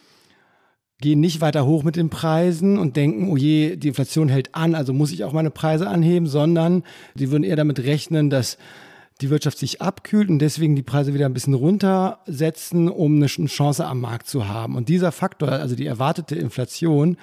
gehen 1.00 1.20
nicht 1.20 1.42
weiter 1.42 1.66
hoch 1.66 1.84
mit 1.84 1.96
den 1.96 2.10
Preisen 2.10 2.78
und 2.78 2.96
denken, 2.96 3.30
oh 3.30 3.38
je, 3.38 3.76
die 3.76 3.90
Inflation 3.90 4.30
hält 4.30 4.56
an, 4.56 4.74
also 4.74 4.94
muss 4.94 5.12
ich 5.12 5.24
auch 5.24 5.34
meine 5.34 5.52
Preise 5.52 5.88
anheben, 5.88 6.28
sondern 6.28 6.84
sie 7.16 7.32
würden 7.32 7.44
eher 7.44 7.56
damit 7.56 7.80
rechnen, 7.80 8.30
dass 8.30 8.58
die 9.20 9.30
Wirtschaft 9.30 9.58
sich 9.58 9.82
abkühlt 9.82 10.30
und 10.30 10.40
deswegen 10.40 10.76
die 10.76 10.84
Preise 10.84 11.14
wieder 11.14 11.26
ein 11.26 11.34
bisschen 11.34 11.54
runtersetzen, 11.54 12.90
um 12.90 13.18
eine 13.18 13.28
Chance 13.28 13.86
am 13.86 14.02
Markt 14.02 14.28
zu 14.28 14.48
haben. 14.48 14.76
Und 14.76 14.90
dieser 14.90 15.12
Faktor, 15.12 15.50
also 15.50 15.76
die 15.76 15.86
erwartete 15.86 16.36
Inflation, 16.36 17.18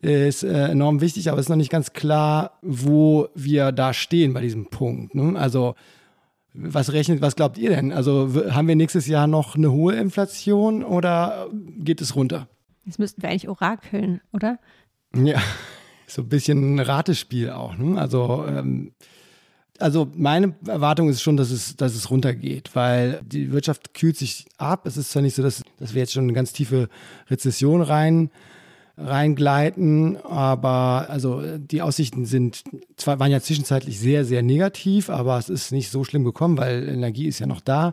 ist 0.00 0.42
äh, 0.42 0.68
enorm 0.68 1.00
wichtig, 1.00 1.28
aber 1.28 1.38
es 1.38 1.46
ist 1.46 1.50
noch 1.50 1.56
nicht 1.56 1.70
ganz 1.70 1.92
klar, 1.92 2.58
wo 2.62 3.28
wir 3.34 3.72
da 3.72 3.92
stehen 3.92 4.32
bei 4.32 4.40
diesem 4.40 4.66
Punkt. 4.66 5.14
Ne? 5.14 5.38
Also 5.38 5.74
was 6.52 6.92
rechnet, 6.92 7.20
was 7.20 7.36
glaubt 7.36 7.58
ihr 7.58 7.70
denn? 7.70 7.92
Also 7.92 8.30
haben 8.50 8.66
wir 8.66 8.76
nächstes 8.76 9.06
Jahr 9.06 9.26
noch 9.26 9.54
eine 9.54 9.70
hohe 9.70 9.94
Inflation 9.94 10.82
oder 10.82 11.48
geht 11.78 12.00
es 12.00 12.16
runter? 12.16 12.48
Jetzt 12.84 12.98
müssten 12.98 13.22
wir 13.22 13.28
eigentlich 13.28 13.48
orakeln, 13.48 14.20
oder? 14.32 14.58
Ja, 15.14 15.40
so 16.06 16.22
ein 16.22 16.28
bisschen 16.28 16.76
ein 16.76 16.80
Ratespiel 16.80 17.50
auch. 17.50 17.76
Ne? 17.76 18.00
Also 18.00 18.44
ähm, 18.48 18.92
also 19.78 20.10
meine 20.14 20.54
Erwartung 20.66 21.08
ist 21.08 21.22
schon, 21.22 21.36
dass 21.36 21.50
es, 21.50 21.76
dass 21.76 21.94
es 21.94 22.10
runtergeht, 22.10 22.70
weil 22.74 23.20
die 23.24 23.50
Wirtschaft 23.50 23.94
kühlt 23.94 24.16
sich 24.16 24.46
ab. 24.58 24.86
Es 24.86 24.96
ist 24.96 25.10
zwar 25.10 25.22
nicht 25.22 25.34
so, 25.34 25.42
dass, 25.42 25.62
dass 25.78 25.94
wir 25.94 26.00
jetzt 26.00 26.12
schon 26.12 26.24
eine 26.24 26.32
ganz 26.32 26.52
tiefe 26.52 26.88
Rezession 27.30 27.80
rein 27.80 28.30
reingleiten, 29.00 30.16
aber 30.18 31.06
also 31.08 31.42
die 31.58 31.82
Aussichten 31.82 32.26
sind 32.26 32.62
zwar 32.96 33.18
waren 33.18 33.30
ja 33.30 33.40
zwischenzeitlich 33.40 33.98
sehr 33.98 34.24
sehr 34.24 34.42
negativ, 34.42 35.10
aber 35.10 35.38
es 35.38 35.48
ist 35.48 35.72
nicht 35.72 35.90
so 35.90 36.04
schlimm 36.04 36.24
gekommen, 36.24 36.58
weil 36.58 36.88
Energie 36.88 37.26
ist 37.26 37.38
ja 37.38 37.46
noch 37.46 37.60
da 37.60 37.92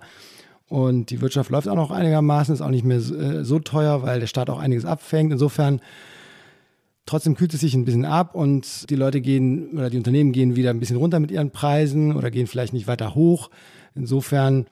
und 0.68 1.10
die 1.10 1.22
Wirtschaft 1.22 1.50
läuft 1.50 1.68
auch 1.68 1.76
noch 1.76 1.92
einigermaßen, 1.92 2.54
ist 2.54 2.62
auch 2.62 2.70
nicht 2.70 2.86
mehr 2.86 3.00
so, 3.00 3.16
äh, 3.16 3.62
teuer, 3.62 4.04
weil 4.04 4.20
der 4.20 4.28
Staat 4.28 4.50
auch 4.50 4.60
einiges 4.60 4.86
abfängt. 4.86 5.32
Insofern 5.32 5.82
Trotzdem 7.08 7.36
kühlt 7.36 7.54
es 7.54 7.62
sich 7.62 7.74
ein 7.74 7.86
bisschen 7.86 8.04
ab 8.04 8.36
und 8.36 8.90
die 8.90 8.98
Leute 8.98 9.22
gehen 9.22 9.70
oder 9.78 9.90
die 9.90 9.96
Unternehmen 9.96 10.34
gehen 10.34 10.58
wieder 10.58 10.72
ein 10.72 10.80
bisschen 10.82 10.98
runter 10.98 11.22
mit 11.22 11.32
ihren 11.32 11.52
Preisen 11.52 12.14
oder 12.14 12.30
gehen 12.30 12.48
vielleicht 12.48 12.74
nicht 12.74 12.86
weiter 12.86 13.16
hoch. 13.16 13.50
Insofern 13.96 14.66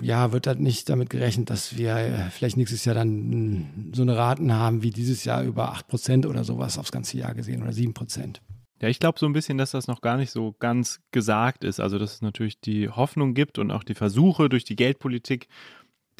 ja, 0.00 0.32
wird 0.32 0.46
halt 0.46 0.60
nicht 0.60 0.88
damit 0.88 1.10
gerechnet, 1.10 1.50
dass 1.50 1.76
wir 1.76 1.96
äh, 1.96 2.30
vielleicht 2.30 2.56
nächstes 2.56 2.84
Jahr 2.84 2.94
dann 2.94 3.90
so 3.92 4.02
eine 4.02 4.16
Raten 4.16 4.52
haben 4.52 4.82
wie 4.82 4.90
dieses 4.90 5.24
Jahr 5.24 5.42
über 5.42 5.74
8% 5.74 6.26
oder 6.26 6.44
sowas 6.44 6.78
aufs 6.78 6.92
ganze 6.92 7.18
Jahr 7.18 7.34
gesehen 7.34 7.62
oder 7.62 7.72
7%. 7.72 8.36
Ja, 8.82 8.88
ich 8.88 8.98
glaube 8.98 9.18
so 9.18 9.26
ein 9.26 9.34
bisschen, 9.34 9.58
dass 9.58 9.72
das 9.72 9.88
noch 9.88 10.00
gar 10.00 10.16
nicht 10.16 10.30
so 10.30 10.54
ganz 10.58 11.00
gesagt 11.10 11.64
ist. 11.64 11.80
Also, 11.80 11.98
dass 11.98 12.14
es 12.14 12.22
natürlich 12.22 12.60
die 12.60 12.88
Hoffnung 12.88 13.34
gibt 13.34 13.58
und 13.58 13.70
auch 13.70 13.84
die 13.84 13.94
Versuche 13.94 14.48
durch 14.48 14.64
die 14.64 14.76
Geldpolitik, 14.76 15.48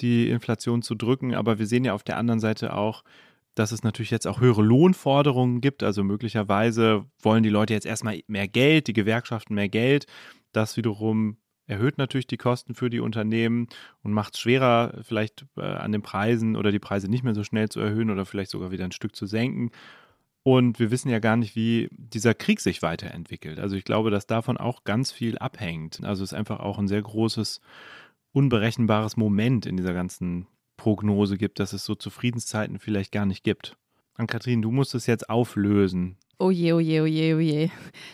die 0.01 0.29
Inflation 0.29 0.83
zu 0.83 0.95
drücken. 0.95 1.35
Aber 1.35 1.59
wir 1.59 1.67
sehen 1.67 1.85
ja 1.85 1.95
auf 1.95 2.03
der 2.03 2.19
anderen 2.19 2.41
Seite 2.41 2.75
auch, 2.75 3.03
dass 3.55 3.73
es 3.73 3.83
natürlich 3.83 4.11
jetzt 4.11 4.27
auch 4.27 4.41
höhere 4.41 4.63
Lohnforderungen 4.63 5.61
gibt. 5.61 5.83
Also 5.83 6.05
möglicherweise 6.05 7.07
wollen 7.23 7.43
die 7.43 7.49
Leute 7.49 7.73
jetzt 7.73 7.87
erstmal 7.87 8.21
mehr 8.27 8.47
Geld, 8.47 8.87
die 8.89 8.93
Gewerkschaften 8.93 9.55
mehr 9.55 9.69
Geld. 9.69 10.07
Das 10.53 10.77
wiederum 10.77 11.39
erhöht 11.71 11.99
natürlich 11.99 12.27
die 12.27 12.37
Kosten 12.37 12.75
für 12.75 12.91
die 12.91 13.01
Unternehmen 13.01 13.69
und 14.03 14.13
macht 14.13 14.35
es 14.35 14.41
schwerer, 14.41 14.99
vielleicht 15.03 15.47
äh, 15.57 15.63
an 15.63 15.93
den 15.93 16.03
Preisen 16.03 16.57
oder 16.57 16.73
die 16.73 16.81
Preise 16.81 17.09
nicht 17.09 17.23
mehr 17.23 17.35
so 17.35 17.45
schnell 17.45 17.69
zu 17.69 17.81
erhöhen 17.81 18.11
oder 18.11 18.27
vielleicht 18.27 18.51
sogar 18.51 18.73
wieder 18.73 18.85
ein 18.85 18.93
Stück 18.93 19.15
zu 19.15 19.27
senken. 19.27 19.71
Und 20.43 20.81
wir 20.81 20.91
wissen 20.91 21.11
ja 21.11 21.21
gar 21.21 21.37
nicht, 21.37 21.55
wie 21.55 21.89
dieser 21.93 22.35
Krieg 22.35 22.61
sich 22.61 22.83
weiterentwickelt. 22.83 23.61
Also 23.61 23.77
ich 23.77 23.85
glaube, 23.85 24.11
dass 24.11 24.27
davon 24.27 24.57
auch 24.57 24.85
ganz 24.85 25.13
viel 25.13 25.39
abhängt. 25.39 26.03
Also 26.03 26.25
es 26.25 26.33
ist 26.33 26.39
einfach 26.39 26.61
auch 26.61 26.79
ein 26.79 26.89
sehr 26.89 27.03
großes, 27.03 27.61
unberechenbares 28.33 29.17
Moment 29.17 29.67
in 29.67 29.77
dieser 29.77 29.95
ganzen 29.95 30.47
Prognose 30.77 31.37
gibt, 31.37 31.61
dass 31.61 31.73
es 31.73 31.85
so 31.85 31.95
Zufriedenszeiten 31.95 32.79
vielleicht 32.79 33.13
gar 33.13 33.27
nicht 33.27 33.45
gibt. 33.45 33.77
Ann-Kathrin, 34.15 34.63
du 34.63 34.71
musst 34.73 34.95
es 34.95 35.07
jetzt 35.07 35.31
auflösen. 35.31 36.17
Oh 36.39 36.51
je, 36.51 36.73
oh 36.73 36.81
je, 36.81 37.01
oh 37.03 37.07
je, 37.07 37.35
oh 37.35 37.39
je. 37.39 37.71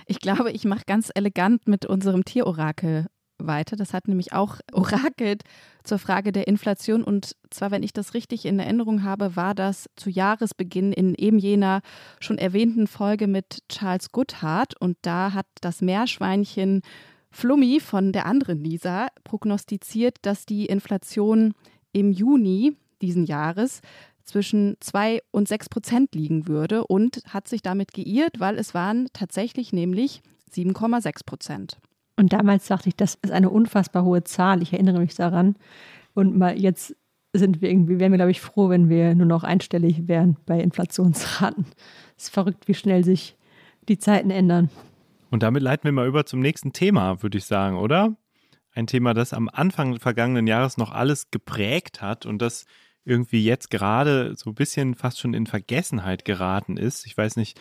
Ich 0.06 0.18
glaube, 0.18 0.50
ich 0.50 0.64
mache 0.64 0.82
ganz 0.84 1.10
elegant 1.14 1.68
mit 1.68 1.86
unserem 1.86 2.24
Tierorakel 2.24 3.06
weiter. 3.38 3.77
Das 3.77 3.92
hat 3.92 4.09
nämlich 4.09 4.33
auch 4.33 4.59
orakelt 4.72 5.42
zur 5.85 5.99
Frage 5.99 6.33
der 6.33 6.46
Inflation. 6.49 7.03
Und 7.05 7.37
zwar, 7.51 7.70
wenn 7.70 7.83
ich 7.83 7.92
das 7.92 8.14
richtig 8.14 8.44
in 8.46 8.59
Erinnerung 8.59 9.03
habe, 9.03 9.37
war 9.37 9.55
das 9.55 9.88
zu 9.96 10.11
Jahresbeginn 10.11 10.92
in 10.92 11.14
eben 11.14 11.38
jener 11.38 11.81
schon 12.20 12.38
erwähnten 12.38 12.87
Folge 12.87 13.27
mit 13.27 13.62
Charles 13.68 14.12
Goodhart. 14.12 14.81
Und 14.81 14.96
da 15.03 15.33
hat 15.33 15.46
das 15.61 15.81
Meerschweinchen 15.81 16.83
Flummi 17.31 17.81
von 17.81 18.12
der 18.12 18.27
anderen 18.27 18.61
Lisa 18.61 19.09
prognostiziert, 19.25 20.16
dass 20.22 20.46
die 20.46 20.66
Inflation 20.66 21.53
im 21.92 22.11
Juni 22.11 22.77
diesen 23.03 23.25
Jahres 23.25 23.81
zwischen 24.25 24.77
2 24.81 25.20
und 25.31 25.46
6 25.46 25.68
Prozent 25.68 26.14
liegen 26.14 26.49
würde 26.49 26.87
und 26.87 27.22
hat 27.27 27.49
sich 27.49 27.62
damit 27.62 27.92
geirrt, 27.92 28.40
weil 28.40 28.59
es 28.59 28.75
waren 28.75 29.09
tatsächlich 29.12 29.72
nämlich 29.72 30.20
7,6 30.53 31.25
Prozent. 31.25 31.79
Und 32.16 32.33
damals 32.33 32.66
dachte 32.66 32.88
ich, 32.88 32.96
das 32.96 33.16
ist 33.16 33.31
eine 33.31 33.50
unfassbar 33.50 34.05
hohe 34.05 34.24
Zahl. 34.24 34.62
Ich 34.62 34.72
erinnere 34.72 35.00
mich 35.00 35.14
daran. 35.14 35.57
Und 36.14 36.37
mal 36.37 36.59
jetzt 36.59 36.96
sind 37.33 37.61
wir 37.61 37.70
irgendwie, 37.70 37.98
wären 37.98 38.12
wir, 38.12 38.18
glaube 38.18 38.31
ich, 38.31 38.40
froh, 38.40 38.70
wenn 38.70 38.88
wir 38.88 39.14
nur 39.14 39.26
noch 39.26 39.44
einstellig 39.44 40.09
wären 40.09 40.37
bei 40.46 40.59
Inflationsraten. 40.61 41.66
Es 42.16 42.24
ist 42.24 42.35
verrückt, 42.35 42.68
wie 42.68 42.74
schnell 42.74 43.05
sich 43.05 43.37
die 43.88 43.98
Zeiten 43.98 44.31
ändern. 44.31 44.70
Und 45.31 45.42
damit 45.42 45.62
leiten 45.62 45.85
wir 45.85 45.92
mal 45.92 46.07
über 46.07 46.24
zum 46.24 46.40
nächsten 46.40 46.72
Thema, 46.72 47.22
würde 47.22 47.37
ich 47.37 47.44
sagen, 47.44 47.76
oder? 47.76 48.16
ein 48.76 48.87
Thema, 48.87 49.14
das 49.14 49.33
am 49.33 49.48
Anfang 49.48 49.98
vergangenen 49.98 50.46
Jahres 50.46 50.76
noch 50.76 50.92
alles 50.92 51.31
geprägt 51.31 52.02
hat 52.02 52.26
und 52.26 52.40
das 52.42 52.66
irgendwie 53.05 53.42
jetzt 53.42 53.70
gerade 53.70 54.35
so 54.37 54.50
ein 54.50 54.55
bisschen 54.55 54.94
fast 54.94 55.18
schon 55.18 55.33
in 55.33 55.46
Vergessenheit 55.46 56.24
geraten 56.24 56.76
ist. 56.76 57.07
Ich 57.07 57.16
weiß 57.16 57.37
nicht, 57.37 57.59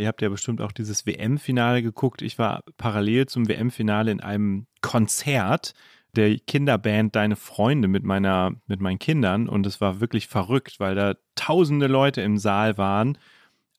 ihr 0.00 0.08
habt 0.08 0.22
ja 0.22 0.28
bestimmt 0.28 0.60
auch 0.60 0.72
dieses 0.72 1.06
WM-Finale 1.06 1.82
geguckt. 1.82 2.22
Ich 2.22 2.38
war 2.38 2.62
parallel 2.76 3.26
zum 3.26 3.48
WM-Finale 3.48 4.10
in 4.10 4.20
einem 4.20 4.66
Konzert 4.80 5.74
der 6.16 6.36
Kinderband 6.38 7.14
Deine 7.14 7.36
Freunde 7.36 7.86
mit 7.86 8.02
meiner, 8.02 8.52
mit 8.66 8.80
meinen 8.80 8.98
Kindern 8.98 9.48
und 9.48 9.66
es 9.66 9.80
war 9.80 10.00
wirklich 10.00 10.26
verrückt, 10.26 10.80
weil 10.80 10.94
da 10.94 11.14
tausende 11.36 11.86
Leute 11.86 12.20
im 12.22 12.36
Saal 12.38 12.78
waren. 12.78 13.16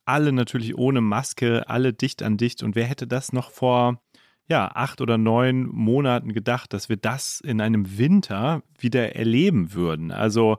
Alle 0.05 0.31
natürlich 0.31 0.77
ohne 0.77 1.01
Maske, 1.01 1.67
alle 1.67 1.93
dicht 1.93 2.23
an 2.23 2.37
dicht. 2.37 2.63
Und 2.63 2.75
wer 2.75 2.85
hätte 2.85 3.07
das 3.07 3.33
noch 3.33 3.51
vor 3.51 4.01
ja, 4.47 4.69
acht 4.73 5.01
oder 5.01 5.17
neun 5.17 5.65
Monaten 5.67 6.33
gedacht, 6.33 6.73
dass 6.73 6.89
wir 6.89 6.97
das 6.97 7.39
in 7.41 7.61
einem 7.61 7.97
Winter 7.97 8.63
wieder 8.77 9.15
erleben 9.15 9.73
würden. 9.73 10.11
Also 10.11 10.57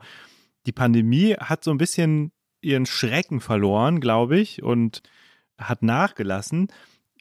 die 0.65 0.71
Pandemie 0.71 1.33
hat 1.33 1.63
so 1.63 1.71
ein 1.71 1.77
bisschen 1.77 2.31
ihren 2.61 2.85
Schrecken 2.85 3.39
verloren, 3.39 3.99
glaube 3.99 4.39
ich, 4.39 4.63
und 4.63 5.03
hat 5.69 5.83
nachgelassen. 5.83 6.67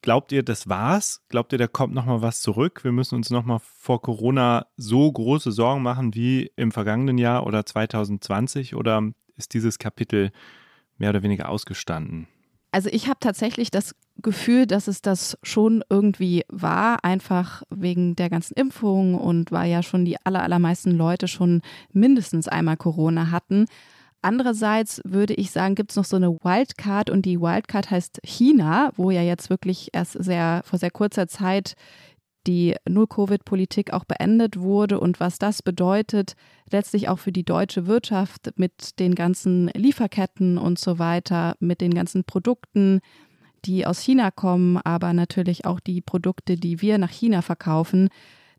Glaubt 0.03 0.33
ihr, 0.33 0.43
das 0.43 0.69
war's? 0.69 1.23
Glaubt 1.29 1.53
ihr, 1.53 1.59
da 1.59 1.69
kommt 1.69 1.95
noch 1.95 2.07
mal 2.07 2.23
was 2.23 2.41
zurück? 2.41 2.83
Wir 2.83 2.91
müssen 2.91 3.15
uns 3.15 3.31
noch 3.31 3.45
mal 3.45 3.61
vor 3.61 4.03
Corona 4.03 4.67
so 4.77 5.11
große 5.11 5.53
Sorgen 5.53 5.83
machen 5.83 6.15
wie 6.15 6.51
im 6.57 6.73
vergangenen 6.73 7.19
Jahr 7.19 7.47
oder 7.47 7.65
2020 7.65 8.75
oder 8.75 9.03
ist 9.37 9.55
dieses 9.55 9.79
Kapitel 9.79 10.33
mehr 10.99 11.11
oder 11.11 11.23
weniger 11.23 11.49
ausgestanden? 11.49 12.27
Also 12.73 12.89
ich 12.91 13.07
habe 13.07 13.19
tatsächlich 13.21 13.71
das 13.71 13.95
Gefühl, 14.23 14.67
dass 14.67 14.89
es 14.89 15.03
das 15.03 15.39
schon 15.43 15.85
irgendwie 15.91 16.43
war, 16.49 17.05
einfach 17.05 17.63
wegen 17.69 18.17
der 18.17 18.31
ganzen 18.31 18.55
Impfung 18.55 19.15
und 19.15 19.53
weil 19.53 19.71
ja 19.71 19.83
schon 19.83 20.05
die 20.05 20.17
aller, 20.25 20.43
allermeisten 20.43 20.91
Leute 20.91 21.29
schon 21.29 21.61
mindestens 21.93 22.49
einmal 22.49 22.79
Corona 22.79 23.31
hatten. 23.31 23.67
Andererseits 24.23 25.03
würde 25.05 25.35
ich 25.35 25.51
sagen, 25.51 25.75
gibt 25.75 25.91
es 25.91 25.97
noch 25.97 26.05
so 26.05 26.17
eine 26.17 26.31
Wildcard 26.31 27.11
und 27.11 27.27
die 27.27 27.41
Wildcard 27.41 27.91
heißt 27.91 28.21
China, 28.25 28.93
wo 28.97 29.11
ja 29.11 29.23
jetzt 29.23 29.51
wirklich 29.51 29.91
erst 29.93 30.13
sehr 30.13 30.63
vor 30.65 30.79
sehr 30.79 30.93
kurzer 30.93 31.27
Zeit 31.27 31.75
die 32.47 32.75
Null-Covid-Politik 32.89 33.93
auch 33.93 34.05
beendet 34.05 34.59
wurde 34.59 34.99
und 34.99 35.21
was 35.21 35.39
das 35.39 35.63
bedeutet, 35.63 36.35
letztlich 36.71 37.09
auch 37.09 37.19
für 37.19 37.33
die 37.33 37.45
deutsche 37.45 37.87
Wirtschaft 37.87 38.53
mit 38.57 38.99
den 38.99 39.15
ganzen 39.15 39.69
Lieferketten 39.75 40.59
und 40.59 40.79
so 40.79 40.99
weiter, 40.99 41.57
mit 41.61 41.81
den 41.81 41.95
ganzen 41.95 42.25
Produkten, 42.25 43.01
die 43.65 43.87
aus 43.87 44.01
China 44.01 44.31
kommen, 44.31 44.77
aber 44.79 45.13
natürlich 45.13 45.67
auch 45.67 45.79
die 45.79 46.01
Produkte, 46.01 46.57
die 46.57 46.81
wir 46.81 46.99
nach 46.99 47.11
China 47.11 47.43
verkaufen. 47.43 48.09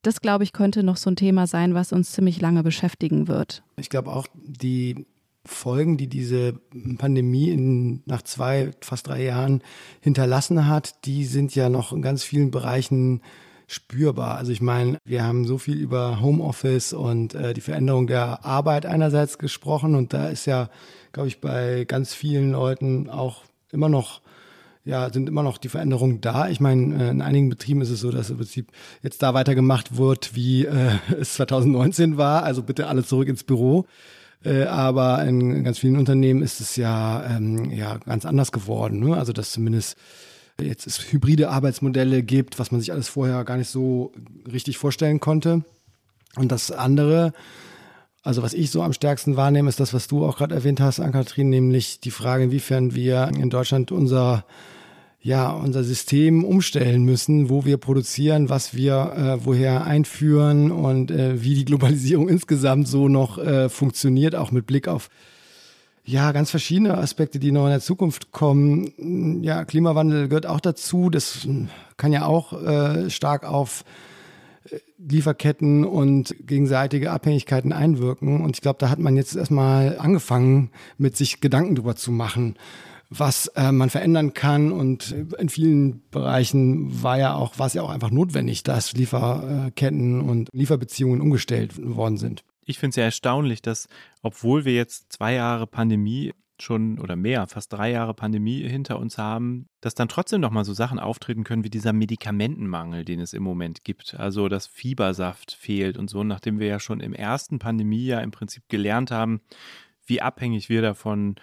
Das, 0.02 0.22
glaube 0.22 0.44
ich, 0.44 0.54
könnte 0.54 0.84
noch 0.84 0.98
so 0.98 1.10
ein 1.10 1.16
Thema 1.16 1.48
sein, 1.48 1.74
was 1.74 1.94
uns 1.94 2.12
ziemlich 2.12 2.42
lange 2.42 2.64
beschäftigen 2.64 3.28
wird. 3.28 3.64
Ich 3.78 3.90
glaube 3.90 4.12
auch, 4.12 4.28
die 4.34 5.06
Folgen, 5.46 5.98
die 5.98 6.08
diese 6.08 6.54
Pandemie 6.98 7.50
in, 7.50 8.02
nach 8.06 8.22
zwei, 8.22 8.72
fast 8.82 9.08
drei 9.08 9.24
Jahren 9.24 9.62
hinterlassen 10.00 10.68
hat, 10.68 11.06
die 11.06 11.26
sind 11.26 11.54
ja 11.54 11.70
noch 11.70 11.92
in 11.92 12.02
ganz 12.02 12.24
vielen 12.24 12.52
Bereichen 12.52 13.22
spürbar. 13.68 14.38
Also 14.38 14.52
ich 14.52 14.62
meine, 14.62 14.98
wir 15.06 15.24
haben 15.24 15.46
so 15.46 15.58
viel 15.58 15.78
über 15.78 16.22
Homeoffice 16.22 16.94
und 16.94 17.34
äh, 17.36 17.54
die 17.54 17.62
Veränderung 17.62 18.08
der 18.08 18.46
Arbeit 18.46 18.86
einerseits 18.86 19.38
gesprochen 19.38 19.96
und 19.96 20.14
da 20.14 20.30
ist 20.30 20.46
ja, 20.46 20.70
glaube 21.12 21.28
ich, 21.28 21.42
bei 21.42 21.86
ganz 21.86 22.14
vielen 22.14 22.52
Leuten 22.52 23.10
auch 23.10 23.44
immer 23.72 23.90
noch 23.90 24.22
ja, 24.86 25.12
sind 25.12 25.30
immer 25.30 25.44
noch 25.44 25.58
die 25.58 25.70
Veränderungen 25.70 26.20
da. 26.20 26.50
Ich 26.50 26.60
meine, 26.60 27.06
äh, 27.06 27.10
in 27.10 27.22
einigen 27.22 27.50
Betrieben 27.50 27.82
ist 27.82 27.90
es 27.90 28.02
so, 28.02 28.12
dass 28.12 28.30
im 28.30 28.38
Prinzip 28.38 28.72
jetzt 29.02 29.24
da 29.24 29.34
weitergemacht 29.34 29.98
wird, 29.98 30.36
wie 30.36 30.66
äh, 30.66 30.92
es 31.20 31.36
2019 31.36 32.18
war. 32.18 32.44
Also 32.44 32.64
bitte 32.64 32.88
alle 32.88 33.04
zurück 33.04 33.30
ins 33.30 33.44
Büro. 33.44 33.86
Äh, 34.44 34.64
aber 34.64 35.24
in 35.24 35.64
ganz 35.64 35.80
vielen 35.80 35.98
Unternehmen 35.98 36.42
ist 36.42 36.60
es 36.60 36.76
ja, 36.76 37.26
ähm, 37.26 37.72
ja 37.72 37.98
ganz 37.98 38.26
anders 38.26 38.52
geworden. 38.52 39.00
Ne? 39.00 39.16
Also 39.18 39.34
dass 39.34 39.52
zumindest 39.52 39.98
jetzt 40.62 40.86
es 40.86 41.12
hybride 41.12 41.50
Arbeitsmodelle 41.50 42.24
gibt, 42.24 42.60
was 42.60 42.72
man 42.72 42.80
sich 42.80 42.92
alles 42.92 43.08
vorher 43.08 43.44
gar 43.44 43.58
nicht 43.58 43.70
so 43.70 44.12
richtig 44.52 44.78
vorstellen 44.78 45.20
konnte. 45.20 45.64
Und 46.36 46.52
das 46.52 46.72
andere, 46.72 47.34
also 48.22 48.44
was 48.44 48.54
ich 48.54 48.72
so 48.72 48.84
am 48.84 48.94
stärksten 48.94 49.36
wahrnehme, 49.36 49.70
ist 49.70 49.80
das, 49.80 49.94
was 49.94 50.08
du 50.08 50.26
auch 50.26 50.38
gerade 50.38 50.56
erwähnt 50.56 50.80
hast, 50.80 51.00
Ann-Kathrin, 51.00 51.50
nämlich 51.50 52.00
die 52.00 52.12
Frage, 52.12 52.46
inwiefern 52.46 52.94
wir 52.94 53.30
in 53.40 53.50
Deutschland 53.50 53.92
unser 53.92 54.46
ja, 55.24 55.52
unser 55.52 55.86
System 55.86 56.44
umstellen 56.44 57.04
müssen, 57.04 57.50
wo 57.50 57.64
wir 57.64 57.78
produzieren, 57.78 58.50
was 58.50 58.76
wir 58.76 59.40
äh, 59.40 59.46
woher 59.46 59.86
einführen 59.86 60.70
und 60.70 61.12
äh, 61.12 61.42
wie 61.42 61.56
die 61.56 61.66
Globalisierung 61.66 62.28
insgesamt 62.30 62.90
so 62.90 63.08
noch 63.08 63.38
äh, 63.38 63.70
funktioniert, 63.70 64.36
auch 64.36 64.52
mit 64.52 64.68
Blick 64.68 64.90
auf 64.90 65.10
ja, 66.06 66.34
ganz 66.34 66.52
verschiedene 66.52 66.98
Aspekte, 66.98 67.40
die 67.40 67.54
noch 67.54 67.64
in 67.64 67.70
der 67.72 67.80
Zukunft 67.80 68.34
kommen. 68.34 69.42
Ja, 69.42 69.64
Klimawandel 69.64 70.28
gehört 70.28 70.46
auch 70.46 70.60
dazu. 70.60 71.10
Das 71.10 71.48
kann 71.96 72.12
ja 72.12 72.26
auch 72.26 72.62
äh, 72.62 73.10
stark 73.10 73.46
auf 73.46 73.86
äh, 74.70 74.80
Lieferketten 74.98 75.86
und 75.86 76.36
gegenseitige 76.46 77.12
Abhängigkeiten 77.12 77.72
einwirken. 77.72 78.42
Und 78.42 78.58
ich 78.58 78.62
glaube, 78.62 78.80
da 78.80 78.90
hat 78.90 79.00
man 79.00 79.16
jetzt 79.16 79.38
erstmal 79.38 79.98
angefangen, 79.98 80.72
mit 80.98 81.16
sich 81.16 81.40
Gedanken 81.40 81.76
drüber 81.76 81.96
zu 81.96 82.12
machen, 82.12 82.56
was 83.18 83.48
äh, 83.48 83.72
man 83.72 83.90
verändern 83.90 84.34
kann. 84.34 84.72
Und 84.72 85.12
in 85.12 85.50
vielen 85.50 86.02
Bereichen 86.10 87.04
war 87.04 87.18
ja 87.18 87.36
auch, 87.36 87.60
war 87.60 87.68
es 87.68 87.74
ja 87.74 87.82
auch 87.82 87.90
einfach 87.90 88.12
notwendig, 88.12 88.64
dass 88.64 88.94
Lieferketten 88.94 90.22
und 90.22 90.50
Lieferbeziehungen 90.54 91.22
umgestellt 91.22 91.74
worden 91.78 92.18
sind 92.18 92.44
ich 92.66 92.80
finde 92.80 92.90
es 92.92 92.96
ja 92.96 93.04
erstaunlich, 93.04 93.62
dass, 93.62 93.88
obwohl 94.22 94.66
wir 94.66 94.74
jetzt 94.74 95.12
zwei 95.12 95.34
Jahre 95.34 95.68
Pandemie 95.68 96.34
schon 96.62 97.00
oder 97.00 97.16
mehr, 97.16 97.48
fast 97.48 97.74
drei 97.74 97.92
Jahre 97.92 98.14
Pandemie 98.14 98.68
hinter 98.68 99.00
uns 99.00 99.18
haben, 99.18 99.68
dass 99.82 99.96
dann 99.96 100.08
trotzdem 100.08 100.40
noch 100.40 100.52
mal 100.52 100.64
so 100.64 100.74
Sachen 100.74 101.00
auftreten 101.00 101.44
können 101.44 101.64
wie 101.64 101.70
dieser 101.70 101.94
Medikamentenmangel, 101.94 103.04
den 103.04 103.20
es 103.20 103.34
im 103.34 103.44
Moment 103.44 103.84
gibt. 103.84 104.16
Also 104.16 104.48
dass 104.48 104.68
Fiebersaft 104.68 105.52
fehlt 105.52 105.98
und 105.98 106.10
so, 106.10 106.24
nachdem 106.24 106.60
wir 106.60 106.68
ja 106.68 106.80
schon 106.80 107.00
im 107.00 107.14
ersten 107.14 107.60
Pandemiejahr 107.60 108.22
im 108.22 108.32
Prinzip 108.32 108.70
gelernt 108.70 109.12
haben, 109.12 109.42
wie 110.06 110.22
abhängig 110.22 110.70
wir 110.70 110.82
davon 110.82 111.36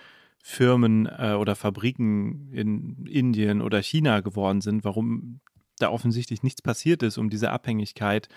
Firmen 0.43 1.07
äh, 1.07 1.35
oder 1.39 1.55
Fabriken 1.55 2.53
in 2.53 3.07
Indien 3.07 3.61
oder 3.61 3.83
China 3.83 4.21
geworden 4.21 4.61
sind, 4.61 4.85
warum 4.85 5.41
da 5.79 5.91
offensichtlich 5.91 6.43
nichts 6.43 6.63
passiert 6.63 7.03
ist, 7.03 7.19
um 7.19 7.31
diese 7.31 7.51
Abhängigkeit 7.51 8.29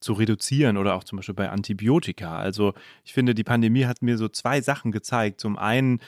zu 0.00 0.12
reduzieren 0.12 0.76
oder 0.76 0.94
auch 0.94 1.04
zum 1.04 1.16
Beispiel 1.16 1.34
bei 1.34 1.50
Antibiotika. 1.50 2.38
Also 2.38 2.74
ich 3.04 3.12
finde, 3.12 3.34
die 3.34 3.44
Pandemie 3.44 3.86
hat 3.86 4.02
mir 4.02 4.16
so 4.16 4.28
zwei 4.28 4.60
Sachen 4.60 4.92
gezeigt. 4.92 5.40
Zum 5.40 5.58
einen, 5.58 6.00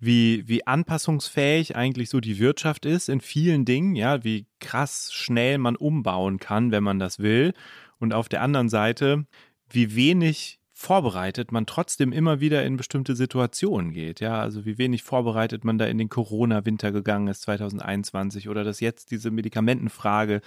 wie, 0.00 0.48
wie 0.48 0.66
anpassungsfähig 0.66 1.76
eigentlich 1.76 2.10
so 2.10 2.20
die 2.20 2.38
Wirtschaft 2.38 2.86
ist 2.86 3.08
in 3.08 3.20
vielen 3.20 3.64
Dingen, 3.64 3.94
ja, 3.94 4.24
wie 4.24 4.46
krass 4.58 5.12
schnell 5.12 5.58
man 5.58 5.76
umbauen 5.76 6.38
kann, 6.38 6.72
wenn 6.72 6.82
man 6.82 6.98
das 6.98 7.18
will. 7.18 7.52
Und 7.98 8.14
auf 8.14 8.28
der 8.28 8.42
anderen 8.42 8.68
Seite, 8.68 9.26
wie 9.68 9.94
wenig 9.94 10.59
vorbereitet 10.80 11.52
man 11.52 11.66
trotzdem 11.66 12.10
immer 12.10 12.40
wieder 12.40 12.64
in 12.64 12.78
bestimmte 12.78 13.14
Situationen 13.14 13.92
geht. 13.92 14.20
Ja, 14.20 14.40
also 14.40 14.64
wie 14.64 14.78
wenig 14.78 15.02
vorbereitet 15.02 15.62
man 15.62 15.76
da 15.76 15.84
in 15.84 15.98
den 15.98 16.08
Corona-Winter 16.08 16.90
gegangen 16.90 17.28
ist 17.28 17.42
2021 17.42 18.48
oder 18.48 18.64
dass 18.64 18.80
jetzt 18.80 19.10
diese 19.10 19.30
Medikamentenfrage 19.30 20.40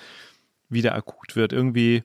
wieder 0.70 0.96
akut 0.96 1.36
wird. 1.36 1.54
Irgendwie 1.54 2.02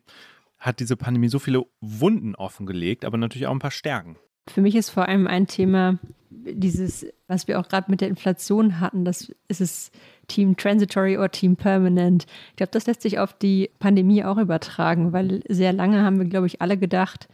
hat 0.58 0.78
diese 0.78 0.94
Pandemie 0.94 1.30
so 1.30 1.38
viele 1.38 1.64
Wunden 1.80 2.34
offengelegt, 2.34 3.06
aber 3.06 3.16
natürlich 3.16 3.46
auch 3.46 3.52
ein 3.52 3.60
paar 3.60 3.70
Stärken. 3.70 4.16
Für 4.46 4.60
mich 4.60 4.76
ist 4.76 4.90
vor 4.90 5.08
allem 5.08 5.26
ein 5.26 5.46
Thema 5.46 5.98
dieses, 6.28 7.06
was 7.28 7.48
wir 7.48 7.58
auch 7.58 7.68
gerade 7.68 7.90
mit 7.90 8.02
der 8.02 8.08
Inflation 8.08 8.78
hatten, 8.78 9.06
das 9.06 9.32
ist 9.48 9.62
es 9.62 9.90
Team 10.26 10.54
Transitory 10.54 11.16
oder 11.16 11.30
Team 11.30 11.56
Permanent. 11.56 12.26
Ich 12.50 12.56
glaube, 12.56 12.72
das 12.72 12.86
lässt 12.86 13.00
sich 13.00 13.18
auf 13.18 13.32
die 13.32 13.70
Pandemie 13.78 14.22
auch 14.22 14.36
übertragen, 14.36 15.14
weil 15.14 15.42
sehr 15.48 15.72
lange 15.72 16.02
haben 16.02 16.18
wir, 16.18 16.26
glaube 16.26 16.46
ich, 16.46 16.60
alle 16.60 16.76
gedacht, 16.76 17.26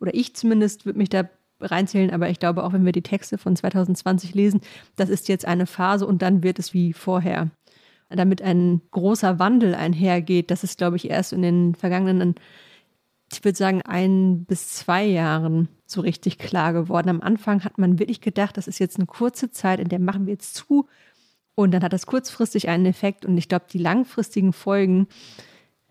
oder 0.00 0.14
ich 0.14 0.34
zumindest 0.34 0.86
würde 0.86 0.98
mich 0.98 1.08
da 1.08 1.28
reinzählen, 1.60 2.10
aber 2.10 2.30
ich 2.30 2.38
glaube 2.38 2.64
auch, 2.64 2.72
wenn 2.72 2.86
wir 2.86 2.92
die 2.92 3.02
Texte 3.02 3.36
von 3.38 3.54
2020 3.54 4.34
lesen, 4.34 4.60
das 4.96 5.10
ist 5.10 5.28
jetzt 5.28 5.44
eine 5.44 5.66
Phase 5.66 6.06
und 6.06 6.22
dann 6.22 6.42
wird 6.42 6.58
es 6.58 6.72
wie 6.72 6.92
vorher. 6.92 7.50
Damit 8.08 8.42
ein 8.42 8.80
großer 8.90 9.38
Wandel 9.38 9.74
einhergeht, 9.74 10.50
das 10.50 10.64
ist, 10.64 10.78
glaube 10.78 10.96
ich, 10.96 11.10
erst 11.10 11.32
in 11.32 11.42
den 11.42 11.74
vergangenen 11.74 12.34
ich 13.32 13.44
würde 13.44 13.56
sagen, 13.56 13.82
ein 13.82 14.44
bis 14.44 14.68
zwei 14.70 15.04
Jahren 15.04 15.68
so 15.86 16.00
richtig 16.00 16.38
klar 16.38 16.72
geworden. 16.72 17.08
Am 17.08 17.20
Anfang 17.20 17.64
hat 17.64 17.78
man 17.78 17.98
wirklich 17.98 18.20
gedacht, 18.20 18.56
das 18.56 18.68
ist 18.68 18.78
jetzt 18.78 18.96
eine 18.96 19.06
kurze 19.06 19.50
Zeit, 19.50 19.80
in 19.80 19.88
der 19.88 20.00
machen 20.00 20.26
wir 20.26 20.32
jetzt 20.32 20.54
zu. 20.54 20.88
Und 21.54 21.72
dann 21.72 21.82
hat 21.82 21.92
das 21.92 22.06
kurzfristig 22.06 22.68
einen 22.68 22.86
Effekt. 22.86 23.24
Und 23.24 23.36
ich 23.36 23.48
glaube, 23.48 23.66
die 23.70 23.78
langfristigen 23.78 24.52
Folgen 24.52 25.06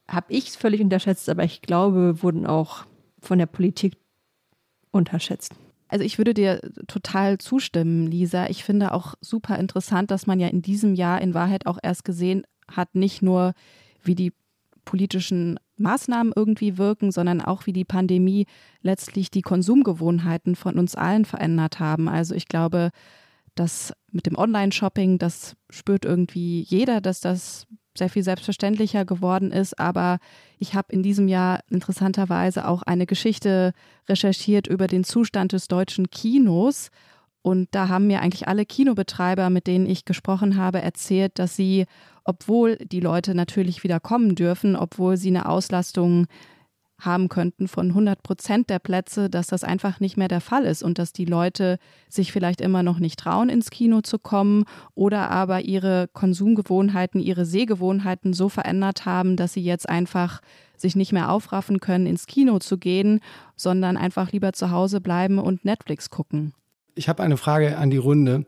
habe 0.09 0.33
ich 0.33 0.51
völlig 0.51 0.81
unterschätzt, 0.81 1.29
aber 1.29 1.43
ich 1.43 1.61
glaube, 1.61 2.21
wurden 2.21 2.45
auch 2.45 2.85
von 3.21 3.39
der 3.39 3.45
Politik 3.45 3.97
unterschätzt. 4.91 5.55
Also 5.87 6.05
ich 6.05 6.17
würde 6.17 6.33
dir 6.33 6.61
total 6.87 7.39
zustimmen, 7.39 8.07
Lisa. 8.07 8.47
Ich 8.47 8.63
finde 8.63 8.93
auch 8.93 9.15
super 9.21 9.57
interessant, 9.57 10.11
dass 10.11 10.27
man 10.27 10.39
ja 10.39 10.47
in 10.47 10.61
diesem 10.61 10.93
Jahr 10.93 11.19
in 11.21 11.33
Wahrheit 11.33 11.65
auch 11.65 11.79
erst 11.81 12.05
gesehen 12.05 12.43
hat, 12.69 12.93
nicht 12.93 13.21
nur 13.21 13.53
wie 14.03 14.15
die 14.15 14.33
politischen 14.85 15.59
Maßnahmen 15.77 16.33
irgendwie 16.35 16.77
wirken, 16.77 17.11
sondern 17.11 17.41
auch 17.41 17.65
wie 17.65 17.73
die 17.73 17.85
Pandemie 17.85 18.45
letztlich 18.81 19.31
die 19.31 19.41
Konsumgewohnheiten 19.41 20.55
von 20.55 20.77
uns 20.77 20.95
allen 20.95 21.25
verändert 21.25 21.79
haben. 21.79 22.07
Also 22.07 22.35
ich 22.35 22.47
glaube, 22.47 22.91
dass 23.55 23.93
mit 24.11 24.25
dem 24.25 24.37
Online-Shopping, 24.37 25.17
das 25.17 25.55
spürt 25.69 26.05
irgendwie 26.05 26.61
jeder, 26.61 27.01
dass 27.01 27.19
das 27.19 27.67
sehr 27.99 28.09
viel 28.09 28.23
selbstverständlicher 28.23 29.05
geworden 29.05 29.51
ist. 29.51 29.79
Aber 29.79 30.17
ich 30.57 30.73
habe 30.73 30.91
in 30.91 31.03
diesem 31.03 31.27
Jahr 31.27 31.59
interessanterweise 31.69 32.67
auch 32.67 32.81
eine 32.81 33.05
Geschichte 33.05 33.73
recherchiert 34.09 34.67
über 34.67 34.87
den 34.87 35.03
Zustand 35.03 35.53
des 35.53 35.67
deutschen 35.67 36.09
Kinos. 36.09 36.89
Und 37.41 37.69
da 37.71 37.87
haben 37.87 38.07
mir 38.07 38.21
eigentlich 38.21 38.47
alle 38.47 38.65
Kinobetreiber, 38.65 39.49
mit 39.49 39.67
denen 39.67 39.85
ich 39.85 40.03
gesprochen 40.03 40.57
habe, 40.57 40.81
erzählt, 40.81 41.39
dass 41.39 41.55
sie 41.55 41.85
obwohl 42.25 42.75
die 42.77 42.99
Leute 42.99 43.33
natürlich 43.33 43.83
wieder 43.83 43.99
kommen 43.99 44.35
dürfen, 44.35 44.75
obwohl 44.75 45.17
sie 45.17 45.29
eine 45.29 45.49
Auslastung 45.49 46.27
haben 46.99 47.29
könnten 47.29 47.67
von 47.67 47.89
100 47.89 48.21
Prozent 48.23 48.69
der 48.69 48.79
Plätze, 48.79 49.29
dass 49.29 49.47
das 49.47 49.63
einfach 49.63 49.99
nicht 49.99 50.17
mehr 50.17 50.27
der 50.27 50.41
Fall 50.41 50.65
ist 50.65 50.83
und 50.83 50.99
dass 50.99 51.13
die 51.13 51.25
Leute 51.25 51.79
sich 52.09 52.31
vielleicht 52.31 52.61
immer 52.61 52.83
noch 52.83 52.99
nicht 52.99 53.19
trauen, 53.19 53.49
ins 53.49 53.69
Kino 53.69 54.01
zu 54.01 54.19
kommen 54.19 54.65
oder 54.95 55.31
aber 55.31 55.61
ihre 55.61 56.09
Konsumgewohnheiten, 56.13 57.21
ihre 57.21 57.45
Sehgewohnheiten 57.45 58.33
so 58.33 58.49
verändert 58.49 59.05
haben, 59.05 59.35
dass 59.35 59.53
sie 59.53 59.63
jetzt 59.63 59.87
einfach 59.89 60.41
sich 60.77 60.95
nicht 60.95 61.11
mehr 61.11 61.31
aufraffen 61.31 61.79
können, 61.79 62.05
ins 62.05 62.25
Kino 62.25 62.59
zu 62.59 62.77
gehen, 62.77 63.19
sondern 63.55 63.97
einfach 63.97 64.31
lieber 64.31 64.53
zu 64.53 64.71
Hause 64.71 65.01
bleiben 65.01 65.39
und 65.39 65.65
Netflix 65.65 66.09
gucken. 66.09 66.53
Ich 66.95 67.09
habe 67.09 67.23
eine 67.23 67.37
Frage 67.37 67.77
an 67.77 67.89
die 67.89 67.97
Runde. 67.97 68.45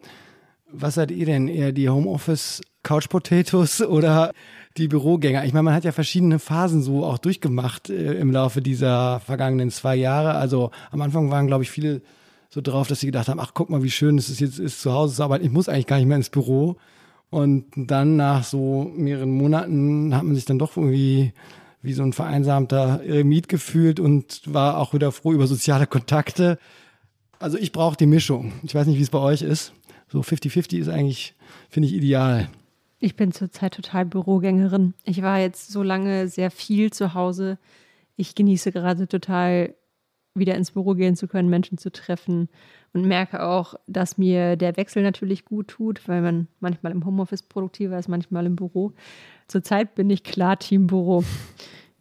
Was 0.71 0.95
seid 0.95 1.11
ihr 1.11 1.25
denn? 1.25 1.47
Eher 1.47 1.71
die 1.71 1.89
Homeoffice 1.89 2.61
Couch 2.83 3.09
Potatoes 3.09 3.81
oder 3.85 4.33
die 4.77 4.87
Bürogänger. 4.87 5.45
Ich 5.45 5.53
meine, 5.53 5.63
man 5.63 5.73
hat 5.73 5.83
ja 5.83 5.91
verschiedene 5.91 6.39
Phasen 6.39 6.81
so 6.81 7.03
auch 7.05 7.17
durchgemacht 7.17 7.89
äh, 7.89 8.13
im 8.13 8.31
Laufe 8.31 8.61
dieser 8.61 9.19
vergangenen 9.19 9.69
zwei 9.71 9.95
Jahre. 9.95 10.35
Also 10.35 10.71
am 10.91 11.01
Anfang 11.01 11.29
waren, 11.31 11.47
glaube 11.47 11.63
ich, 11.63 11.71
viele 11.71 12.01
so 12.49 12.61
drauf, 12.61 12.87
dass 12.87 12.99
sie 12.99 13.05
gedacht 13.05 13.29
haben, 13.29 13.39
ach 13.39 13.51
guck 13.53 13.69
mal, 13.69 13.83
wie 13.83 13.91
schön 13.91 14.17
es 14.17 14.29
ist, 14.29 14.41
jetzt 14.41 14.59
ist 14.59 14.81
zu 14.81 14.91
Hause 14.91 15.15
zu 15.15 15.23
arbeiten. 15.23 15.45
Ich 15.45 15.51
muss 15.51 15.69
eigentlich 15.69 15.87
gar 15.87 15.97
nicht 15.97 16.07
mehr 16.07 16.17
ins 16.17 16.29
Büro. 16.29 16.77
Und 17.29 17.65
dann 17.75 18.17
nach 18.17 18.43
so 18.43 18.91
mehreren 18.93 19.31
Monaten 19.31 20.13
hat 20.13 20.23
man 20.23 20.35
sich 20.35 20.43
dann 20.43 20.59
doch 20.59 20.75
irgendwie 20.75 21.31
wie 21.81 21.93
so 21.93 22.03
ein 22.03 22.13
vereinsamter 22.13 23.01
Eremit 23.03 23.47
gefühlt 23.47 23.99
und 23.99 24.41
war 24.45 24.77
auch 24.77 24.93
wieder 24.93 25.11
froh 25.11 25.31
über 25.31 25.47
soziale 25.47 25.87
Kontakte. 25.87 26.59
Also 27.39 27.57
ich 27.57 27.71
brauche 27.71 27.95
die 27.95 28.05
Mischung. 28.05 28.51
Ich 28.63 28.75
weiß 28.75 28.85
nicht, 28.85 28.99
wie 28.99 29.03
es 29.03 29.09
bei 29.09 29.19
euch 29.19 29.41
ist. 29.41 29.73
So 30.09 30.19
50-50 30.19 30.77
ist 30.77 30.89
eigentlich, 30.89 31.33
finde 31.69 31.87
ich, 31.87 31.95
ideal. 31.95 32.49
Ich 33.03 33.15
bin 33.15 33.31
zurzeit 33.31 33.73
total 33.73 34.05
Bürogängerin. 34.05 34.93
Ich 35.03 35.23
war 35.23 35.39
jetzt 35.39 35.71
so 35.71 35.81
lange 35.81 36.27
sehr 36.27 36.51
viel 36.51 36.93
zu 36.93 37.15
Hause. 37.15 37.57
Ich 38.15 38.35
genieße 38.35 38.71
gerade 38.71 39.07
total, 39.07 39.73
wieder 40.35 40.53
ins 40.55 40.71
Büro 40.71 40.93
gehen 40.93 41.15
zu 41.15 41.27
können, 41.27 41.49
Menschen 41.49 41.79
zu 41.79 41.91
treffen 41.91 42.47
und 42.93 43.05
merke 43.05 43.43
auch, 43.43 43.73
dass 43.87 44.19
mir 44.19 44.55
der 44.55 44.77
Wechsel 44.77 45.01
natürlich 45.01 45.45
gut 45.45 45.69
tut, 45.69 46.07
weil 46.07 46.21
man 46.21 46.47
manchmal 46.59 46.91
im 46.91 47.03
Homeoffice 47.03 47.41
produktiver 47.41 47.97
ist, 47.97 48.07
manchmal 48.07 48.45
im 48.45 48.55
Büro. 48.55 48.93
Zurzeit 49.47 49.95
bin 49.95 50.09
ich 50.11 50.23
klar 50.23 50.59
Team 50.59 50.85
Büro. 50.85 51.23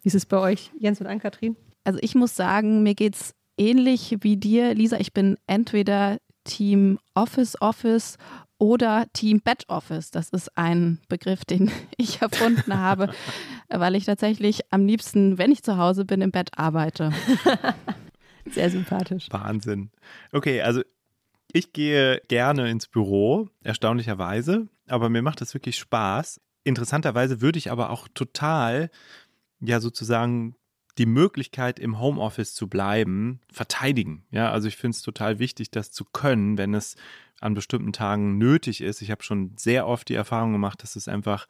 Wie 0.03 0.07
ist 0.07 0.15
es 0.15 0.27
bei 0.27 0.37
euch, 0.37 0.71
Jens 0.77 1.01
und 1.01 1.07
Ann-Kathrin? 1.07 1.55
Also 1.83 1.97
ich 2.01 2.13
muss 2.13 2.35
sagen, 2.35 2.83
mir 2.83 2.93
geht 2.93 3.15
es 3.15 3.33
ähnlich 3.57 4.17
wie 4.21 4.37
dir, 4.37 4.75
Lisa. 4.75 4.97
Ich 4.97 5.13
bin 5.13 5.35
entweder 5.47 6.17
Team 6.43 6.99
Office 7.15 7.59
Office 7.59 8.17
oder 8.61 9.07
Team 9.13 9.41
Bed 9.41 9.67
Office. 9.69 10.11
Das 10.11 10.29
ist 10.29 10.55
ein 10.55 10.99
Begriff, 11.09 11.43
den 11.45 11.71
ich 11.97 12.21
erfunden 12.21 12.77
habe, 12.77 13.09
weil 13.69 13.95
ich 13.95 14.05
tatsächlich 14.05 14.71
am 14.71 14.85
liebsten, 14.85 15.39
wenn 15.39 15.51
ich 15.51 15.63
zu 15.63 15.77
Hause 15.77 16.05
bin, 16.05 16.21
im 16.21 16.29
Bett 16.29 16.51
arbeite. 16.55 17.11
Sehr 18.45 18.69
sympathisch. 18.69 19.27
Wahnsinn. 19.31 19.89
Okay, 20.31 20.61
also 20.61 20.83
ich 21.51 21.73
gehe 21.73 22.21
gerne 22.27 22.69
ins 22.69 22.87
Büro, 22.87 23.49
erstaunlicherweise, 23.63 24.67
aber 24.87 25.09
mir 25.09 25.23
macht 25.23 25.41
das 25.41 25.55
wirklich 25.55 25.79
Spaß. 25.79 26.39
Interessanterweise 26.63 27.41
würde 27.41 27.57
ich 27.57 27.71
aber 27.71 27.89
auch 27.89 28.07
total, 28.13 28.91
ja, 29.59 29.79
sozusagen 29.79 30.55
die 30.97 31.05
Möglichkeit, 31.05 31.79
im 31.79 31.99
Homeoffice 31.99 32.53
zu 32.53 32.67
bleiben, 32.67 33.39
verteidigen. 33.51 34.23
Ja, 34.31 34.51
also 34.51 34.67
ich 34.67 34.77
finde 34.77 34.95
es 34.95 35.01
total 35.01 35.39
wichtig, 35.39 35.71
das 35.71 35.91
zu 35.91 36.05
können, 36.05 36.57
wenn 36.57 36.73
es 36.73 36.95
an 37.39 37.53
bestimmten 37.53 37.93
Tagen 37.93 38.37
nötig 38.37 38.81
ist. 38.81 39.01
Ich 39.01 39.11
habe 39.11 39.23
schon 39.23 39.51
sehr 39.57 39.87
oft 39.87 40.09
die 40.09 40.15
Erfahrung 40.15 40.51
gemacht, 40.51 40.83
dass 40.83 40.95
es 40.95 41.07
einfach 41.07 41.47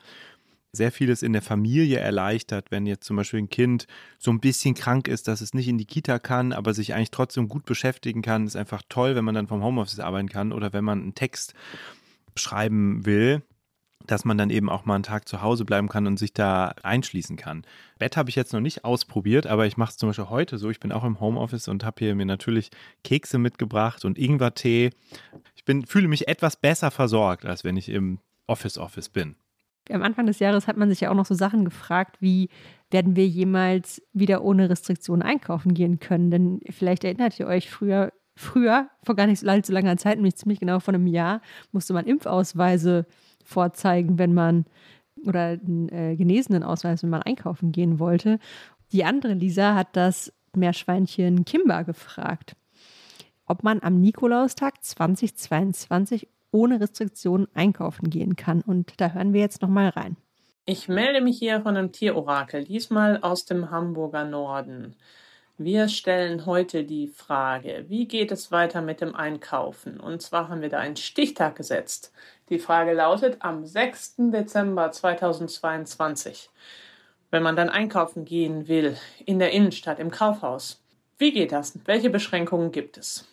sehr 0.73 0.91
vieles 0.91 1.21
in 1.21 1.34
der 1.34 1.41
Familie 1.41 1.99
erleichtert, 1.99 2.71
wenn 2.71 2.86
jetzt 2.86 3.06
zum 3.06 3.17
Beispiel 3.17 3.41
ein 3.41 3.49
Kind 3.49 3.88
so 4.17 4.32
ein 4.32 4.39
bisschen 4.39 4.73
krank 4.73 5.10
ist, 5.10 5.27
dass 5.27 5.41
es 5.41 5.54
nicht 5.54 5.67
in 5.67 5.77
die 5.77 5.86
Kita 5.86 6.17
kann, 6.17 6.54
aber 6.54 6.73
sich 6.73 6.93
eigentlich 6.93 7.12
trotzdem 7.12 7.49
gut 7.49 7.65
beschäftigen 7.65 8.21
kann. 8.21 8.47
Ist 8.47 8.56
einfach 8.56 8.82
toll, 8.88 9.15
wenn 9.15 9.25
man 9.25 9.36
dann 9.36 9.47
vom 9.47 9.63
Homeoffice 9.63 9.99
arbeiten 9.99 10.30
kann 10.30 10.54
oder 10.54 10.71
wenn 10.71 10.86
man 10.86 11.01
einen 11.01 11.15
Text 11.15 11.54
schreiben 12.38 13.06
will, 13.06 13.41
dass 14.07 14.25
man 14.25 14.37
dann 14.37 14.49
eben 14.49 14.69
auch 14.69 14.85
mal 14.85 14.95
einen 14.95 15.03
Tag 15.03 15.27
zu 15.27 15.41
Hause 15.41 15.65
bleiben 15.65 15.89
kann 15.89 16.07
und 16.07 16.17
sich 16.17 16.33
da 16.33 16.73
einschließen 16.83 17.37
kann. 17.37 17.63
Bett 17.99 18.17
habe 18.17 18.29
ich 18.29 18.35
jetzt 18.35 18.53
noch 18.53 18.59
nicht 18.59 18.85
ausprobiert, 18.85 19.47
aber 19.47 19.65
ich 19.65 19.77
mache 19.77 19.91
es 19.91 19.97
zum 19.97 20.09
Beispiel 20.09 20.29
heute 20.29 20.57
so. 20.57 20.69
Ich 20.69 20.79
bin 20.79 20.91
auch 20.91 21.03
im 21.03 21.19
Homeoffice 21.19 21.67
und 21.67 21.83
habe 21.83 21.99
hier 21.99 22.15
mir 22.15 22.25
natürlich 22.25 22.69
Kekse 23.03 23.37
mitgebracht 23.37 24.05
und 24.05 24.17
Ingwertee. 24.17 24.91
Ich 25.55 25.65
bin, 25.65 25.85
fühle 25.85 26.07
mich 26.07 26.27
etwas 26.27 26.55
besser 26.55 26.91
versorgt, 26.91 27.45
als 27.45 27.63
wenn 27.63 27.77
ich 27.77 27.89
im 27.89 28.19
Office-Office 28.47 29.09
bin. 29.09 29.35
Am 29.89 30.03
Anfang 30.03 30.25
des 30.25 30.39
Jahres 30.39 30.67
hat 30.67 30.77
man 30.77 30.89
sich 30.89 31.01
ja 31.01 31.09
auch 31.09 31.15
noch 31.15 31.25
so 31.25 31.33
Sachen 31.33 31.65
gefragt, 31.65 32.17
wie 32.19 32.49
werden 32.91 33.15
wir 33.15 33.27
jemals 33.27 34.01
wieder 34.13 34.43
ohne 34.43 34.69
Restriktionen 34.69 35.23
einkaufen 35.23 35.73
gehen 35.73 35.99
können? 35.99 36.29
Denn 36.29 36.59
vielleicht 36.69 37.03
erinnert 37.03 37.39
ihr 37.39 37.47
euch 37.47 37.69
früher, 37.69 38.11
früher, 38.35 38.89
vor 39.03 39.15
gar 39.15 39.27
nicht 39.27 39.39
so 39.39 39.73
langer 39.73 39.97
Zeit, 39.97 40.17
nämlich 40.17 40.35
ziemlich 40.35 40.59
genau 40.59 40.79
vor 40.79 40.93
einem 40.93 41.07
Jahr, 41.07 41.41
musste 41.71 41.93
man 41.93 42.05
Impfausweise 42.05 43.05
vorzeigen, 43.45 44.17
wenn 44.17 44.34
man 44.34 44.65
oder 45.25 45.49
einen 45.49 45.89
äh, 45.89 46.15
genesenen 46.15 46.63
Ausweis, 46.63 47.04
wenn 47.04 47.10
man 47.10 47.21
einkaufen 47.21 47.71
gehen 47.71 47.99
wollte. 47.99 48.39
Die 48.91 49.04
andere 49.04 49.34
Lisa 49.34 49.75
hat 49.75 49.89
das 49.93 50.34
Meerschweinchen 50.56 51.45
Kimba 51.45 51.84
gefragt, 51.84 52.56
ob 53.45 53.63
man 53.63 53.82
am 53.82 54.01
Nikolaustag 54.01 54.84
2022 54.84 56.27
ohne 56.51 56.82
Restriktionen 56.82 57.47
einkaufen 57.54 58.10
gehen 58.10 58.36
kann. 58.36 58.62
Und 58.62 58.99
da 58.99 59.12
hören 59.12 59.34
wir 59.34 59.41
jetzt 59.41 59.62
nochmal 59.62 59.89
rein. 59.89 60.17
Ich 60.65 60.88
melde 60.88 61.21
mich 61.21 61.39
hier 61.39 61.62
von 61.62 61.77
einem 61.77 61.91
Tierorakel, 61.91 62.65
diesmal 62.65 63.21
aus 63.21 63.45
dem 63.45 63.71
Hamburger 63.71 64.25
Norden. 64.25 64.95
Wir 65.58 65.89
stellen 65.89 66.45
heute 66.45 66.84
die 66.84 67.08
Frage, 67.08 67.86
wie 67.88 68.08
geht 68.08 68.32
es 68.32 68.51
weiter 68.51 68.82
mit 68.82 69.01
dem 69.01 69.15
Einkaufen? 69.15 69.99
Und 69.99 70.21
zwar 70.21 70.49
haben 70.49 70.62
wir 70.62 70.69
da 70.69 70.80
einen 70.80 70.97
Stichtag 70.97 71.56
gesetzt. 71.56 72.12
Die 72.51 72.59
Frage 72.59 72.91
lautet 72.91 73.37
am 73.39 73.65
6. 73.65 74.15
Dezember 74.17 74.91
2022. 74.91 76.49
Wenn 77.29 77.43
man 77.43 77.55
dann 77.55 77.69
einkaufen 77.69 78.25
gehen 78.25 78.67
will, 78.67 78.97
in 79.25 79.39
der 79.39 79.51
Innenstadt, 79.51 79.99
im 79.99 80.11
Kaufhaus, 80.11 80.83
wie 81.17 81.31
geht 81.31 81.53
das? 81.53 81.79
Welche 81.85 82.09
Beschränkungen 82.09 82.73
gibt 82.73 82.97
es? 82.97 83.25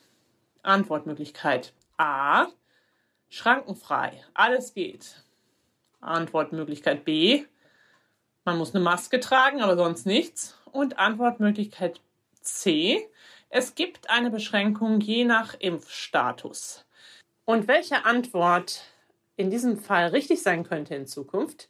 Antwortmöglichkeit 0.62 1.72
A. 1.96 2.46
Schrankenfrei. 3.28 4.22
Alles 4.34 4.72
geht. 4.72 5.24
Antwortmöglichkeit 6.00 7.04
B. 7.04 7.44
Man 8.44 8.56
muss 8.56 8.72
eine 8.72 8.84
Maske 8.84 9.18
tragen, 9.18 9.62
aber 9.62 9.74
sonst 9.74 10.06
nichts. 10.06 10.56
Und 10.70 11.00
Antwortmöglichkeit 11.00 12.00
C. 12.40 13.04
Es 13.50 13.74
gibt 13.74 14.10
eine 14.10 14.30
Beschränkung 14.30 15.00
je 15.00 15.24
nach 15.24 15.54
Impfstatus. 15.58 16.84
Und 17.44 17.66
welche 17.66 18.04
Antwort 18.04 18.84
in 19.38 19.50
diesem 19.50 19.78
Fall 19.78 20.08
richtig 20.08 20.42
sein 20.42 20.64
könnte 20.64 20.94
in 20.96 21.06
Zukunft, 21.06 21.68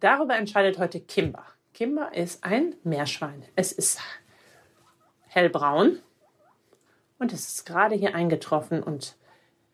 darüber 0.00 0.36
entscheidet 0.36 0.78
heute 0.78 1.00
Kimber. 1.00 1.44
Kimber 1.72 2.12
ist 2.14 2.42
ein 2.42 2.74
Meerschwein. 2.82 3.44
Es 3.54 3.70
ist 3.70 4.00
hellbraun 5.28 6.00
und 7.18 7.32
es 7.32 7.48
ist 7.48 7.64
gerade 7.64 7.94
hier 7.94 8.14
eingetroffen 8.14 8.82
und 8.82 9.14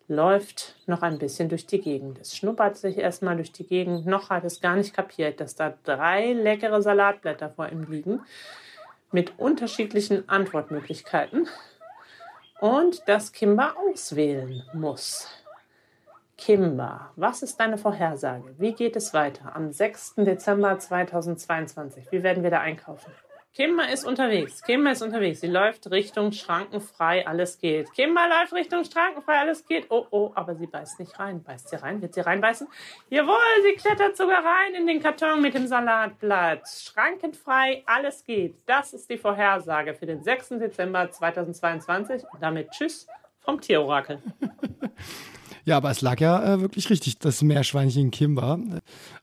läuft 0.09 0.77
noch 0.87 1.01
ein 1.01 1.19
bisschen 1.19 1.49
durch 1.49 1.67
die 1.67 1.81
Gegend. 1.81 2.21
Es 2.21 2.37
schnuppert 2.37 2.77
sich 2.77 2.99
erstmal 2.99 3.37
durch 3.37 3.53
die 3.53 3.67
Gegend. 3.67 4.05
Noch 4.05 4.29
hat 4.29 4.45
es 4.45 4.61
gar 4.61 4.77
nicht 4.77 4.93
kapiert, 4.93 5.41
dass 5.41 5.55
da 5.55 5.75
drei 5.85 6.35
leckere 6.35 6.83
Salatblätter 6.83 7.49
vor 7.49 7.71
ihm 7.71 7.85
liegen 7.85 8.21
mit 9.11 9.39
unterschiedlichen 9.39 10.29
Antwortmöglichkeiten 10.29 11.49
und 12.61 13.09
dass 13.09 13.33
Kimber 13.33 13.75
auswählen 13.89 14.65
muss. 14.75 15.29
Kimber, 16.45 17.13
was 17.15 17.45
ist 17.45 17.61
deine 17.61 17.79
Vorhersage? 17.79 18.57
Wie 18.59 18.73
geht 18.73 18.97
es 18.97 19.15
weiter 19.15 19.55
am 19.55 19.71
6. 19.71 20.15
Dezember 20.17 20.77
2022? 20.77 22.11
Wie 22.11 22.25
werden 22.25 22.43
wir 22.43 22.51
da 22.51 22.59
einkaufen? 22.59 23.13
Kimber 23.55 23.89
ist 23.89 24.05
unterwegs. 24.05 24.61
Kimber 24.65 24.91
ist 24.91 25.03
unterwegs. 25.03 25.41
Sie 25.41 25.47
läuft 25.47 25.89
Richtung 25.93 26.33
Schrankenfrei, 26.33 27.25
alles 27.29 27.59
geht. 27.59 27.93
Kimber 27.93 28.27
läuft 28.29 28.55
Richtung 28.55 28.85
Schrankenfrei, 28.85 29.39
alles 29.39 29.65
geht. 29.67 29.87
Oh, 29.91 30.05
oh, 30.11 30.33
aber 30.35 30.57
sie 30.57 30.67
beißt 30.67 30.99
nicht 30.99 31.17
rein. 31.21 31.45
Beißt 31.45 31.69
sie 31.69 31.77
rein? 31.77 32.03
Wird 32.03 32.15
sie 32.15 32.23
reinbeißen? 32.23 32.67
Jawohl, 33.09 33.63
sie 33.63 33.77
klettert 33.77 34.17
sogar 34.17 34.45
rein 34.45 34.75
in 34.75 34.89
den 34.89 35.01
Karton 35.01 35.41
mit 35.41 35.55
dem 35.55 35.69
Salatblatt. 35.69 36.63
Schrankenfrei, 36.67 37.85
alles 37.87 38.25
geht. 38.25 38.57
Das 38.67 38.95
ist 38.95 39.09
die 39.09 39.19
Vorhersage 39.19 39.95
für 39.95 40.07
den 40.07 40.25
6. 40.25 40.49
Dezember 40.59 41.09
2022. 41.09 42.25
Und 42.33 42.43
damit 42.43 42.73
Tschüss 42.73 43.07
vom 43.39 43.61
Tierorakel. 43.61 44.21
Ja, 45.65 45.77
aber 45.77 45.91
es 45.91 46.01
lag 46.01 46.21
ja 46.21 46.55
äh, 46.55 46.61
wirklich 46.61 46.91
richtig, 46.91 47.19
das 47.19 47.43
Meerschweinchen 47.43 48.11
Kimber. 48.11 48.59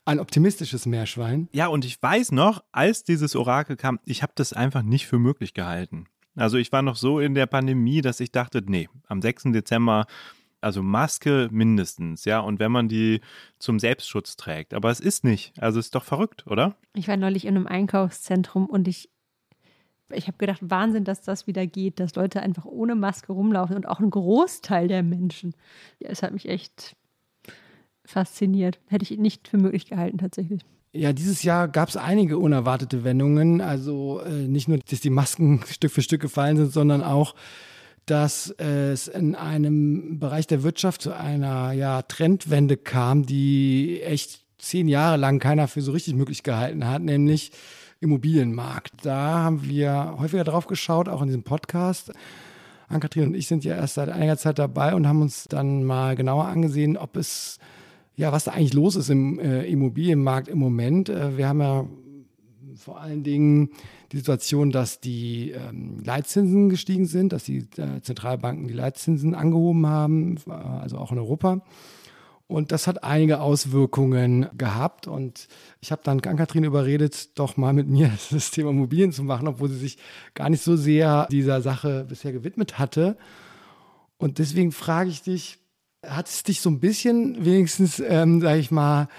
Ein 0.06 0.20
optimistisches 0.20 0.86
Meerschwein. 0.86 1.50
Ja, 1.52 1.68
und 1.68 1.86
ich 1.86 2.02
weiß 2.02 2.32
noch, 2.32 2.64
als 2.72 3.04
dieses 3.04 3.36
Orakel 3.36 3.76
kam, 3.76 4.00
ich 4.06 4.24
habe 4.24 4.34
das 4.36 4.54
einfach 4.54 4.82
nicht 4.82 5.08
für 5.08 5.20
möglich 5.20 5.54
gehalten. 5.54 6.08
Also 6.36 6.58
ich 6.58 6.72
war 6.72 6.82
noch 6.82 6.96
so 6.96 7.20
in 7.20 7.34
der 7.34 7.48
Pandemie, 7.48 8.02
dass 8.02 8.20
ich 8.20 8.32
dachte, 8.32 8.64
nee, 8.66 8.88
am 9.08 9.22
6. 9.22 9.44
Dezember, 9.52 10.06
also 10.62 10.84
Maske 10.84 11.50
mindestens, 11.52 12.26
ja, 12.26 12.40
und 12.40 12.60
wenn 12.60 12.72
man 12.72 12.88
die 12.88 13.22
zum 13.60 13.80
Selbstschutz 13.80 14.36
trägt. 14.36 14.74
Aber 14.74 14.90
es 14.90 15.00
ist 15.00 15.24
nicht. 15.24 15.54
Also 15.60 15.80
es 15.80 15.88
ist 15.88 15.96
doch 15.96 16.04
verrückt, 16.04 16.46
oder? 16.48 16.76
Ich 16.94 17.08
war 17.08 17.18
neulich 17.18 17.46
in 17.46 17.56
einem 17.56 17.68
Einkaufszentrum 17.68 18.66
und 18.66 18.88
ich 18.88 19.10
ich 20.12 20.28
habe 20.28 20.38
gedacht, 20.38 20.60
Wahnsinn, 20.62 21.04
dass 21.04 21.22
das 21.22 21.48
wieder 21.48 21.66
geht, 21.68 22.00
dass 22.00 22.16
Leute 22.16 22.42
einfach 22.42 22.66
ohne 22.66 22.96
Maske 22.96 23.32
rumlaufen 23.32 23.76
und 23.76 23.88
auch 23.88 24.00
ein 24.00 24.10
Großteil 24.10 24.88
der 24.88 25.04
Menschen. 25.04 25.54
Ja, 26.00 26.10
es 26.10 26.24
hat 26.24 26.34
mich 26.34 26.48
echt 26.48 26.96
fasziniert. 28.06 28.80
Hätte 28.88 29.04
ich 29.04 29.18
nicht 29.20 29.48
für 29.48 29.58
möglich 29.58 29.86
gehalten, 29.86 30.18
tatsächlich. 30.18 30.62
Ja, 30.92 31.14
dieses 31.14 31.44
Jahr 31.44 31.68
gab 31.68 31.90
es 31.90 31.98
einige 31.98 32.40
unerwartete 32.40 33.04
Wendungen. 33.04 33.62
Also 33.62 34.22
äh, 34.22 34.48
nicht 34.48 34.68
nur, 34.68 34.80
dass 34.80 35.02
die 35.02 35.12
Masken 35.12 35.62
Stück 35.70 35.92
für 35.92 36.02
Stück 36.02 36.22
gefallen 36.22 36.58
sind, 36.58 36.74
sondern 36.74 37.04
auch, 37.04 37.36
dass 38.06 38.50
es 38.50 39.08
in 39.08 39.36
einem 39.36 40.18
Bereich 40.18 40.48
der 40.48 40.64
Wirtschaft 40.64 41.04
zu 41.04 41.16
einer 41.16 41.74
ja, 41.74 42.02
Trendwende 42.02 42.76
kam, 42.76 43.24
die 43.24 44.02
echt 44.02 44.46
zehn 44.58 44.88
Jahre 44.88 45.18
lang 45.18 45.40
keiner 45.40 45.68
für 45.68 45.82
so 45.82 45.92
richtig 45.92 46.16
möglich 46.16 46.42
gehalten 46.42 46.88
hat, 46.88 47.04
nämlich 47.04 47.52
Immobilienmarkt. 48.00 48.94
Da 49.04 49.44
haben 49.44 49.64
wir 49.64 50.16
häufiger 50.20 50.44
drauf 50.44 50.68
geschaut, 50.68 51.10
auch 51.10 51.22
in 51.22 51.28
diesem 51.28 51.44
Podcast. 51.44 52.12
Ann-Kathrin 52.88 53.28
und 53.28 53.34
ich 53.36 53.48
sind 53.48 53.64
ja 53.64 53.76
erst 53.76 53.96
seit 53.96 54.10
einiger 54.10 54.38
Zeit 54.38 54.58
dabei 54.58 54.96
und 54.96 55.08
haben 55.08 55.22
uns 55.22 55.46
dann 55.48 55.84
mal 55.84 56.16
genauer 56.16 56.46
angesehen, 56.46 56.98
ob 56.98 57.18
es, 57.18 57.60
ja, 58.16 58.32
was 58.32 58.46
da 58.46 58.52
eigentlich 58.52 58.74
los 58.74 58.96
ist 58.96 59.10
im 59.10 59.40
äh, 59.40 59.64
Immobilienmarkt 59.66 60.48
im 60.48 60.58
Moment. 60.58 61.10
Äh, 61.10 61.38
wir 61.38 61.48
haben 61.48 61.62
ja 61.62 61.86
vor 62.76 63.00
allen 63.00 63.24
Dingen 63.24 63.70
die 64.12 64.18
Situation, 64.18 64.72
dass 64.72 65.00
die 65.00 65.52
ähm, 65.52 66.00
Leitzinsen 66.04 66.70
gestiegen 66.70 67.06
sind, 67.06 67.32
dass 67.34 67.44
die 67.44 67.68
äh, 67.78 68.02
Zentralbanken 68.02 68.68
die 68.68 68.74
Leitzinsen 68.74 69.36
angehoben 69.36 69.86
haben, 69.86 70.38
äh, 70.48 70.52
also 70.52 70.98
auch 70.98 71.12
in 71.12 71.20
Europa. 71.20 71.62
Und 72.50 72.72
das 72.72 72.88
hat 72.88 73.04
einige 73.04 73.42
Auswirkungen 73.42 74.48
gehabt. 74.58 75.06
Und 75.06 75.48
ich 75.82 75.92
habe 75.92 76.02
dann 76.04 76.20
Ann-Kathrin 76.20 76.64
überredet, 76.64 77.38
doch 77.38 77.58
mal 77.58 77.74
mit 77.74 77.88
mir 77.88 78.12
das 78.32 78.50
Thema 78.50 78.72
Immobilien 78.72 79.12
zu 79.12 79.22
machen, 79.24 79.48
obwohl 79.48 79.70
sie 79.70 79.78
sich 79.78 80.00
gar 80.34 80.50
nicht 80.50 80.64
so 80.64 80.76
sehr 80.76 81.28
dieser 81.28 81.62
Sache 81.62 82.08
bisher 82.10 82.32
gewidmet 82.32 82.80
hatte. 82.80 83.18
Und 84.18 84.40
deswegen 84.40 84.72
frage 84.72 85.12
ich 85.12 85.22
dich, 85.22 85.60
hat 86.04 86.28
es 86.28 86.42
dich 86.42 86.62
so 86.62 86.72
ein 86.72 86.80
bisschen 86.80 87.46
wenigstens, 87.46 88.00
ähm, 88.00 88.42
sage 88.42 88.60
ich 88.60 88.72
mal, 88.72 89.10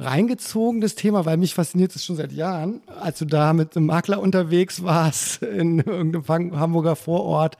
reingezogen, 0.00 0.80
das 0.80 0.96
Thema, 0.96 1.24
weil 1.24 1.36
mich 1.36 1.54
fasziniert 1.54 1.94
es 1.94 2.04
schon 2.04 2.16
seit 2.16 2.32
Jahren, 2.32 2.82
als 2.88 3.20
du 3.20 3.24
da 3.24 3.52
mit 3.52 3.76
einem 3.76 3.86
Makler 3.86 4.20
unterwegs 4.20 4.82
warst 4.82 5.44
in 5.44 5.78
irgendeinem 5.78 6.58
Hamburger 6.58 6.96
Vorort. 6.96 7.56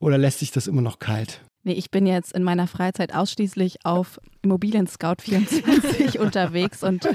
Oder 0.00 0.18
lässt 0.18 0.40
sich 0.40 0.50
das 0.50 0.66
immer 0.66 0.82
noch 0.82 0.98
kalt? 0.98 1.40
Nee, 1.66 1.72
ich 1.72 1.90
bin 1.90 2.06
jetzt 2.06 2.32
in 2.32 2.44
meiner 2.44 2.68
Freizeit 2.68 3.12
ausschließlich 3.12 3.84
auf 3.84 4.20
Immobilien 4.40 4.86
Scout 4.86 5.16
24 5.18 6.20
unterwegs 6.20 6.84
und 6.84 7.08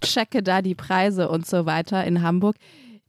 checke 0.00 0.42
da 0.42 0.60
die 0.60 0.74
Preise 0.74 1.28
und 1.28 1.46
so 1.46 1.66
weiter 1.66 2.04
in 2.04 2.20
Hamburg. 2.20 2.56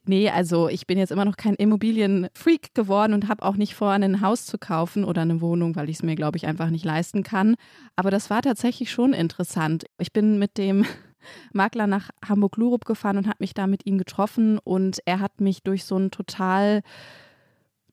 Nee, 0.06 0.30
also 0.30 0.70
ich 0.70 0.86
bin 0.86 1.00
jetzt 1.00 1.12
immer 1.12 1.26
noch 1.26 1.36
kein 1.36 1.56
Immobilienfreak 1.56 2.76
geworden 2.76 3.14
und 3.14 3.28
habe 3.28 3.42
auch 3.42 3.56
nicht 3.56 3.74
vor, 3.74 3.90
ein 3.90 4.22
Haus 4.22 4.46
zu 4.46 4.60
kaufen 4.60 5.04
oder 5.04 5.24
eine 5.24 5.42
Wohnung, 5.42 5.76
weil 5.76 5.90
ich 5.90 5.96
es 5.96 6.04
mir, 6.04 6.14
glaube 6.14 6.38
ich, 6.38 6.46
einfach 6.46 6.70
nicht 6.70 6.86
leisten 6.86 7.24
kann. 7.24 7.56
Aber 7.96 8.12
das 8.12 8.30
war 8.30 8.44
tatsächlich 8.44 8.92
schon 8.92 9.14
interessant. 9.14 9.86
Ich 9.98 10.14
bin 10.14 10.38
mit 10.38 10.60
dem 10.60 10.86
Makler 11.54 11.88
nach 11.88 12.12
Hamburg-Lurup 12.24 12.86
gefahren 12.86 13.18
und 13.18 13.26
habe 13.26 13.38
mich 13.40 13.56
da 13.56 13.66
mit 13.66 13.88
ihm 13.88 13.98
getroffen 13.98 14.60
und 14.60 15.00
er 15.06 15.22
hat 15.22 15.42
mich 15.42 15.64
durch 15.64 15.86
so 15.86 15.98
ein 15.98 16.12
total 16.12 16.84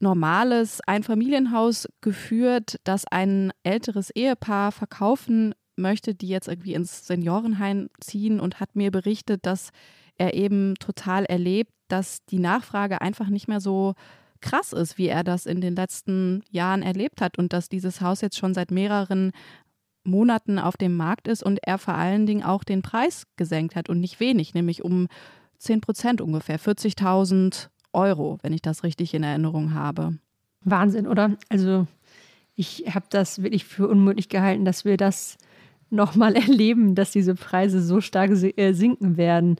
normales 0.00 0.80
Einfamilienhaus 0.86 1.88
geführt, 2.00 2.76
das 2.84 3.06
ein 3.06 3.52
älteres 3.62 4.10
Ehepaar 4.10 4.72
verkaufen 4.72 5.54
möchte, 5.76 6.14
die 6.14 6.28
jetzt 6.28 6.48
irgendwie 6.48 6.74
ins 6.74 7.06
Seniorenheim 7.06 7.88
ziehen 8.00 8.40
und 8.40 8.60
hat 8.60 8.76
mir 8.76 8.90
berichtet, 8.90 9.46
dass 9.46 9.70
er 10.16 10.34
eben 10.34 10.74
total 10.76 11.24
erlebt, 11.24 11.72
dass 11.88 12.24
die 12.26 12.38
Nachfrage 12.38 13.00
einfach 13.00 13.28
nicht 13.28 13.48
mehr 13.48 13.60
so 13.60 13.94
krass 14.40 14.72
ist, 14.72 14.98
wie 14.98 15.08
er 15.08 15.24
das 15.24 15.46
in 15.46 15.60
den 15.60 15.76
letzten 15.76 16.42
Jahren 16.50 16.82
erlebt 16.82 17.20
hat 17.20 17.38
und 17.38 17.52
dass 17.52 17.68
dieses 17.68 18.00
Haus 18.00 18.20
jetzt 18.20 18.38
schon 18.38 18.54
seit 18.54 18.70
mehreren 18.70 19.32
Monaten 20.02 20.58
auf 20.58 20.76
dem 20.76 20.96
Markt 20.96 21.28
ist 21.28 21.42
und 21.42 21.58
er 21.62 21.78
vor 21.78 21.94
allen 21.94 22.24
Dingen 22.24 22.42
auch 22.42 22.64
den 22.64 22.80
Preis 22.82 23.24
gesenkt 23.36 23.76
hat 23.76 23.90
und 23.90 24.00
nicht 24.00 24.18
wenig, 24.18 24.54
nämlich 24.54 24.82
um 24.82 25.08
10 25.58 25.82
Prozent 25.82 26.20
ungefähr, 26.22 26.58
40.000 26.58 27.68
Euro, 27.92 28.38
wenn 28.42 28.52
ich 28.52 28.62
das 28.62 28.84
richtig 28.84 29.14
in 29.14 29.22
Erinnerung 29.22 29.74
habe. 29.74 30.18
Wahnsinn, 30.62 31.06
oder? 31.06 31.36
Also 31.48 31.86
ich 32.54 32.84
habe 32.94 33.06
das 33.10 33.42
wirklich 33.42 33.64
für 33.64 33.88
unmöglich 33.88 34.28
gehalten, 34.28 34.64
dass 34.64 34.84
wir 34.84 34.96
das 34.96 35.38
nochmal 35.88 36.36
erleben, 36.36 36.94
dass 36.94 37.10
diese 37.10 37.34
Preise 37.34 37.82
so 37.82 38.00
stark 38.00 38.30
äh, 38.30 38.72
sinken 38.72 39.16
werden. 39.16 39.56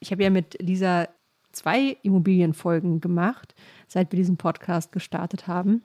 Ich 0.00 0.12
habe 0.12 0.22
ja 0.22 0.30
mit 0.30 0.56
Lisa 0.60 1.08
zwei 1.52 1.96
Immobilienfolgen 2.02 3.00
gemacht, 3.00 3.54
seit 3.86 4.12
wir 4.12 4.16
diesen 4.16 4.36
Podcast 4.36 4.92
gestartet 4.92 5.46
haben. 5.46 5.82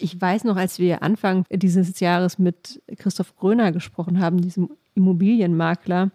Ich 0.00 0.20
weiß 0.20 0.44
noch, 0.44 0.56
als 0.56 0.78
wir 0.78 1.02
Anfang 1.02 1.44
dieses 1.50 1.98
Jahres 2.00 2.38
mit 2.38 2.82
Christoph 2.96 3.36
Gröner 3.36 3.72
gesprochen 3.72 4.20
haben, 4.20 4.40
diesem 4.40 4.70
Immobilienmakler, 4.94 6.10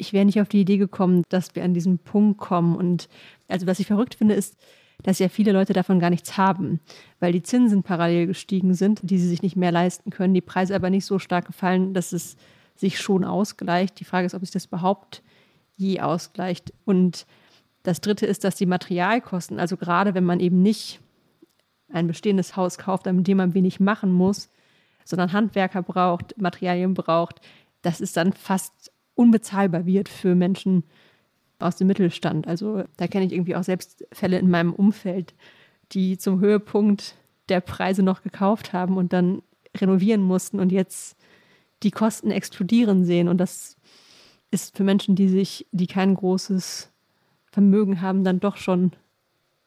ich 0.00 0.12
wäre 0.12 0.24
nicht 0.24 0.40
auf 0.40 0.48
die 0.48 0.62
Idee 0.62 0.78
gekommen, 0.78 1.22
dass 1.28 1.54
wir 1.54 1.62
an 1.64 1.74
diesen 1.74 1.98
Punkt 1.98 2.38
kommen. 2.38 2.76
Und 2.76 3.08
also 3.48 3.66
was 3.66 3.78
ich 3.78 3.86
verrückt 3.86 4.14
finde, 4.14 4.34
ist, 4.34 4.56
dass 5.02 5.18
ja 5.18 5.28
viele 5.28 5.52
Leute 5.52 5.72
davon 5.72 6.00
gar 6.00 6.10
nichts 6.10 6.36
haben, 6.36 6.80
weil 7.20 7.32
die 7.32 7.42
Zinsen 7.42 7.82
parallel 7.82 8.26
gestiegen 8.26 8.74
sind, 8.74 9.00
die 9.02 9.18
sie 9.18 9.28
sich 9.28 9.42
nicht 9.42 9.56
mehr 9.56 9.72
leisten 9.72 10.10
können, 10.10 10.34
die 10.34 10.40
Preise 10.40 10.74
aber 10.74 10.90
nicht 10.90 11.06
so 11.06 11.18
stark 11.18 11.46
gefallen, 11.46 11.94
dass 11.94 12.12
es 12.12 12.36
sich 12.76 13.00
schon 13.00 13.24
ausgleicht. 13.24 14.00
Die 14.00 14.04
Frage 14.04 14.26
ist, 14.26 14.34
ob 14.34 14.40
sich 14.40 14.50
das 14.50 14.66
überhaupt 14.66 15.22
je 15.76 16.00
ausgleicht. 16.00 16.72
Und 16.84 17.26
Das 17.82 18.00
dritte 18.00 18.26
ist, 18.26 18.44
dass 18.44 18.56
die 18.56 18.66
Materialkosten, 18.66 19.58
also 19.58 19.76
gerade 19.76 20.14
wenn 20.14 20.24
man 20.24 20.40
eben 20.40 20.62
nicht 20.62 21.00
ein 21.92 22.06
bestehendes 22.06 22.56
Haus 22.56 22.78
kauft, 22.78 23.06
mit 23.06 23.26
dem 23.26 23.38
man 23.38 23.54
wenig 23.54 23.80
machen 23.80 24.12
muss, 24.12 24.50
sondern 25.04 25.32
Handwerker 25.32 25.82
braucht, 25.82 26.38
Materialien 26.38 26.94
braucht, 26.94 27.40
dass 27.82 28.00
es 28.00 28.12
dann 28.12 28.32
fast 28.32 28.89
unbezahlbar 29.20 29.84
wird 29.84 30.08
für 30.08 30.34
Menschen 30.34 30.82
aus 31.58 31.76
dem 31.76 31.88
Mittelstand. 31.88 32.48
Also 32.48 32.84
da 32.96 33.06
kenne 33.06 33.26
ich 33.26 33.32
irgendwie 33.32 33.54
auch 33.54 33.62
selbst 33.62 34.06
Fälle 34.12 34.38
in 34.38 34.48
meinem 34.48 34.72
Umfeld, 34.72 35.34
die 35.92 36.16
zum 36.16 36.40
Höhepunkt 36.40 37.16
der 37.50 37.60
Preise 37.60 38.02
noch 38.02 38.22
gekauft 38.22 38.72
haben 38.72 38.96
und 38.96 39.12
dann 39.12 39.42
renovieren 39.76 40.22
mussten 40.22 40.58
und 40.58 40.72
jetzt 40.72 41.18
die 41.82 41.90
Kosten 41.90 42.30
explodieren 42.30 43.04
sehen. 43.04 43.28
Und 43.28 43.36
das 43.36 43.76
ist 44.50 44.74
für 44.74 44.84
Menschen, 44.84 45.16
die 45.16 45.28
sich, 45.28 45.66
die 45.70 45.86
kein 45.86 46.14
großes 46.14 46.90
Vermögen 47.52 48.00
haben, 48.00 48.24
dann 48.24 48.40
doch 48.40 48.56
schon 48.56 48.92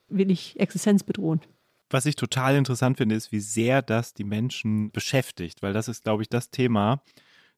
wirklich 0.09 0.59
existenzbedrohend. 0.59 1.47
Was 1.91 2.07
ich 2.07 2.15
total 2.15 2.55
interessant 2.55 2.97
finde, 2.97 3.13
ist, 3.13 3.31
wie 3.31 3.39
sehr 3.39 3.83
das 3.83 4.15
die 4.15 4.23
Menschen 4.23 4.89
beschäftigt, 4.89 5.61
weil 5.61 5.73
das 5.73 5.87
ist, 5.87 6.05
glaube 6.05 6.23
ich, 6.23 6.29
das 6.29 6.49
Thema, 6.49 7.03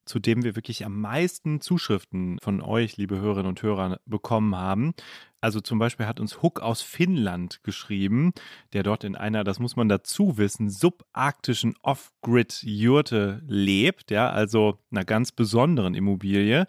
zu 0.05 0.19
dem 0.19 0.43
wir 0.43 0.55
wirklich 0.55 0.85
am 0.85 1.01
meisten 1.01 1.61
Zuschriften 1.61 2.37
von 2.41 2.61
euch, 2.61 2.97
liebe 2.97 3.19
Hörerinnen 3.19 3.49
und 3.49 3.61
Hörer, 3.61 3.99
bekommen 4.05 4.55
haben. 4.55 4.93
Also 5.41 5.61
zum 5.61 5.77
Beispiel 5.77 6.07
hat 6.07 6.19
uns 6.19 6.41
Hook 6.41 6.59
aus 6.59 6.81
Finnland 6.81 7.63
geschrieben, 7.63 8.33
der 8.73 8.83
dort 8.83 9.03
in 9.03 9.15
einer, 9.15 9.43
das 9.43 9.59
muss 9.59 9.75
man 9.75 9.89
dazu 9.89 10.37
wissen, 10.37 10.69
subarktischen 10.69 11.75
Off-Grid-Jurte 11.83 13.43
lebt, 13.47 14.09
ja, 14.09 14.29
also 14.29 14.79
einer 14.91 15.05
ganz 15.05 15.31
besonderen 15.31 15.93
Immobilie, 15.93 16.67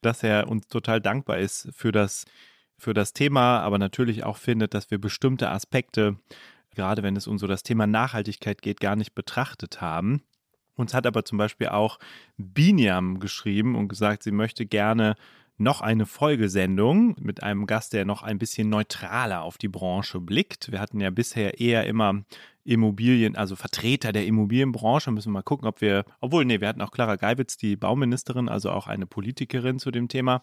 dass 0.00 0.22
er 0.22 0.48
uns 0.48 0.68
total 0.68 1.00
dankbar 1.00 1.38
ist 1.38 1.68
für 1.74 1.92
das, 1.92 2.24
für 2.78 2.94
das 2.94 3.12
Thema, 3.12 3.60
aber 3.60 3.78
natürlich 3.78 4.24
auch 4.24 4.36
findet, 4.38 4.74
dass 4.74 4.90
wir 4.90 4.98
bestimmte 4.98 5.50
Aspekte, 5.50 6.16
gerade 6.74 7.02
wenn 7.02 7.16
es 7.16 7.26
um 7.26 7.38
so 7.38 7.46
das 7.46 7.62
Thema 7.62 7.86
Nachhaltigkeit 7.86 8.62
geht, 8.62 8.80
gar 8.80 8.96
nicht 8.96 9.14
betrachtet 9.14 9.80
haben. 9.80 10.22
Uns 10.76 10.94
hat 10.94 11.06
aber 11.06 11.24
zum 11.24 11.38
Beispiel 11.38 11.68
auch 11.68 11.98
Biniam 12.36 13.20
geschrieben 13.20 13.74
und 13.74 13.88
gesagt, 13.88 14.22
sie 14.22 14.32
möchte 14.32 14.66
gerne 14.66 15.14
noch 15.56 15.80
eine 15.80 16.06
Folgesendung 16.06 17.14
mit 17.20 17.42
einem 17.42 17.66
Gast, 17.66 17.92
der 17.92 18.04
noch 18.04 18.22
ein 18.22 18.38
bisschen 18.38 18.68
neutraler 18.68 19.42
auf 19.42 19.56
die 19.56 19.68
Branche 19.68 20.20
blickt. 20.20 20.72
Wir 20.72 20.80
hatten 20.80 21.00
ja 21.00 21.10
bisher 21.10 21.60
eher 21.60 21.86
immer 21.86 22.24
Immobilien, 22.64 23.36
also 23.36 23.54
Vertreter 23.54 24.12
der 24.12 24.26
Immobilienbranche. 24.26 25.10
Müssen 25.10 25.28
wir 25.28 25.38
mal 25.38 25.42
gucken, 25.42 25.68
ob 25.68 25.80
wir, 25.80 26.04
obwohl, 26.20 26.44
nee, 26.44 26.60
wir 26.60 26.68
hatten 26.68 26.80
auch 26.80 26.90
Clara 26.90 27.16
Geibitz, 27.16 27.56
die 27.56 27.76
Bauministerin, 27.76 28.48
also 28.48 28.70
auch 28.70 28.88
eine 28.88 29.06
Politikerin 29.06 29.78
zu 29.78 29.90
dem 29.90 30.08
Thema. 30.08 30.42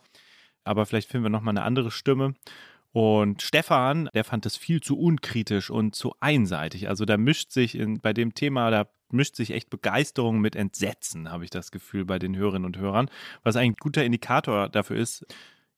Aber 0.63 0.86
vielleicht 0.86 1.09
finden 1.09 1.25
wir 1.25 1.29
noch 1.29 1.41
mal 1.41 1.51
eine 1.51 1.63
andere 1.63 1.91
Stimme. 1.91 2.36
Und 2.93 3.41
Stefan, 3.41 4.09
der 4.13 4.23
fand 4.23 4.45
es 4.45 4.57
viel 4.57 4.81
zu 4.81 4.97
unkritisch 4.97 5.69
und 5.69 5.95
zu 5.95 6.13
einseitig. 6.19 6.89
Also 6.89 7.05
da 7.05 7.17
mischt 7.17 7.51
sich 7.51 7.75
in, 7.75 8.01
bei 8.01 8.13
dem 8.13 8.33
Thema, 8.33 8.69
da 8.69 8.87
mischt 9.11 9.35
sich 9.35 9.51
echt 9.51 9.69
Begeisterung 9.69 10.39
mit 10.39 10.55
Entsetzen, 10.55 11.31
habe 11.31 11.43
ich 11.43 11.49
das 11.49 11.71
Gefühl, 11.71 12.05
bei 12.05 12.19
den 12.19 12.35
Hörerinnen 12.35 12.65
und 12.65 12.77
Hörern, 12.77 13.09
was 13.43 13.55
ein 13.55 13.75
guter 13.75 14.03
Indikator 14.03 14.69
dafür 14.69 14.97
ist, 14.97 15.25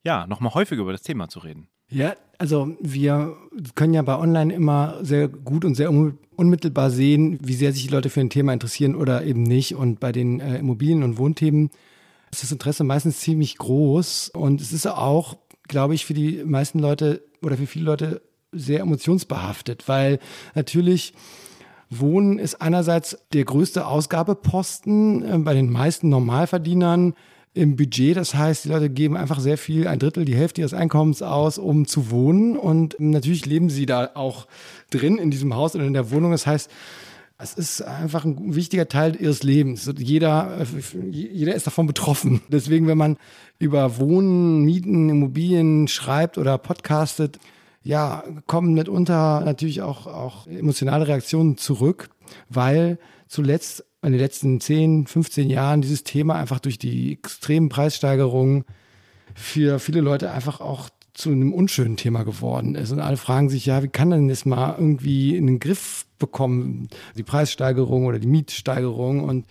ja, 0.04 0.28
nochmal 0.28 0.54
häufiger 0.54 0.82
über 0.82 0.92
das 0.92 1.02
Thema 1.02 1.30
zu 1.30 1.40
reden. 1.40 1.68
Ja, 1.90 2.16
also 2.40 2.76
wir 2.82 3.38
können 3.76 3.94
ja 3.94 4.02
bei 4.02 4.18
Online 4.18 4.54
immer 4.54 4.98
sehr 5.02 5.28
gut 5.28 5.64
und 5.64 5.76
sehr 5.76 5.92
unmittelbar 6.36 6.90
sehen, 6.90 7.38
wie 7.42 7.54
sehr 7.54 7.72
sich 7.72 7.84
die 7.84 7.94
Leute 7.94 8.10
für 8.10 8.22
ein 8.22 8.32
Thema 8.32 8.54
interessieren 8.54 8.96
oder 8.96 9.24
eben 9.24 9.44
nicht. 9.44 9.76
Und 9.76 10.00
bei 10.00 10.12
den 10.12 10.40
äh, 10.40 10.58
Immobilien- 10.58 11.04
und 11.04 11.18
Wohnthemen 11.18 11.70
ist 12.32 12.42
das 12.42 12.52
Interesse 12.52 12.84
meistens 12.84 13.20
ziemlich 13.20 13.58
groß. 13.58 14.30
Und 14.30 14.60
es 14.60 14.74
ist 14.74 14.88
auch, 14.88 15.38
glaube 15.68 15.96
ich, 15.96 16.06
für 16.06 16.14
die 16.14 16.44
meisten 16.44 16.80
Leute 16.80 17.24
oder 17.42 17.58
für 17.58 17.68
viele 17.68 17.86
Leute 17.86 18.22
sehr 18.52 18.82
emotionsbehaftet, 18.82 19.88
weil 19.88 20.20
natürlich 20.56 21.14
Wohnen 21.90 22.40
ist 22.40 22.62
einerseits 22.62 23.18
der 23.34 23.46
größte 23.46 23.86
Ausgabeposten 23.86 25.24
äh, 25.24 25.38
bei 25.40 25.54
den 25.54 25.70
meisten 25.70 26.10
Normalverdienern 26.10 27.14
im 27.54 27.76
Budget. 27.76 28.18
Das 28.18 28.34
heißt, 28.34 28.66
die 28.66 28.70
Leute 28.70 28.90
geben 28.90 29.16
einfach 29.16 29.40
sehr 29.40 29.58
viel, 29.58 29.88
ein 29.88 30.00
Drittel, 30.00 30.26
die 30.26 30.36
Hälfte 30.36 30.62
ihres 30.62 30.74
Einkommens 30.74 31.22
aus, 31.22 31.58
um 31.58 31.86
zu 31.86 32.10
wohnen. 32.10 32.58
Und 32.58 32.96
natürlich 33.00 33.46
leben 33.46 33.70
sie 33.70 33.86
da 33.86 34.12
auch 34.16 34.48
drin 34.90 35.18
in 35.18 35.30
diesem 35.30 35.56
Haus 35.56 35.76
oder 35.76 35.86
in 35.86 35.94
der 35.94 36.12
Wohnung. 36.12 36.32
Das 36.32 36.48
heißt, 36.48 36.72
es 37.44 37.54
ist 37.54 37.82
einfach 37.82 38.24
ein 38.24 38.56
wichtiger 38.56 38.88
Teil 38.88 39.16
ihres 39.20 39.44
Lebens. 39.44 39.92
Jeder, 39.98 40.66
jeder 41.12 41.54
ist 41.54 41.68
davon 41.68 41.86
betroffen. 41.86 42.42
Deswegen, 42.48 42.88
wenn 42.88 42.98
man 42.98 43.18
über 43.60 43.98
Wohnen, 43.98 44.64
Mieten, 44.64 45.10
Immobilien 45.10 45.88
schreibt 45.88 46.38
oder 46.38 46.58
podcastet, 46.58 47.40
ja, 47.84 48.24
kommen 48.48 48.74
mitunter 48.74 49.42
natürlich 49.42 49.82
auch, 49.82 50.08
auch 50.08 50.48
emotionale 50.48 51.08
Reaktionen 51.08 51.58
zurück, 51.58 52.10
weil 52.50 52.98
zuletzt 53.28 53.84
in 54.02 54.14
den 54.14 54.22
letzten 54.22 54.62
10, 54.62 55.08
15 55.08 55.50
Jahren 55.50 55.82
dieses 55.82 56.04
Thema 56.04 56.36
einfach 56.36 56.60
durch 56.60 56.78
die 56.78 57.12
extremen 57.14 57.68
Preissteigerungen 57.68 58.64
für 59.36 59.80
viele 59.80 60.02
Leute 60.02 60.32
einfach 60.32 60.62
auch 60.62 60.90
zu 61.14 61.30
einem 61.30 61.54
unschönen 61.54 61.96
Thema 61.96 62.24
geworden 62.24 62.76
ist. 62.76 62.92
Und 62.92 63.00
alle 63.00 63.18
fragen 63.18 63.50
sich, 63.50 63.66
ja, 63.66 63.84
wie 63.84 63.88
kann 63.88 64.10
denn 64.10 64.28
das 64.28 64.46
mal 64.46 64.76
irgendwie 64.78 65.36
in 65.36 65.46
den 65.46 65.60
Griff 65.60 66.06
bekommen, 66.18 66.88
die 67.16 67.24
Preissteigerung 67.24 68.06
oder 68.06 68.20
die 68.20 68.28
Mietsteigerung? 68.28 69.24
Und 69.24 69.46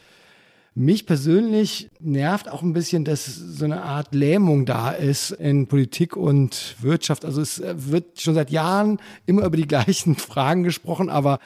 mich 0.75 1.07
persönlich 1.07 1.91
nervt 2.01 2.51
auch 2.51 2.63
ein 2.63 2.73
bisschen, 2.73 3.05
dass 3.05 3.27
so 3.27 3.65
eine 3.65 3.83
Art 3.83 4.15
Lähmung 4.15 4.67
da 4.67 4.91
ist 4.91 5.31
in 5.31 5.69
Politik 5.69 6.17
und 6.17 6.77
Wirtschaft. 6.81 7.25
Also 7.25 7.41
es 7.41 7.63
wird 7.63 8.21
schon 8.21 8.35
seit 8.35 8.51
Jahren 8.51 8.99
immer 9.27 9.45
über 9.45 9.57
die 9.57 9.67
gleichen 9.69 10.17
Fragen 10.17 10.65
gesprochen, 10.65 11.11
aber 11.11 11.39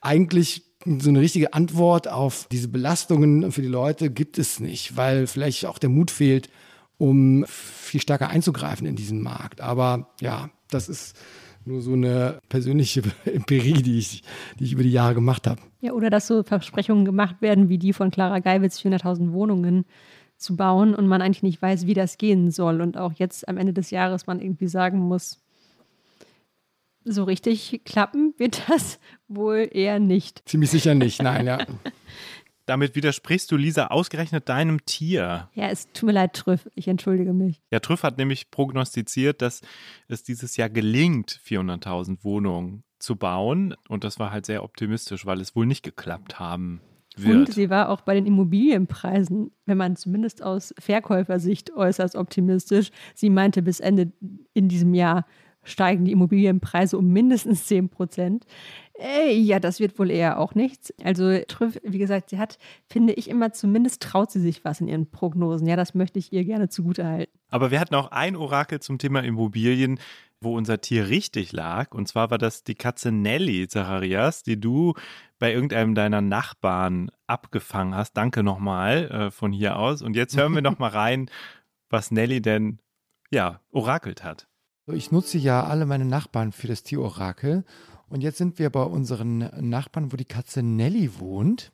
eigentlich 0.00 0.64
so 0.84 1.10
eine 1.10 1.20
richtige 1.20 1.54
Antwort 1.54 2.08
auf 2.08 2.48
diese 2.50 2.68
Belastungen 2.68 3.52
für 3.52 3.62
die 3.62 3.68
Leute 3.68 4.10
gibt 4.10 4.36
es 4.36 4.58
nicht, 4.58 4.96
weil 4.96 5.26
vielleicht 5.28 5.64
auch 5.64 5.78
der 5.78 5.90
Mut 5.90 6.10
fehlt, 6.10 6.50
um 7.02 7.44
viel 7.48 8.00
stärker 8.00 8.28
einzugreifen 8.28 8.86
in 8.86 8.94
diesen 8.94 9.22
Markt. 9.22 9.60
Aber 9.60 10.12
ja, 10.20 10.50
das 10.70 10.88
ist 10.88 11.18
nur 11.64 11.82
so 11.82 11.94
eine 11.94 12.38
persönliche 12.48 13.02
Empirie, 13.24 13.82
die 13.82 13.98
ich, 13.98 14.22
die 14.60 14.64
ich 14.64 14.72
über 14.72 14.84
die 14.84 14.92
Jahre 14.92 15.14
gemacht 15.14 15.48
habe. 15.48 15.60
Ja, 15.80 15.94
oder 15.94 16.10
dass 16.10 16.28
so 16.28 16.44
Versprechungen 16.44 17.04
gemacht 17.04 17.42
werden, 17.42 17.68
wie 17.68 17.78
die 17.78 17.92
von 17.92 18.12
Clara 18.12 18.38
Geiwitz, 18.38 18.78
400.000 18.78 19.32
Wohnungen 19.32 19.84
zu 20.36 20.54
bauen 20.54 20.94
und 20.94 21.08
man 21.08 21.22
eigentlich 21.22 21.42
nicht 21.42 21.60
weiß, 21.60 21.88
wie 21.88 21.94
das 21.94 22.18
gehen 22.18 22.52
soll. 22.52 22.80
Und 22.80 22.96
auch 22.96 23.14
jetzt 23.14 23.48
am 23.48 23.56
Ende 23.56 23.72
des 23.72 23.90
Jahres 23.90 24.28
man 24.28 24.40
irgendwie 24.40 24.68
sagen 24.68 25.00
muss, 25.00 25.40
so 27.04 27.24
richtig 27.24 27.80
klappen 27.84 28.32
wird 28.38 28.62
das 28.68 29.00
wohl 29.26 29.68
eher 29.72 29.98
nicht. 29.98 30.42
Ziemlich 30.48 30.70
sicher 30.70 30.94
nicht, 30.94 31.20
nein, 31.20 31.46
ja. 31.46 31.58
Damit 32.66 32.94
widersprichst 32.94 33.50
du, 33.50 33.56
Lisa, 33.56 33.88
ausgerechnet 33.88 34.48
deinem 34.48 34.84
Tier. 34.84 35.48
Ja, 35.54 35.68
es 35.68 35.90
tut 35.92 36.06
mir 36.06 36.12
leid, 36.12 36.34
Trüff. 36.34 36.68
Ich 36.74 36.86
entschuldige 36.86 37.32
mich. 37.32 37.60
Ja, 37.70 37.80
Trüff 37.80 38.02
hat 38.04 38.18
nämlich 38.18 38.50
prognostiziert, 38.50 39.42
dass 39.42 39.62
es 40.08 40.22
dieses 40.22 40.56
Jahr 40.56 40.70
gelingt, 40.70 41.40
400.000 41.44 42.22
Wohnungen 42.22 42.84
zu 42.98 43.16
bauen. 43.16 43.74
Und 43.88 44.04
das 44.04 44.18
war 44.18 44.30
halt 44.30 44.46
sehr 44.46 44.62
optimistisch, 44.62 45.26
weil 45.26 45.40
es 45.40 45.56
wohl 45.56 45.66
nicht 45.66 45.82
geklappt 45.82 46.38
haben 46.38 46.80
wird. 47.16 47.48
Und 47.48 47.52
sie 47.52 47.68
war 47.68 47.88
auch 47.88 48.02
bei 48.02 48.14
den 48.14 48.26
Immobilienpreisen, 48.26 49.50
wenn 49.66 49.76
man 49.76 49.96
zumindest 49.96 50.42
aus 50.42 50.74
Verkäufersicht 50.78 51.74
äußerst 51.74 52.16
optimistisch. 52.16 52.90
Sie 53.14 53.30
meinte, 53.30 53.62
bis 53.62 53.80
Ende 53.80 54.12
in 54.54 54.68
diesem 54.68 54.94
Jahr 54.94 55.26
steigen 55.64 56.04
die 56.04 56.12
Immobilienpreise 56.12 56.98
um 56.98 57.08
mindestens 57.08 57.66
10 57.66 57.88
Prozent. 57.88 58.46
Äh, 58.98 59.34
ja, 59.34 59.58
das 59.58 59.80
wird 59.80 59.98
wohl 59.98 60.10
eher 60.10 60.38
auch 60.38 60.54
nichts. 60.54 60.92
Also 61.02 61.38
Trüff, 61.48 61.78
wie 61.82 61.98
gesagt, 61.98 62.30
sie 62.30 62.38
hat, 62.38 62.58
finde 62.86 63.12
ich 63.14 63.28
immer, 63.28 63.52
zumindest 63.52 64.02
traut 64.02 64.30
sie 64.30 64.40
sich 64.40 64.64
was 64.64 64.80
in 64.80 64.88
ihren 64.88 65.10
Prognosen. 65.10 65.66
Ja, 65.66 65.76
das 65.76 65.94
möchte 65.94 66.18
ich 66.18 66.32
ihr 66.32 66.44
gerne 66.44 66.68
zugutehalten. 66.68 67.32
Aber 67.48 67.70
wir 67.70 67.80
hatten 67.80 67.94
auch 67.94 68.10
ein 68.10 68.36
Orakel 68.36 68.80
zum 68.80 68.98
Thema 68.98 69.20
Immobilien, 69.24 69.98
wo 70.40 70.56
unser 70.56 70.80
Tier 70.80 71.08
richtig 71.08 71.52
lag. 71.52 71.92
Und 71.92 72.08
zwar 72.08 72.30
war 72.30 72.38
das 72.38 72.64
die 72.64 72.74
Katze 72.74 73.12
Nelly, 73.12 73.68
Zacharias, 73.68 74.42
die 74.42 74.60
du 74.60 74.94
bei 75.38 75.52
irgendeinem 75.52 75.94
deiner 75.94 76.20
Nachbarn 76.20 77.10
abgefangen 77.26 77.94
hast. 77.94 78.16
Danke 78.16 78.42
nochmal 78.42 79.10
äh, 79.10 79.30
von 79.30 79.52
hier 79.52 79.78
aus. 79.78 80.02
Und 80.02 80.16
jetzt 80.16 80.36
hören 80.36 80.54
wir 80.54 80.62
nochmal 80.62 80.90
rein, 80.92 81.30
was 81.88 82.10
Nelly 82.10 82.42
denn, 82.42 82.78
ja, 83.30 83.60
orakelt 83.70 84.24
hat. 84.24 84.46
Ich 84.88 85.12
nutze 85.12 85.38
ja 85.38 85.64
alle 85.64 85.86
meine 85.86 86.04
Nachbarn 86.04 86.50
für 86.50 86.66
das 86.66 86.82
Tierorakel. 86.82 87.64
Und 88.08 88.20
jetzt 88.20 88.38
sind 88.38 88.58
wir 88.58 88.68
bei 88.68 88.82
unseren 88.82 89.48
Nachbarn, 89.60 90.12
wo 90.12 90.16
die 90.16 90.24
Katze 90.24 90.62
Nelly 90.62 91.20
wohnt. 91.20 91.70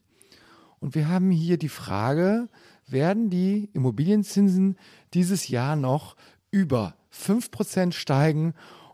Und 0.79 0.95
wir 0.95 1.09
haben 1.09 1.31
hier 1.31 1.57
die 1.57 1.71
Frage, 1.71 2.49
werden 2.87 3.31
die 3.31 3.71
Immobilienzinsen 3.73 4.77
dieses 5.15 5.49
Jahr 5.49 5.75
noch 5.75 6.17
über 6.51 6.97
5% 7.13 7.93
steigen 7.93 8.53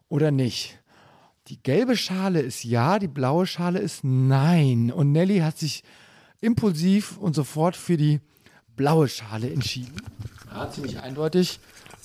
oder 0.09 0.31
nicht? 0.31 0.79
Die 1.49 1.61
gelbe 1.61 1.97
Schale 1.97 2.41
ist 2.41 2.63
ja, 2.63 3.01
die 3.01 3.09
blaue 3.09 3.47
Schale 3.47 3.81
ist 3.81 4.05
nein. 4.05 4.93
Und 4.93 5.11
Nelly 5.11 5.41
hat 5.41 5.59
sich 5.59 5.83
impulsiv 6.41 7.19
und 7.19 7.35
sofort 7.35 7.75
für 7.75 7.97
die 7.97 8.21
blaue 8.77 9.09
Schale 9.09 9.53
entschieden. 9.53 9.97
Ja, 10.53 10.71
ziemlich 10.71 11.01
eindeutig. 11.01 11.59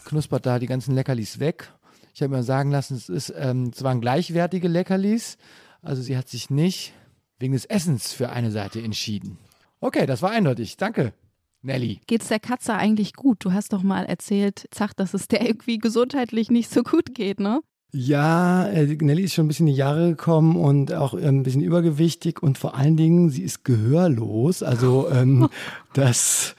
Knuspert 0.06 0.48
da 0.48 0.58
die 0.58 0.66
ganzen 0.66 0.96
Leckerlis 0.96 1.40
weg 1.40 1.72
Ich 2.14 2.22
habe 2.22 2.36
mir 2.36 2.44
sagen 2.44 2.72
lassen, 2.72 2.96
es, 2.96 3.10
ist, 3.10 3.34
ähm, 3.38 3.72
es 3.74 3.84
waren 3.84 4.02
gleichwertige 4.02 4.68
Leckerlis. 4.68 5.38
Also 5.82 6.02
sie 6.02 6.18
hat 6.18 6.28
sich 6.28 6.50
nicht 6.50 6.94
wegen 7.40 7.54
des 7.54 7.66
Essens 7.66 8.12
für 8.12 8.30
eine 8.30 8.52
Seite 8.52 8.82
entschieden. 8.82 9.38
Okay, 9.80 10.06
das 10.06 10.22
war 10.22 10.32
eindeutig. 10.32 10.78
Danke, 10.78 11.14
Nelly. 11.62 12.02
Geht's 12.08 12.28
der 12.28 12.40
Katze 12.40 12.76
eigentlich 12.76 13.14
gut? 13.14 13.44
Du 13.44 13.54
hast 13.54 13.74
doch 13.74 13.84
mal 13.84 14.06
erzählt, 14.06 14.68
Zach, 14.72 14.94
dass 14.94 15.14
es 15.14 15.28
der 15.28 15.42
irgendwie 15.48 15.78
gesundheitlich 15.78 16.52
nicht 16.52 16.72
so 16.72 16.84
gut 16.84 17.16
geht, 17.16 17.40
ne? 17.40 17.62
Ja, 17.92 18.68
äh, 18.68 18.86
Nelly 18.86 19.24
ist 19.24 19.34
schon 19.34 19.46
ein 19.46 19.48
bisschen 19.48 19.68
in 19.68 19.74
die 19.74 19.80
Jahre 19.80 20.10
gekommen 20.10 20.56
und 20.56 20.94
auch 20.94 21.16
äh, 21.16 21.28
ein 21.28 21.44
bisschen 21.44 21.62
übergewichtig 21.62 22.44
und 22.44 22.58
vor 22.58 22.76
allen 22.76 22.98
Dingen, 22.98 23.30
sie 23.32 23.42
ist 23.42 23.64
gehörlos. 23.66 24.62
Also 24.62 25.10
ähm, 25.10 25.50
das 25.94 26.56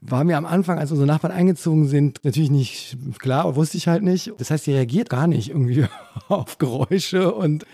war 0.00 0.24
mir 0.24 0.36
am 0.36 0.46
Anfang, 0.46 0.78
als 0.78 0.90
unsere 0.90 1.06
Nachbarn 1.06 1.32
eingezogen 1.32 1.86
sind, 1.88 2.24
natürlich 2.24 2.50
nicht 2.50 2.96
klar, 3.18 3.56
wusste 3.56 3.76
ich 3.76 3.88
halt 3.88 4.02
nicht. 4.02 4.32
Das 4.38 4.50
heißt, 4.50 4.64
sie 4.64 4.72
reagiert 4.72 5.08
gar 5.08 5.26
nicht 5.26 5.50
irgendwie 5.50 5.86
auf 6.28 6.58
Geräusche 6.58 7.34
und 7.34 7.66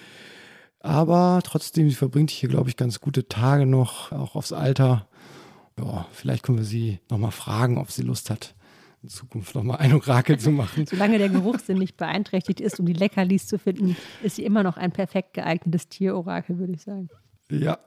aber 0.82 1.40
trotzdem, 1.44 1.88
sie 1.88 1.94
verbringt 1.94 2.30
hier, 2.30 2.48
glaube 2.48 2.68
ich, 2.68 2.76
ganz 2.76 3.00
gute 3.00 3.28
Tage 3.28 3.66
noch, 3.66 4.10
auch 4.10 4.34
aufs 4.34 4.52
Alter. 4.52 5.06
Ja, 5.78 6.06
vielleicht 6.12 6.42
können 6.42 6.58
wir 6.58 6.64
sie 6.64 6.98
nochmal 7.08 7.30
fragen, 7.30 7.78
ob 7.78 7.92
sie 7.92 8.02
Lust 8.02 8.30
hat, 8.30 8.56
in 9.00 9.08
Zukunft 9.08 9.54
nochmal 9.54 9.78
ein 9.78 9.94
Orakel 9.94 10.40
zu 10.40 10.50
machen. 10.50 10.86
Solange 10.90 11.18
der 11.18 11.28
Geruchssinn 11.28 11.78
nicht 11.78 11.96
beeinträchtigt 11.96 12.60
ist, 12.60 12.80
um 12.80 12.86
die 12.86 12.94
Leckerlis 12.94 13.46
zu 13.46 13.58
finden, 13.58 13.96
ist 14.24 14.36
sie 14.36 14.44
immer 14.44 14.64
noch 14.64 14.76
ein 14.76 14.90
perfekt 14.90 15.34
geeignetes 15.34 15.88
Tierorakel, 15.88 16.58
würde 16.58 16.72
ich 16.72 16.82
sagen. 16.82 17.08
Ja. 17.48 17.78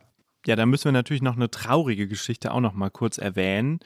Ja, 0.48 0.56
da 0.56 0.66
müssen 0.68 0.86
wir 0.86 0.92
natürlich 0.92 1.24
noch 1.24 1.36
eine 1.36 1.50
traurige 1.50 2.08
Geschichte 2.08 2.54
auch 2.54 2.60
noch 2.60 2.74
mal 2.74 2.92
kurz 2.92 3.18
erwähnen. 3.18 3.80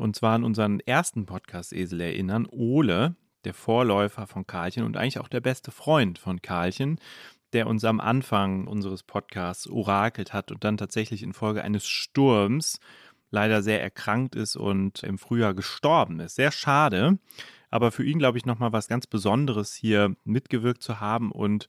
Und 0.00 0.16
zwar 0.16 0.34
an 0.34 0.44
unseren 0.44 0.80
ersten 0.80 1.26
Podcast-Esel 1.26 2.00
erinnern. 2.00 2.46
Ole, 2.50 3.16
der 3.44 3.52
Vorläufer 3.52 4.26
von 4.26 4.46
Karlchen 4.46 4.84
und 4.84 4.96
eigentlich 4.96 5.18
auch 5.18 5.28
der 5.28 5.42
beste 5.42 5.70
Freund 5.70 6.18
von 6.18 6.40
Karlchen, 6.40 6.98
der 7.52 7.66
uns 7.66 7.84
am 7.84 8.00
Anfang 8.00 8.66
unseres 8.66 9.02
Podcasts 9.02 9.68
orakelt 9.68 10.32
hat 10.32 10.52
und 10.52 10.64
dann 10.64 10.78
tatsächlich 10.78 11.22
infolge 11.22 11.62
eines 11.62 11.86
Sturms 11.86 12.80
leider 13.30 13.62
sehr 13.62 13.82
erkrankt 13.82 14.36
ist 14.36 14.56
und 14.56 15.02
im 15.02 15.18
Frühjahr 15.18 15.52
gestorben 15.52 16.18
ist. 16.20 16.36
Sehr 16.36 16.50
schade, 16.50 17.18
aber 17.68 17.92
für 17.92 18.02
ihn 18.02 18.18
glaube 18.18 18.38
ich 18.38 18.46
nochmal 18.46 18.72
was 18.72 18.88
ganz 18.88 19.06
Besonderes 19.06 19.74
hier 19.74 20.16
mitgewirkt 20.24 20.82
zu 20.82 21.00
haben 21.00 21.30
und 21.30 21.68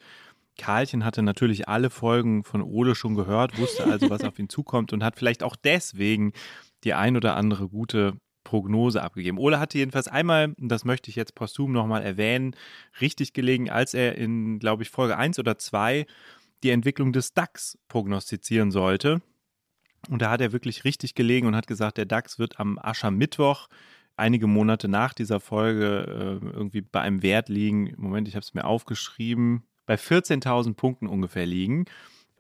Karlchen 0.58 1.04
hatte 1.04 1.22
natürlich 1.22 1.68
alle 1.68 1.90
Folgen 1.90 2.44
von 2.44 2.62
Ole 2.62 2.96
schon 2.96 3.16
gehört, 3.16 3.58
wusste 3.58 3.86
also, 3.86 4.10
was 4.10 4.24
auf 4.24 4.38
ihn 4.40 4.50
zukommt 4.50 4.94
und 4.94 5.04
hat 5.04 5.18
vielleicht 5.18 5.44
auch 5.44 5.56
deswegen 5.56 6.34
die 6.84 6.94
ein 6.94 7.16
oder 7.16 7.36
andere 7.36 7.68
gute 7.68 8.18
Prognose 8.44 9.02
abgegeben. 9.02 9.38
Ole 9.38 9.60
hatte 9.60 9.78
jedenfalls 9.78 10.08
einmal, 10.08 10.54
das 10.58 10.84
möchte 10.84 11.10
ich 11.10 11.16
jetzt 11.16 11.36
posthum 11.36 11.72
nochmal 11.72 12.04
erwähnen, 12.04 12.56
richtig 13.00 13.34
gelegen, 13.34 13.70
als 13.70 13.94
er 13.94 14.18
in, 14.18 14.60
glaube 14.60 14.84
ich, 14.84 14.90
Folge 14.90 15.18
1 15.18 15.40
oder 15.40 15.58
2 15.58 16.06
die 16.64 16.72
Entwicklung 16.72 17.14
des 17.14 17.34
DAX 17.34 17.78
prognostizieren 17.88 18.72
sollte. 18.72 19.22
Und 20.10 20.22
da 20.22 20.32
hat 20.32 20.42
er 20.42 20.52
wirklich 20.52 20.84
richtig 20.84 21.14
gelegen 21.14 21.48
und 21.48 21.56
hat 21.56 21.68
gesagt, 21.68 21.98
der 21.98 22.06
DAX 22.06 22.40
wird 22.40 22.60
am 22.60 22.80
Aschermittwoch 22.80 23.68
einige 24.18 24.48
Monate 24.48 24.88
nach 24.88 25.14
dieser 25.14 25.40
Folge 25.40 26.40
äh, 26.42 26.46
irgendwie 26.46 26.82
bei 26.82 27.02
einem 27.02 27.24
Wert 27.24 27.50
liegen. 27.50 27.94
Moment, 27.98 28.28
ich 28.28 28.36
habe 28.36 28.44
es 28.44 28.54
mir 28.54 28.66
aufgeschrieben, 28.66 29.64
bei 29.86 29.96
14.000 29.96 30.74
Punkten 30.76 31.08
ungefähr 31.08 31.46
liegen 31.46 31.86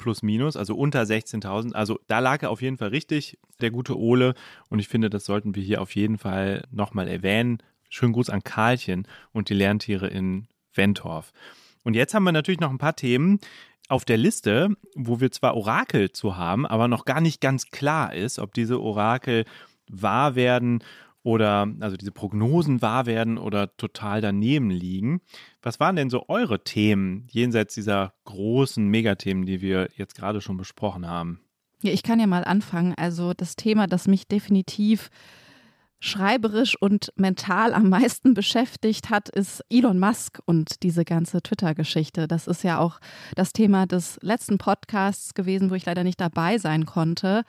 plus 0.01 0.23
minus, 0.23 0.57
also 0.57 0.75
unter 0.75 1.03
16.000. 1.03 1.73
Also 1.73 1.99
da 2.07 2.19
lag 2.19 2.43
er 2.43 2.49
auf 2.49 2.61
jeden 2.61 2.77
Fall 2.77 2.89
richtig, 2.89 3.37
der 3.61 3.71
gute 3.71 3.97
Ole. 3.97 4.33
Und 4.69 4.79
ich 4.79 4.87
finde, 4.87 5.09
das 5.09 5.25
sollten 5.25 5.55
wir 5.55 5.63
hier 5.63 5.81
auf 5.81 5.95
jeden 5.95 6.17
Fall 6.17 6.63
nochmal 6.71 7.07
erwähnen. 7.07 7.59
Schönen 7.89 8.13
Gruß 8.13 8.29
an 8.29 8.43
Karlchen 8.43 9.07
und 9.31 9.49
die 9.49 9.53
Lerntiere 9.53 10.07
in 10.07 10.47
Wentorf. 10.73 11.31
Und 11.83 11.95
jetzt 11.95 12.13
haben 12.13 12.23
wir 12.23 12.31
natürlich 12.31 12.59
noch 12.59 12.69
ein 12.69 12.77
paar 12.77 12.95
Themen 12.95 13.39
auf 13.87 14.05
der 14.05 14.17
Liste, 14.17 14.75
wo 14.95 15.19
wir 15.19 15.31
zwar 15.31 15.55
Orakel 15.55 16.11
zu 16.11 16.37
haben, 16.37 16.65
aber 16.65 16.87
noch 16.87 17.05
gar 17.05 17.21
nicht 17.21 17.41
ganz 17.41 17.71
klar 17.71 18.13
ist, 18.13 18.39
ob 18.39 18.53
diese 18.53 18.79
Orakel 18.81 19.45
wahr 19.89 20.35
werden 20.35 20.83
oder 21.23 21.67
also 21.79 21.97
diese 21.97 22.11
Prognosen 22.11 22.81
wahr 22.81 23.05
werden 23.05 23.37
oder 23.37 23.75
total 23.77 24.21
daneben 24.21 24.69
liegen. 24.69 25.21
Was 25.61 25.79
waren 25.79 25.95
denn 25.95 26.09
so 26.09 26.27
eure 26.29 26.63
Themen 26.63 27.27
jenseits 27.29 27.75
dieser 27.75 28.13
großen 28.25 28.87
Megathemen, 28.87 29.45
die 29.45 29.61
wir 29.61 29.89
jetzt 29.95 30.15
gerade 30.15 30.41
schon 30.41 30.57
besprochen 30.57 31.07
haben? 31.07 31.41
Ja, 31.83 31.91
ich 31.91 32.03
kann 32.03 32.19
ja 32.19 32.27
mal 32.27 32.43
anfangen. 32.43 32.93
Also 32.95 33.33
das 33.33 33.55
Thema, 33.55 33.87
das 33.87 34.07
mich 34.07 34.27
definitiv 34.27 35.09
schreiberisch 35.99 36.75
und 36.81 37.13
mental 37.15 37.73
am 37.73 37.89
meisten 37.89 38.33
beschäftigt 38.33 39.11
hat, 39.11 39.29
ist 39.29 39.63
Elon 39.69 39.99
Musk 39.99 40.39
und 40.45 40.81
diese 40.81 41.05
ganze 41.05 41.43
Twitter-Geschichte. 41.43 42.27
Das 42.27 42.47
ist 42.47 42.63
ja 42.63 42.79
auch 42.79 42.99
das 43.35 43.53
Thema 43.53 43.85
des 43.85 44.17
letzten 44.21 44.57
Podcasts 44.57 45.35
gewesen, 45.35 45.69
wo 45.69 45.75
ich 45.75 45.85
leider 45.85 46.03
nicht 46.03 46.19
dabei 46.19 46.57
sein 46.57 46.87
konnte 46.87 47.43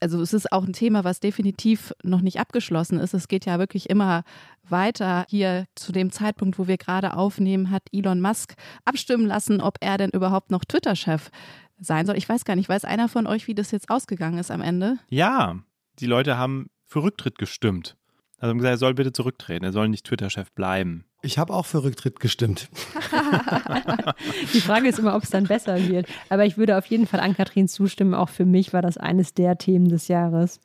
also 0.00 0.20
es 0.20 0.32
ist 0.32 0.50
auch 0.52 0.64
ein 0.64 0.72
Thema, 0.72 1.04
was 1.04 1.20
definitiv 1.20 1.92
noch 2.02 2.22
nicht 2.22 2.40
abgeschlossen 2.40 2.98
ist. 2.98 3.14
Es 3.14 3.28
geht 3.28 3.44
ja 3.44 3.58
wirklich 3.58 3.90
immer 3.90 4.24
weiter. 4.68 5.26
Hier 5.28 5.66
zu 5.74 5.92
dem 5.92 6.10
Zeitpunkt, 6.10 6.58
wo 6.58 6.66
wir 6.66 6.78
gerade 6.78 7.14
aufnehmen, 7.14 7.70
hat 7.70 7.82
Elon 7.92 8.20
Musk 8.20 8.54
abstimmen 8.84 9.26
lassen, 9.26 9.60
ob 9.60 9.76
er 9.80 9.98
denn 9.98 10.10
überhaupt 10.10 10.50
noch 10.50 10.64
Twitter-Chef 10.64 11.30
sein 11.78 12.06
soll. 12.06 12.16
Ich 12.16 12.28
weiß 12.28 12.44
gar 12.44 12.56
nicht, 12.56 12.68
weiß 12.68 12.84
einer 12.84 13.08
von 13.08 13.26
euch, 13.26 13.46
wie 13.46 13.54
das 13.54 13.70
jetzt 13.70 13.90
ausgegangen 13.90 14.38
ist 14.38 14.50
am 14.50 14.62
Ende? 14.62 14.98
Ja, 15.08 15.56
die 15.98 16.06
Leute 16.06 16.36
haben 16.36 16.70
für 16.84 17.02
Rücktritt 17.02 17.38
gestimmt. 17.38 17.96
Also 18.38 18.50
haben 18.50 18.58
gesagt, 18.58 18.74
er 18.74 18.78
soll 18.78 18.94
bitte 18.94 19.12
zurücktreten, 19.12 19.64
er 19.64 19.72
soll 19.72 19.88
nicht 19.88 20.06
Twitter-Chef 20.06 20.50
bleiben. 20.52 21.04
Ich 21.22 21.38
habe 21.38 21.52
auch 21.52 21.66
für 21.66 21.84
Rücktritt 21.84 22.18
gestimmt. 22.18 22.68
Die 24.54 24.60
Frage 24.60 24.88
ist 24.88 24.98
immer, 24.98 25.14
ob 25.14 25.22
es 25.22 25.30
dann 25.30 25.44
besser 25.44 25.88
wird. 25.88 26.06
Aber 26.30 26.46
ich 26.46 26.56
würde 26.56 26.78
auf 26.78 26.86
jeden 26.86 27.06
Fall 27.06 27.20
an 27.20 27.34
Kathrin 27.34 27.68
zustimmen. 27.68 28.14
Auch 28.14 28.30
für 28.30 28.46
mich 28.46 28.72
war 28.72 28.80
das 28.80 28.96
eines 28.96 29.34
der 29.34 29.58
Themen 29.58 29.88
des 29.88 30.08
Jahres. 30.08 30.60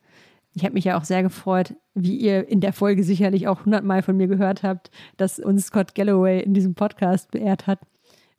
Ich 0.53 0.63
habe 0.63 0.73
mich 0.73 0.85
ja 0.85 0.97
auch 0.97 1.03
sehr 1.03 1.23
gefreut, 1.23 1.75
wie 1.93 2.15
ihr 2.15 2.47
in 2.47 2.61
der 2.61 2.71
Folge 2.71 3.03
sicherlich 3.03 3.49
auch 3.49 3.65
hundertmal 3.65 4.01
von 4.01 4.15
mir 4.15 4.27
gehört 4.27 4.63
habt, 4.63 4.89
dass 5.17 5.39
uns 5.39 5.65
Scott 5.65 5.95
Galloway 5.95 6.41
in 6.41 6.53
diesem 6.53 6.75
Podcast 6.75 7.31
beehrt 7.31 7.67
hat, 7.67 7.79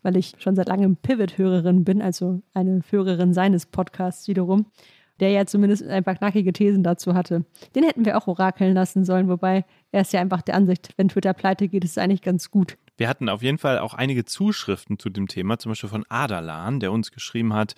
weil 0.03 0.17
ich 0.17 0.33
schon 0.39 0.57
seit 0.57 0.69
langem 0.69 0.97
Pivot-Hörerin 0.97 1.85
bin, 1.85 2.01
also 2.01 2.41
eine 2.55 2.81
Hörerin 2.89 3.35
seines 3.35 3.67
Podcasts 3.67 4.29
wiederum 4.29 4.65
der 5.21 5.31
ja 5.31 5.47
zumindest 5.47 5.87
ein 5.87 6.05
paar 6.05 6.15
knackige 6.15 6.53
Thesen 6.53 6.83
dazu 6.83 7.15
hatte. 7.15 7.45
Den 7.75 7.85
hätten 7.85 8.05
wir 8.05 8.17
auch 8.17 8.27
orakeln 8.27 8.75
lassen 8.75 9.05
sollen, 9.05 9.29
wobei 9.29 9.65
er 9.93 10.03
ist 10.03 10.13
ja 10.13 10.21
einfach 10.21 10.43
der 10.43 10.55
Ansicht, 10.55 10.91
wenn 10.97 11.09
Twitter 11.09 11.33
pleite 11.33 11.69
geht, 11.69 11.85
ist 11.85 11.93
es 11.93 11.99
eigentlich 11.99 12.23
ganz 12.23 12.51
gut. 12.51 12.77
Wir 12.99 13.09
hatten 13.09 13.29
auf 13.29 13.43
jeden 13.43 13.59
Fall 13.59 13.79
auch 13.79 13.95
einige 13.95 14.25
Zuschriften 14.25 14.99
zu 14.99 15.11
dem 15.11 15.29
Thema, 15.29 15.59
zum 15.59 15.71
Beispiel 15.71 15.91
von 15.91 16.05
Adalan, 16.09 16.81
der 16.81 16.93
uns 16.93 17.13
geschrieben 17.13 17.53
hat, 17.53 17.75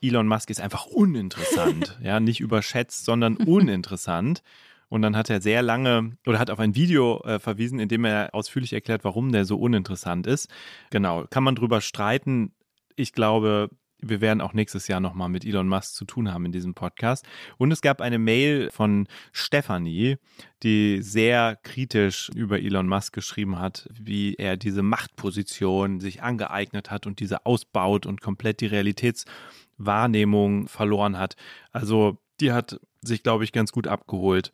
Elon 0.00 0.26
Musk 0.26 0.50
ist 0.50 0.60
einfach 0.60 0.86
uninteressant. 0.86 1.98
ja, 2.02 2.20
nicht 2.20 2.40
überschätzt, 2.40 3.04
sondern 3.04 3.36
uninteressant. 3.36 4.42
Und 4.88 5.00
dann 5.02 5.16
hat 5.16 5.30
er 5.30 5.40
sehr 5.40 5.62
lange 5.62 6.16
oder 6.26 6.38
hat 6.38 6.50
auf 6.50 6.58
ein 6.58 6.74
Video 6.74 7.22
äh, 7.24 7.38
verwiesen, 7.38 7.78
in 7.78 7.88
dem 7.88 8.04
er 8.04 8.34
ausführlich 8.34 8.72
erklärt, 8.72 9.04
warum 9.04 9.32
der 9.32 9.44
so 9.44 9.56
uninteressant 9.56 10.26
ist. 10.26 10.50
Genau, 10.90 11.24
kann 11.30 11.44
man 11.44 11.54
drüber 11.54 11.80
streiten. 11.80 12.52
Ich 12.94 13.12
glaube, 13.12 13.70
wir 14.02 14.20
werden 14.20 14.40
auch 14.40 14.52
nächstes 14.52 14.88
Jahr 14.88 15.00
nochmal 15.00 15.28
mit 15.28 15.44
Elon 15.44 15.68
Musk 15.68 15.94
zu 15.94 16.04
tun 16.04 16.32
haben 16.32 16.44
in 16.44 16.52
diesem 16.52 16.74
Podcast. 16.74 17.26
Und 17.56 17.70
es 17.70 17.80
gab 17.80 18.00
eine 18.00 18.18
Mail 18.18 18.70
von 18.70 19.06
Stefanie, 19.32 20.16
die 20.62 21.02
sehr 21.02 21.58
kritisch 21.62 22.30
über 22.34 22.60
Elon 22.60 22.88
Musk 22.88 23.14
geschrieben 23.14 23.58
hat, 23.58 23.88
wie 23.92 24.34
er 24.34 24.56
diese 24.56 24.82
Machtposition 24.82 26.00
sich 26.00 26.22
angeeignet 26.22 26.90
hat 26.90 27.06
und 27.06 27.20
diese 27.20 27.46
ausbaut 27.46 28.06
und 28.06 28.20
komplett 28.20 28.60
die 28.60 28.66
Realitätswahrnehmung 28.66 30.68
verloren 30.68 31.18
hat. 31.18 31.36
Also 31.70 32.18
die 32.40 32.52
hat 32.52 32.80
sich, 33.00 33.22
glaube 33.22 33.44
ich, 33.44 33.52
ganz 33.52 33.72
gut 33.72 33.86
abgeholt 33.86 34.52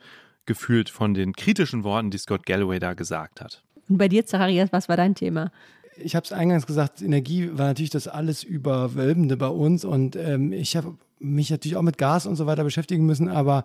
gefühlt 0.48 0.88
von 0.88 1.14
den 1.14 1.34
kritischen 1.34 1.84
Worten, 1.84 2.10
die 2.10 2.18
Scott 2.18 2.46
Galloway 2.46 2.80
da 2.80 2.94
gesagt 2.94 3.40
hat. 3.40 3.62
Und 3.88 3.98
bei 3.98 4.08
dir, 4.08 4.26
Zacharias, 4.26 4.72
was 4.72 4.88
war 4.88 4.96
dein 4.96 5.14
Thema? 5.14 5.52
Ich 6.02 6.16
habe 6.16 6.24
es 6.24 6.32
eingangs 6.32 6.66
gesagt, 6.66 7.02
Energie 7.02 7.50
war 7.52 7.66
natürlich 7.66 7.90
das 7.90 8.08
alles 8.08 8.42
Überwölbende 8.42 9.36
bei 9.36 9.48
uns 9.48 9.84
und 9.84 10.16
ähm, 10.16 10.52
ich 10.52 10.76
habe 10.76 10.94
mich 11.18 11.50
natürlich 11.50 11.76
auch 11.76 11.82
mit 11.82 11.98
Gas 11.98 12.26
und 12.26 12.36
so 12.36 12.46
weiter 12.46 12.64
beschäftigen 12.64 13.06
müssen, 13.06 13.28
aber 13.28 13.64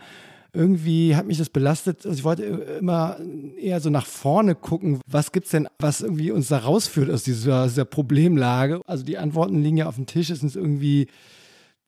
irgendwie 0.54 1.16
hat 1.16 1.26
mich 1.26 1.40
das 1.40 1.50
belastet. 1.50 2.06
Also 2.06 2.18
ich 2.18 2.24
wollte 2.24 2.44
immer 2.44 3.18
eher 3.60 3.80
so 3.80 3.90
nach 3.90 4.06
vorne 4.06 4.54
gucken, 4.54 5.02
was 5.08 5.32
gibt 5.32 5.46
es 5.46 5.52
denn, 5.52 5.68
was 5.80 6.02
irgendwie 6.02 6.32
uns 6.32 6.48
da 6.50 6.60
rausführt 6.60 7.10
aus 7.10 7.24
dieser, 7.24 7.68
dieser 7.68 7.86
Problemlage. 7.86 8.82
Also 8.86 9.04
die 9.04 9.18
Antworten 9.18 9.62
liegen 9.64 9.78
ja 9.78 9.88
auf 9.88 9.96
dem 9.96 10.06
Tisch, 10.06 10.30
es 10.30 10.42
sind 10.42 10.56
irgendwie 10.56 11.08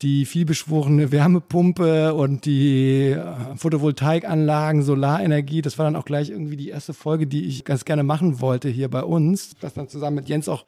die 0.01 0.25
vielbeschworene 0.25 1.11
Wärmepumpe 1.11 2.13
und 2.13 2.45
die 2.45 3.11
äh, 3.11 3.55
Photovoltaikanlagen, 3.55 4.83
Solarenergie. 4.83 5.61
Das 5.61 5.77
war 5.77 5.85
dann 5.85 5.95
auch 5.95 6.05
gleich 6.05 6.29
irgendwie 6.29 6.57
die 6.57 6.69
erste 6.69 6.93
Folge, 6.93 7.27
die 7.27 7.45
ich 7.45 7.63
ganz 7.63 7.85
gerne 7.85 8.03
machen 8.03 8.41
wollte 8.41 8.67
hier 8.69 8.89
bei 8.89 9.03
uns, 9.03 9.55
was 9.61 9.73
dann 9.73 9.87
zusammen 9.87 10.17
mit 10.17 10.29
Jens 10.29 10.49
auch 10.49 10.65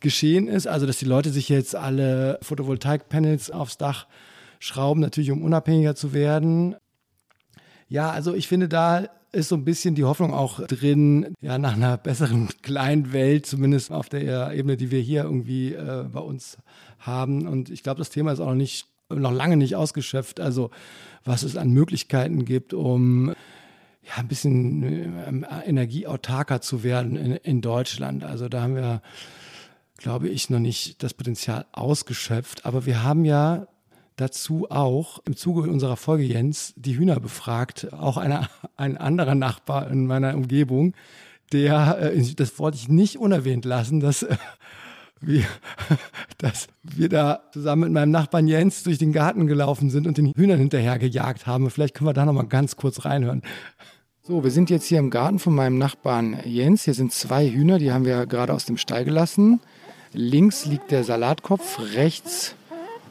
geschehen 0.00 0.48
ist. 0.48 0.66
Also, 0.66 0.86
dass 0.86 0.96
die 0.96 1.04
Leute 1.04 1.30
sich 1.30 1.48
jetzt 1.48 1.76
alle 1.76 2.38
Photovoltaikpanels 2.42 3.50
aufs 3.50 3.76
Dach 3.76 4.06
schrauben, 4.58 5.00
natürlich 5.00 5.30
um 5.30 5.42
unabhängiger 5.42 5.94
zu 5.94 6.12
werden. 6.12 6.76
Ja, 7.88 8.10
also 8.10 8.32
ich 8.32 8.48
finde 8.48 8.68
da 8.68 9.06
ist 9.32 9.48
so 9.48 9.56
ein 9.56 9.64
bisschen 9.64 9.94
die 9.94 10.04
Hoffnung 10.04 10.34
auch 10.34 10.60
drin, 10.66 11.34
ja, 11.40 11.56
nach 11.58 11.74
einer 11.74 11.96
besseren 11.96 12.48
kleinen 12.62 13.12
Welt, 13.12 13.46
zumindest 13.46 13.90
auf 13.90 14.08
der 14.08 14.52
Ebene, 14.52 14.76
die 14.76 14.90
wir 14.90 15.00
hier 15.00 15.24
irgendwie 15.24 15.72
äh, 15.72 16.04
bei 16.12 16.20
uns 16.20 16.58
haben. 17.02 17.46
Und 17.46 17.70
ich 17.70 17.82
glaube, 17.82 17.98
das 17.98 18.10
Thema 18.10 18.32
ist 18.32 18.40
auch 18.40 18.46
noch 18.46 18.54
nicht, 18.54 18.86
noch 19.08 19.32
lange 19.32 19.56
nicht 19.56 19.76
ausgeschöpft. 19.76 20.40
Also, 20.40 20.70
was 21.24 21.42
es 21.42 21.56
an 21.56 21.70
Möglichkeiten 21.70 22.44
gibt, 22.44 22.74
um 22.74 23.34
ja, 24.02 24.16
ein 24.16 24.28
bisschen 24.28 25.44
äh, 25.44 25.68
energieautarker 25.68 26.60
zu 26.60 26.82
werden 26.82 27.16
in, 27.16 27.32
in 27.32 27.60
Deutschland. 27.60 28.24
Also 28.24 28.48
da 28.48 28.62
haben 28.62 28.74
wir, 28.74 29.02
glaube 29.96 30.28
ich, 30.28 30.50
noch 30.50 30.58
nicht 30.58 31.02
das 31.02 31.14
Potenzial 31.14 31.66
ausgeschöpft. 31.72 32.66
Aber 32.66 32.86
wir 32.86 33.02
haben 33.04 33.24
ja 33.24 33.66
dazu 34.16 34.70
auch 34.70 35.20
im 35.24 35.36
Zuge 35.36 35.70
unserer 35.70 35.96
Folge 35.96 36.24
Jens 36.24 36.74
die 36.76 36.96
Hühner 36.96 37.20
befragt, 37.20 37.92
auch 37.92 38.16
einer, 38.16 38.48
ein 38.76 38.96
anderer 38.96 39.34
Nachbar 39.34 39.90
in 39.90 40.06
meiner 40.06 40.34
Umgebung, 40.34 40.94
der, 41.52 41.98
äh, 41.98 42.34
das 42.34 42.58
wollte 42.58 42.78
ich 42.78 42.88
nicht 42.88 43.18
unerwähnt 43.18 43.64
lassen, 43.64 44.00
dass 44.00 44.26
wir, 45.22 45.44
dass 46.38 46.68
wir 46.82 47.08
da 47.08 47.42
zusammen 47.52 47.82
mit 47.82 47.92
meinem 47.92 48.10
Nachbarn 48.10 48.46
Jens 48.46 48.82
durch 48.82 48.98
den 48.98 49.12
Garten 49.12 49.46
gelaufen 49.46 49.90
sind 49.90 50.06
und 50.06 50.18
den 50.18 50.32
Hühnern 50.36 50.58
hinterher 50.58 50.98
gejagt 50.98 51.46
haben. 51.46 51.70
Vielleicht 51.70 51.94
können 51.94 52.08
wir 52.08 52.14
da 52.14 52.24
noch 52.24 52.32
mal 52.32 52.42
ganz 52.42 52.76
kurz 52.76 53.04
reinhören. 53.04 53.42
So, 54.22 54.44
wir 54.44 54.50
sind 54.50 54.70
jetzt 54.70 54.86
hier 54.86 54.98
im 54.98 55.10
Garten 55.10 55.38
von 55.38 55.54
meinem 55.54 55.78
Nachbarn 55.78 56.38
Jens. 56.44 56.84
Hier 56.84 56.94
sind 56.94 57.12
zwei 57.12 57.48
Hühner, 57.48 57.78
die 57.78 57.92
haben 57.92 58.04
wir 58.04 58.26
gerade 58.26 58.52
aus 58.52 58.64
dem 58.64 58.76
Stall 58.76 59.04
gelassen. 59.04 59.60
Links 60.12 60.66
liegt 60.66 60.90
der 60.90 61.04
Salatkopf, 61.04 61.80
rechts 61.94 62.54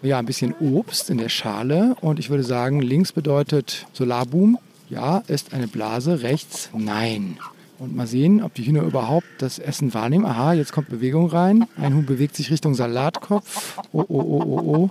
ja, 0.02 0.20
ein 0.20 0.26
bisschen 0.26 0.54
Obst 0.60 1.10
in 1.10 1.18
der 1.18 1.30
Schale. 1.30 1.96
Und 2.02 2.20
ich 2.20 2.30
würde 2.30 2.44
sagen, 2.44 2.82
links 2.82 3.12
bedeutet 3.12 3.88
Solarboom. 3.94 4.58
Ja, 4.90 5.24
ist 5.28 5.54
eine 5.54 5.68
Blase. 5.68 6.22
Rechts, 6.22 6.70
nein. 6.74 7.38
Und 7.82 7.96
mal 7.96 8.06
sehen, 8.06 8.44
ob 8.44 8.54
die 8.54 8.64
Hühner 8.64 8.84
überhaupt 8.84 9.26
das 9.40 9.58
Essen 9.58 9.96
wahrnehmen. 9.96 10.24
Aha, 10.24 10.54
jetzt 10.54 10.72
kommt 10.72 10.90
Bewegung 10.90 11.26
rein. 11.26 11.66
Ein 11.78 11.96
Huhn 11.96 12.06
bewegt 12.06 12.36
sich 12.36 12.52
Richtung 12.52 12.76
Salatkopf. 12.76 13.80
Oh, 13.92 14.06
oh, 14.08 14.20
oh, 14.20 14.44
oh, 14.46 14.76
oh. 14.76 14.90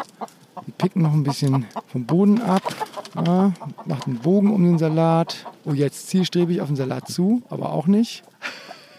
Die 0.67 0.73
picken 0.73 1.03
noch 1.03 1.13
ein 1.13 1.23
bisschen 1.23 1.67
vom 1.87 2.05
Boden 2.05 2.43
ab. 2.43 2.65
Ja, 3.15 3.53
macht 3.85 4.09
einen 4.09 4.19
Bogen 4.19 4.53
um 4.53 4.65
den 4.65 4.79
Salat. 4.79 5.47
Oh, 5.65 5.73
jetzt 5.73 6.09
zielstrebig 6.09 6.61
auf 6.61 6.67
den 6.67 6.75
Salat 6.75 7.07
zu, 7.07 7.43
aber 7.49 7.73
auch 7.73 7.87
nicht. 7.87 8.25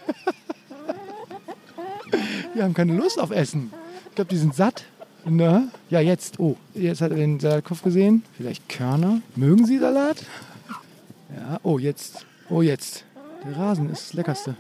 die 2.56 2.64
haben 2.64 2.74
keine 2.74 2.96
Lust 2.96 3.20
auf 3.20 3.32
Essen. 3.32 3.74
Ich 4.08 4.16
glaube, 4.16 4.30
die 4.30 4.38
sind 4.38 4.56
satt. 4.56 4.86
Na? 5.26 5.68
Ja, 5.90 6.00
jetzt. 6.00 6.40
Oh, 6.40 6.56
jetzt 6.74 7.02
hat 7.02 7.12
er 7.12 7.18
den 7.18 7.42
Salatkopf 7.42 7.82
gesehen. 7.82 8.24
Vielleicht 8.38 8.70
Körner. 8.70 9.20
Mögen 9.36 9.66
Sie 9.66 9.80
Salat? 9.80 10.24
Ja, 11.36 11.60
oh, 11.64 11.78
jetzt. 11.78 12.26
Oh, 12.50 12.62
jetzt. 12.62 13.04
Der 13.44 13.58
Rasen 13.58 13.90
ist 13.90 14.10
das 14.10 14.14
Leckerste. 14.14 14.56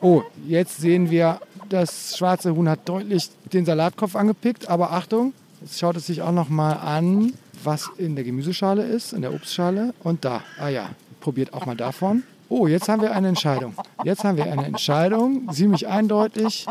Oh, 0.00 0.22
jetzt 0.46 0.78
sehen 0.78 1.10
wir, 1.10 1.40
das 1.68 2.16
schwarze 2.16 2.54
Huhn 2.54 2.68
hat 2.68 2.88
deutlich 2.88 3.30
den 3.52 3.66
Salatkopf 3.66 4.16
angepickt. 4.16 4.68
Aber 4.68 4.92
Achtung, 4.92 5.32
jetzt 5.60 5.78
schaut 5.78 5.96
es 5.96 6.06
sich 6.06 6.22
auch 6.22 6.32
noch 6.32 6.48
mal 6.48 6.74
an, 6.74 7.34
was 7.64 7.90
in 7.98 8.14
der 8.14 8.24
Gemüseschale 8.24 8.84
ist, 8.84 9.12
in 9.12 9.22
der 9.22 9.34
Obstschale. 9.34 9.92
Und 10.02 10.24
da, 10.24 10.42
ah 10.58 10.68
ja, 10.68 10.90
probiert 11.20 11.52
auch 11.52 11.66
mal 11.66 11.76
davon. 11.76 12.22
Oh, 12.48 12.66
jetzt 12.66 12.88
haben 12.88 13.02
wir 13.02 13.12
eine 13.12 13.28
Entscheidung. 13.28 13.74
Jetzt 14.04 14.24
haben 14.24 14.38
wir 14.38 14.50
eine 14.50 14.64
Entscheidung, 14.64 15.52
ziemlich 15.52 15.86
eindeutig. 15.86 16.66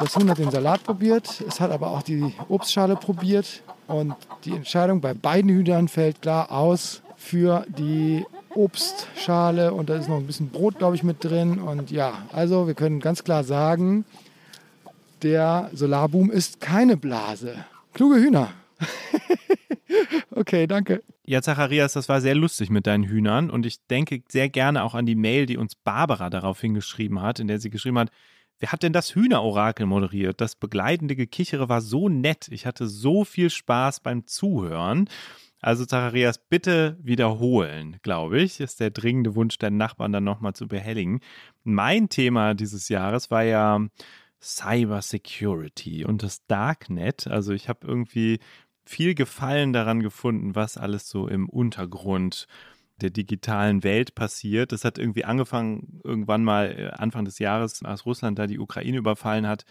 Das 0.00 0.16
Huhn 0.16 0.28
hat 0.28 0.38
den 0.38 0.50
Salat 0.50 0.82
probiert, 0.82 1.44
es 1.46 1.60
hat 1.60 1.70
aber 1.70 1.90
auch 1.90 2.02
die 2.02 2.34
Obstschale 2.48 2.96
probiert. 2.96 3.62
Und 3.86 4.14
die 4.44 4.50
Entscheidung 4.52 5.00
bei 5.00 5.14
beiden 5.14 5.48
Hühnern 5.48 5.86
fällt 5.86 6.22
klar 6.22 6.50
aus 6.50 7.02
für 7.16 7.64
die 7.68 8.26
Obstschale. 8.56 9.72
Und 9.72 9.88
da 9.88 9.96
ist 9.96 10.08
noch 10.08 10.16
ein 10.16 10.26
bisschen 10.26 10.48
Brot, 10.48 10.78
glaube 10.78 10.96
ich, 10.96 11.02
mit 11.02 11.22
drin. 11.22 11.60
Und 11.60 11.90
ja, 11.90 12.26
also 12.32 12.66
wir 12.66 12.74
können 12.74 13.00
ganz 13.00 13.24
klar 13.24 13.44
sagen, 13.44 14.04
der 15.22 15.70
Solarboom 15.72 16.30
ist 16.30 16.60
keine 16.60 16.96
Blase. 16.96 17.64
Kluge 17.94 18.16
Hühner. 18.16 18.50
okay, 20.30 20.66
danke. 20.66 21.02
Ja, 21.24 21.42
Zacharias, 21.42 21.94
das 21.94 22.08
war 22.08 22.20
sehr 22.20 22.34
lustig 22.34 22.70
mit 22.70 22.86
deinen 22.86 23.04
Hühnern 23.04 23.50
und 23.50 23.66
ich 23.66 23.84
denke 23.86 24.22
sehr 24.28 24.48
gerne 24.48 24.84
auch 24.84 24.94
an 24.94 25.06
die 25.06 25.16
Mail, 25.16 25.46
die 25.46 25.56
uns 25.56 25.74
Barbara 25.74 26.30
darauf 26.30 26.60
hingeschrieben 26.60 27.20
hat, 27.20 27.40
in 27.40 27.48
der 27.48 27.58
sie 27.58 27.70
geschrieben 27.70 27.98
hat, 27.98 28.10
Wer 28.58 28.72
hat 28.72 28.82
denn 28.82 28.94
das 28.94 29.14
Hühnerorakel 29.14 29.84
moderiert? 29.84 30.40
Das 30.40 30.54
begleitende 30.54 31.14
Gekichere 31.14 31.68
war 31.68 31.82
so 31.82 32.08
nett. 32.08 32.48
Ich 32.50 32.64
hatte 32.64 32.88
so 32.88 33.24
viel 33.24 33.50
Spaß 33.50 34.00
beim 34.00 34.26
Zuhören. 34.26 35.10
Also 35.60 35.84
Zacharias, 35.84 36.38
bitte 36.38 36.98
wiederholen, 37.00 37.98
glaube 38.02 38.40
ich, 38.40 38.60
ist 38.60 38.80
der 38.80 38.90
dringende 38.90 39.34
Wunsch, 39.34 39.58
deinen 39.58 39.78
Nachbarn 39.78 40.12
dann 40.12 40.24
nochmal 40.24 40.52
zu 40.52 40.68
behelligen. 40.68 41.20
Mein 41.64 42.08
Thema 42.08 42.54
dieses 42.54 42.88
Jahres 42.88 43.30
war 43.30 43.42
ja 43.42 43.80
Cyber 44.40 45.02
Security 45.02 46.04
und 46.04 46.22
das 46.22 46.46
Darknet. 46.46 47.26
Also 47.26 47.52
ich 47.52 47.68
habe 47.68 47.86
irgendwie 47.86 48.38
viel 48.84 49.14
Gefallen 49.14 49.72
daran 49.72 50.02
gefunden, 50.02 50.54
was 50.54 50.76
alles 50.76 51.08
so 51.08 51.26
im 51.26 51.48
Untergrund 51.48 52.46
der 53.00 53.10
digitalen 53.10 53.84
Welt 53.84 54.14
passiert. 54.14 54.72
Das 54.72 54.84
hat 54.84 54.98
irgendwie 54.98 55.24
angefangen, 55.24 56.00
irgendwann 56.04 56.44
mal 56.44 56.74
äh, 56.76 56.88
Anfang 56.90 57.24
des 57.24 57.38
Jahres, 57.38 57.84
als 57.84 58.06
Russland 58.06 58.38
da 58.38 58.46
die 58.46 58.58
Ukraine 58.58 58.96
überfallen 58.96 59.46
hat 59.46 59.64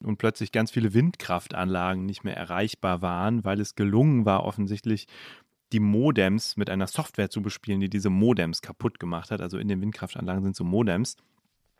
und 0.00 0.18
plötzlich 0.18 0.52
ganz 0.52 0.70
viele 0.70 0.92
Windkraftanlagen 0.92 2.04
nicht 2.04 2.24
mehr 2.24 2.36
erreichbar 2.36 3.02
waren, 3.02 3.44
weil 3.44 3.60
es 3.60 3.74
gelungen 3.74 4.26
war, 4.26 4.44
offensichtlich 4.44 5.06
die 5.72 5.80
Modems 5.80 6.56
mit 6.56 6.70
einer 6.70 6.86
Software 6.86 7.30
zu 7.30 7.42
bespielen, 7.42 7.80
die 7.80 7.90
diese 7.90 8.10
Modems 8.10 8.62
kaputt 8.62 9.00
gemacht 9.00 9.30
hat. 9.30 9.40
Also 9.40 9.58
in 9.58 9.68
den 9.68 9.80
Windkraftanlagen 9.80 10.44
sind 10.44 10.56
so 10.56 10.64
Modems. 10.64 11.16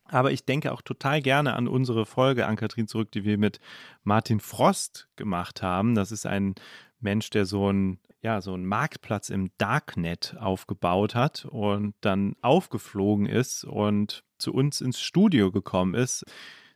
Aber 0.09 0.31
ich 0.31 0.45
denke 0.45 0.73
auch 0.73 0.83
total 0.83 1.21
gerne 1.21 1.55
an 1.55 1.67
unsere 1.67 2.07
Folge 2.07 2.47
an 2.47 2.57
Kathrin 2.57 2.87
zurück, 2.87 3.11
die 3.11 3.25
wir 3.25 3.39
mit 3.39 3.59
Martin 4.05 4.41
Frost 4.41 5.09
gemacht 5.17 5.63
haben. 5.63 5.95
Das 5.95 6.13
ist 6.13 6.27
ein 6.27 6.55
Mensch, 7.01 7.31
der 7.31 7.45
so 7.47 7.71
ein 7.71 7.99
ja, 8.27 8.41
so 8.41 8.55
einen 8.55 8.67
Marktplatz 8.67 9.31
im 9.31 9.51
Darknet 9.57 10.37
aufgebaut 10.41 11.15
hat 11.15 11.45
und 11.45 11.95
dann 12.01 12.35
aufgeflogen 12.41 13.27
ist 13.27 13.63
und 13.63 14.25
zu 14.39 14.53
uns 14.53 14.81
ins 14.81 15.01
Studio 15.01 15.53
gekommen 15.53 15.95
ist, 15.95 16.25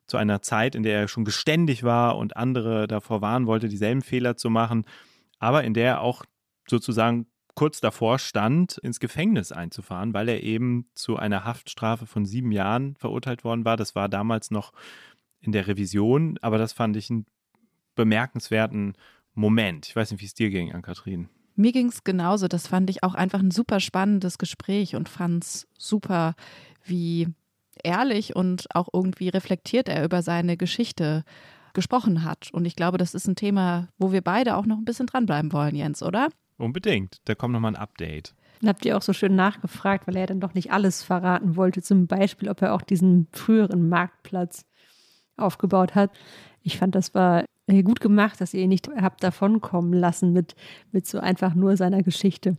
zu 0.07 0.17
einer 0.17 0.43
Zeit, 0.43 0.77
in 0.77 0.85
der 0.85 1.01
er 1.01 1.09
schon 1.09 1.25
geständig 1.25 1.83
war 1.83 2.17
und 2.19 2.37
andere 2.37 2.87
davor 2.87 3.21
warnen 3.21 3.49
wollte, 3.49 3.69
dieselben 3.69 4.03
Fehler 4.03 4.37
zu 4.37 4.49
machen, 4.49 4.85
aber 5.41 5.65
in 5.65 5.75
der 5.75 5.87
er 5.87 6.01
auch 6.03 6.25
sozusagen 6.69 7.27
kurz 7.57 7.81
davor 7.81 8.21
stand, 8.21 8.79
ins 8.79 9.01
Gefängnis 9.01 9.51
einzufahren, 9.51 10.15
weil 10.15 10.29
er 10.29 10.45
eben 10.45 10.89
zu 10.95 11.17
einer 11.17 11.45
Haftstrafe 11.45 12.07
von 12.07 12.27
sieben 12.27 12.53
Jahren 12.53 12.95
verurteilt 12.95 13.43
worden 13.43 13.65
war. 13.65 13.77
Das 13.77 13.97
war 13.97 14.09
damals 14.09 14.53
noch 14.53 14.73
in 15.41 15.51
der 15.51 15.67
Revision, 15.67 16.39
aber 16.43 16.59
das 16.59 16.73
fand 16.73 16.97
ich 16.97 17.11
einen 17.11 17.27
bemerkenswerten 17.97 18.95
Moment. 19.41 19.89
Ich 19.89 19.97
weiß 19.97 20.11
nicht, 20.11 20.21
wie 20.21 20.27
es 20.27 20.35
dir 20.35 20.51
ging, 20.51 20.73
Ann-Kathrin. 20.73 21.29
Mir 21.57 21.73
ging 21.73 21.89
es 21.89 22.05
genauso. 22.05 22.49
Das 22.49 22.67
fand 22.67 22.89
ich 22.91 23.03
auch 23.03 23.15
einfach 23.15 23.41
ein 23.41 23.51
super 23.51 23.81
spannendes 23.81 24.39
Gespräch 24.39 24.97
und 24.97 25.09
fand 25.09 25.45
es 25.45 25.69
super, 25.79 26.35
wie 26.85 27.29
ehrlich 27.83 28.37
und 28.37 28.67
auch 28.75 28.89
irgendwie 28.93 29.29
reflektiert 29.29 29.89
er 29.89 30.05
über 30.05 30.23
seine 30.23 30.57
Geschichte 30.57 31.25
gesprochen 31.73 32.25
hat. 32.25 32.51
Und 32.53 32.65
ich 32.65 32.77
glaube, 32.77 32.99
das 32.99 33.15
ist 33.15 33.27
ein 33.27 33.37
Thema, 33.37 33.89
wo 33.99 34.13
wir 34.13 34.23
beide 34.23 34.57
auch 34.57 34.67
noch 34.67 34.79
ein 34.79 34.85
bisschen 34.85 35.07
dranbleiben 35.07 35.53
wollen, 35.53 35.75
Jens, 35.75 36.03
oder? 36.03 36.29
Unbedingt. 36.59 37.19
Da 37.25 37.35
kommt 37.35 37.53
nochmal 37.53 37.73
ein 37.73 37.81
Update. 37.81 38.35
Dann 38.61 38.69
habt 38.69 38.85
ihr 38.85 38.97
auch 38.97 39.03
so 39.03 39.13
schön 39.13 39.35
nachgefragt, 39.35 40.07
weil 40.07 40.17
er 40.17 40.27
dann 40.27 40.41
doch 40.41 40.55
nicht 40.55 40.73
alles 40.73 41.03
verraten 41.03 41.57
wollte. 41.57 41.81
Zum 41.81 42.07
Beispiel, 42.07 42.51
ob 42.51 42.61
er 42.61 42.75
auch 42.75 42.83
diesen 42.83 43.27
früheren 43.33 43.89
Marktplatz 43.89 44.67
aufgebaut 45.37 45.95
hat. 45.95 46.11
Ich 46.63 46.77
fand, 46.77 46.95
das 46.95 47.15
war 47.15 47.45
gut 47.83 48.01
gemacht, 48.01 48.41
dass 48.41 48.55
ihr 48.55 48.63
ihn 48.63 48.69
nicht 48.69 48.89
habt 48.89 49.23
davonkommen 49.23 49.93
lassen 49.93 50.33
mit, 50.33 50.55
mit 50.93 51.07
so 51.07 51.19
einfach 51.19 51.55
nur 51.55 51.77
seiner 51.77 52.03
Geschichte, 52.03 52.57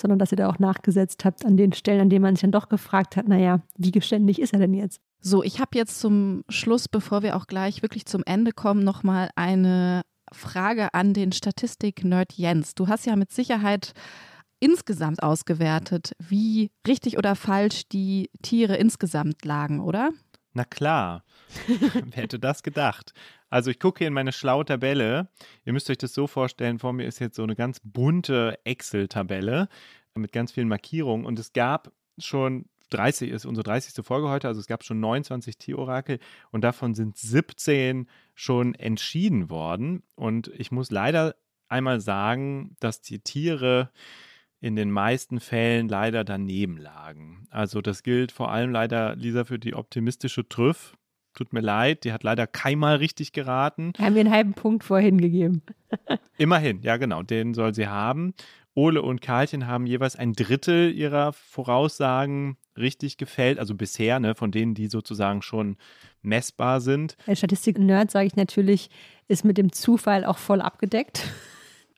sondern 0.00 0.18
dass 0.18 0.32
ihr 0.32 0.36
da 0.36 0.48
auch 0.48 0.58
nachgesetzt 0.58 1.24
habt 1.24 1.44
an 1.44 1.56
den 1.56 1.72
Stellen, 1.72 2.00
an 2.00 2.10
denen 2.10 2.22
man 2.22 2.34
sich 2.34 2.42
dann 2.42 2.52
doch 2.52 2.68
gefragt 2.68 3.16
hat, 3.16 3.28
naja, 3.28 3.60
wie 3.76 3.90
geständig 3.90 4.40
ist 4.40 4.52
er 4.52 4.58
denn 4.58 4.74
jetzt? 4.74 5.00
So, 5.20 5.42
ich 5.42 5.60
habe 5.60 5.78
jetzt 5.78 6.00
zum 6.00 6.42
Schluss, 6.48 6.88
bevor 6.88 7.22
wir 7.22 7.36
auch 7.36 7.46
gleich 7.46 7.82
wirklich 7.82 8.06
zum 8.06 8.22
Ende 8.26 8.52
kommen, 8.52 8.82
nochmal 8.82 9.30
eine 9.36 10.02
Frage 10.32 10.94
an 10.94 11.14
den 11.14 11.32
Statistik-Nerd 11.32 12.32
Jens. 12.32 12.74
Du 12.74 12.88
hast 12.88 13.06
ja 13.06 13.14
mit 13.16 13.30
Sicherheit 13.30 13.92
insgesamt 14.58 15.22
ausgewertet, 15.22 16.14
wie 16.18 16.70
richtig 16.86 17.18
oder 17.18 17.34
falsch 17.34 17.88
die 17.88 18.30
Tiere 18.42 18.76
insgesamt 18.76 19.44
lagen, 19.44 19.80
oder? 19.80 20.10
Na 20.54 20.64
klar. 20.64 21.24
Wer 21.66 22.22
hätte 22.22 22.38
das 22.38 22.62
gedacht? 22.62 23.12
Also 23.52 23.70
ich 23.70 23.78
gucke 23.78 23.98
hier 23.98 24.08
in 24.08 24.14
meine 24.14 24.32
schlaue 24.32 24.64
Tabelle. 24.64 25.28
Ihr 25.66 25.74
müsst 25.74 25.90
euch 25.90 25.98
das 25.98 26.14
so 26.14 26.26
vorstellen, 26.26 26.78
vor 26.78 26.94
mir 26.94 27.04
ist 27.04 27.18
jetzt 27.18 27.36
so 27.36 27.42
eine 27.42 27.54
ganz 27.54 27.80
bunte 27.84 28.58
Excel-Tabelle 28.64 29.68
mit 30.14 30.32
ganz 30.32 30.52
vielen 30.52 30.68
Markierungen 30.68 31.26
und 31.26 31.38
es 31.38 31.52
gab 31.52 31.92
schon 32.16 32.64
30 32.88 33.30
ist 33.30 33.44
unsere 33.44 33.64
30. 33.64 34.04
Folge 34.04 34.30
heute, 34.30 34.48
also 34.48 34.58
es 34.58 34.66
gab 34.66 34.84
schon 34.84 35.00
29 35.00 35.58
Tierorakel 35.58 36.18
und 36.50 36.62
davon 36.62 36.94
sind 36.94 37.18
17 37.18 38.08
schon 38.34 38.74
entschieden 38.74 39.50
worden 39.50 40.02
und 40.14 40.48
ich 40.56 40.72
muss 40.72 40.90
leider 40.90 41.34
einmal 41.68 42.00
sagen, 42.00 42.74
dass 42.80 43.02
die 43.02 43.18
Tiere 43.18 43.90
in 44.60 44.76
den 44.76 44.90
meisten 44.90 45.40
Fällen 45.40 45.88
leider 45.88 46.24
daneben 46.24 46.78
lagen. 46.78 47.46
Also 47.50 47.82
das 47.82 48.02
gilt 48.02 48.32
vor 48.32 48.50
allem 48.50 48.70
leider, 48.70 49.14
Lisa, 49.14 49.44
für 49.44 49.58
die 49.58 49.74
optimistische 49.74 50.48
Trüff. 50.48 50.96
Tut 51.34 51.52
mir 51.52 51.60
leid, 51.60 52.04
die 52.04 52.12
hat 52.12 52.22
leider 52.22 52.46
keinmal 52.46 52.96
richtig 52.96 53.32
geraten. 53.32 53.92
Haben 53.98 54.14
wir 54.14 54.20
einen 54.20 54.32
halben 54.32 54.54
Punkt 54.54 54.84
vorhin 54.84 55.20
gegeben. 55.20 55.62
Immerhin, 56.36 56.82
ja 56.82 56.96
genau, 56.96 57.22
den 57.22 57.54
soll 57.54 57.74
sie 57.74 57.88
haben. 57.88 58.34
Ole 58.74 59.02
und 59.02 59.20
Karlchen 59.20 59.66
haben 59.66 59.86
jeweils 59.86 60.16
ein 60.16 60.32
Drittel 60.32 60.92
ihrer 60.92 61.32
Voraussagen 61.32 62.56
richtig 62.76 63.18
gefällt, 63.18 63.58
also 63.58 63.74
bisher, 63.74 64.18
ne, 64.18 64.34
von 64.34 64.50
denen, 64.50 64.74
die 64.74 64.86
sozusagen 64.86 65.42
schon 65.42 65.76
messbar 66.22 66.80
sind. 66.80 67.16
Als 67.26 67.38
Statistik-Nerd 67.38 68.10
sage 68.10 68.26
ich 68.26 68.36
natürlich, 68.36 68.88
ist 69.28 69.44
mit 69.44 69.58
dem 69.58 69.72
Zufall 69.72 70.24
auch 70.24 70.38
voll 70.38 70.60
abgedeckt. 70.60 71.28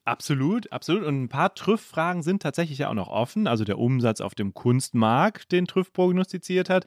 Absolut, 0.07 0.71
absolut. 0.71 1.03
Und 1.03 1.23
ein 1.23 1.29
paar 1.31 1.55
Trüff-Fragen 1.55 2.23
sind 2.23 2.43
tatsächlich 2.43 2.77
ja 2.77 2.91
auch 2.91 2.95
noch 2.95 3.09
offen. 3.09 3.47
Also 3.47 3.65
der 3.65 3.79
Umsatz 3.79 4.21
auf 4.21 4.35
dem 4.35 4.53
Kunstmarkt, 4.53 5.51
den 5.51 5.67
Trüff 5.67 5.95
prognostiziert 5.95 6.69
hat, 6.69 6.85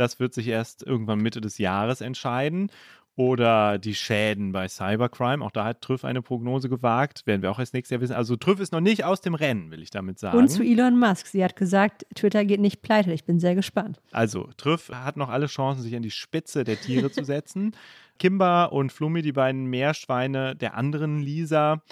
das 0.00 0.18
wird 0.18 0.34
sich 0.34 0.48
erst 0.48 0.82
irgendwann 0.82 1.20
Mitte 1.20 1.40
des 1.40 1.58
Jahres 1.58 2.00
entscheiden. 2.00 2.70
Oder 3.16 3.78
die 3.78 3.94
Schäden 3.94 4.52
bei 4.52 4.66
Cybercrime, 4.66 5.44
auch 5.44 5.50
da 5.50 5.66
hat 5.66 5.82
Trüff 5.82 6.06
eine 6.06 6.22
Prognose 6.22 6.70
gewagt, 6.70 7.26
werden 7.26 7.42
wir 7.42 7.50
auch 7.50 7.58
erst 7.58 7.74
nächstes 7.74 7.90
Jahr 7.90 8.00
wissen. 8.00 8.14
Also 8.14 8.36
Trüff 8.36 8.60
ist 8.60 8.72
noch 8.72 8.80
nicht 8.80 9.04
aus 9.04 9.20
dem 9.20 9.34
Rennen, 9.34 9.70
will 9.70 9.82
ich 9.82 9.90
damit 9.90 10.18
sagen. 10.18 10.38
Und 10.38 10.48
zu 10.48 10.62
Elon 10.62 10.98
Musk. 10.98 11.26
Sie 11.26 11.44
hat 11.44 11.54
gesagt, 11.54 12.06
Twitter 12.14 12.46
geht 12.46 12.60
nicht 12.60 12.80
pleite. 12.80 13.12
Ich 13.12 13.24
bin 13.24 13.38
sehr 13.38 13.54
gespannt. 13.54 14.00
Also 14.10 14.48
Trüff 14.56 14.88
hat 14.88 15.18
noch 15.18 15.28
alle 15.28 15.46
Chancen, 15.46 15.82
sich 15.82 15.94
an 15.94 16.02
die 16.02 16.10
Spitze 16.10 16.64
der 16.64 16.80
Tiere 16.80 17.10
zu 17.10 17.24
setzen. 17.24 17.72
Kimba 18.18 18.66
und 18.66 18.90
Flummi, 18.90 19.20
die 19.20 19.32
beiden 19.32 19.66
Meerschweine 19.66 20.56
der 20.56 20.74
anderen 20.76 21.20
Lisa, 21.20 21.82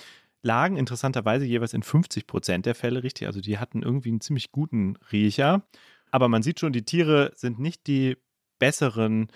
lagen 0.41 0.77
interessanterweise 0.79 1.45
jeweils 1.45 1.75
in 1.75 1.83
50 1.83 2.27
Prozent 2.27 2.65
der 2.65 2.75
Fälle 2.75 3.03
richtig. 3.03 3.27
Also 3.27 3.43
die 3.43 3.59
hatten 3.59 3.83
irgendwie 3.83 4.11
einen 4.11 4.23
ziemlich 4.23 4.51
guten 4.51 4.97
Riecher. 5.13 5.63
Aber 6.11 6.29
man 6.29 6.43
sieht 6.43 6.61
schon, 6.61 6.73
die 6.73 6.85
Tiere 6.85 7.33
sind 7.35 7.59
nicht 7.59 7.87
die 7.87 8.17
besseren 8.59 9.29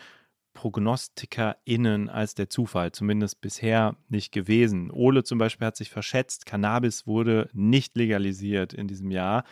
PrognostikerInnen 0.54 2.08
als 2.10 2.34
der 2.34 2.50
Zufall, 2.50 2.92
zumindest 2.92 3.40
bisher 3.40 3.96
nicht 4.08 4.32
gewesen. 4.32 4.90
Ole 4.90 5.24
zum 5.24 5.38
Beispiel 5.38 5.66
hat 5.66 5.76
sich 5.76 5.90
verschätzt, 5.90 6.46
Cannabis 6.46 7.06
wurde 7.06 7.48
nicht 7.52 7.96
legalisiert 7.96 8.74
in 8.74 8.86
diesem 8.86 9.10
Jahr. 9.10 9.44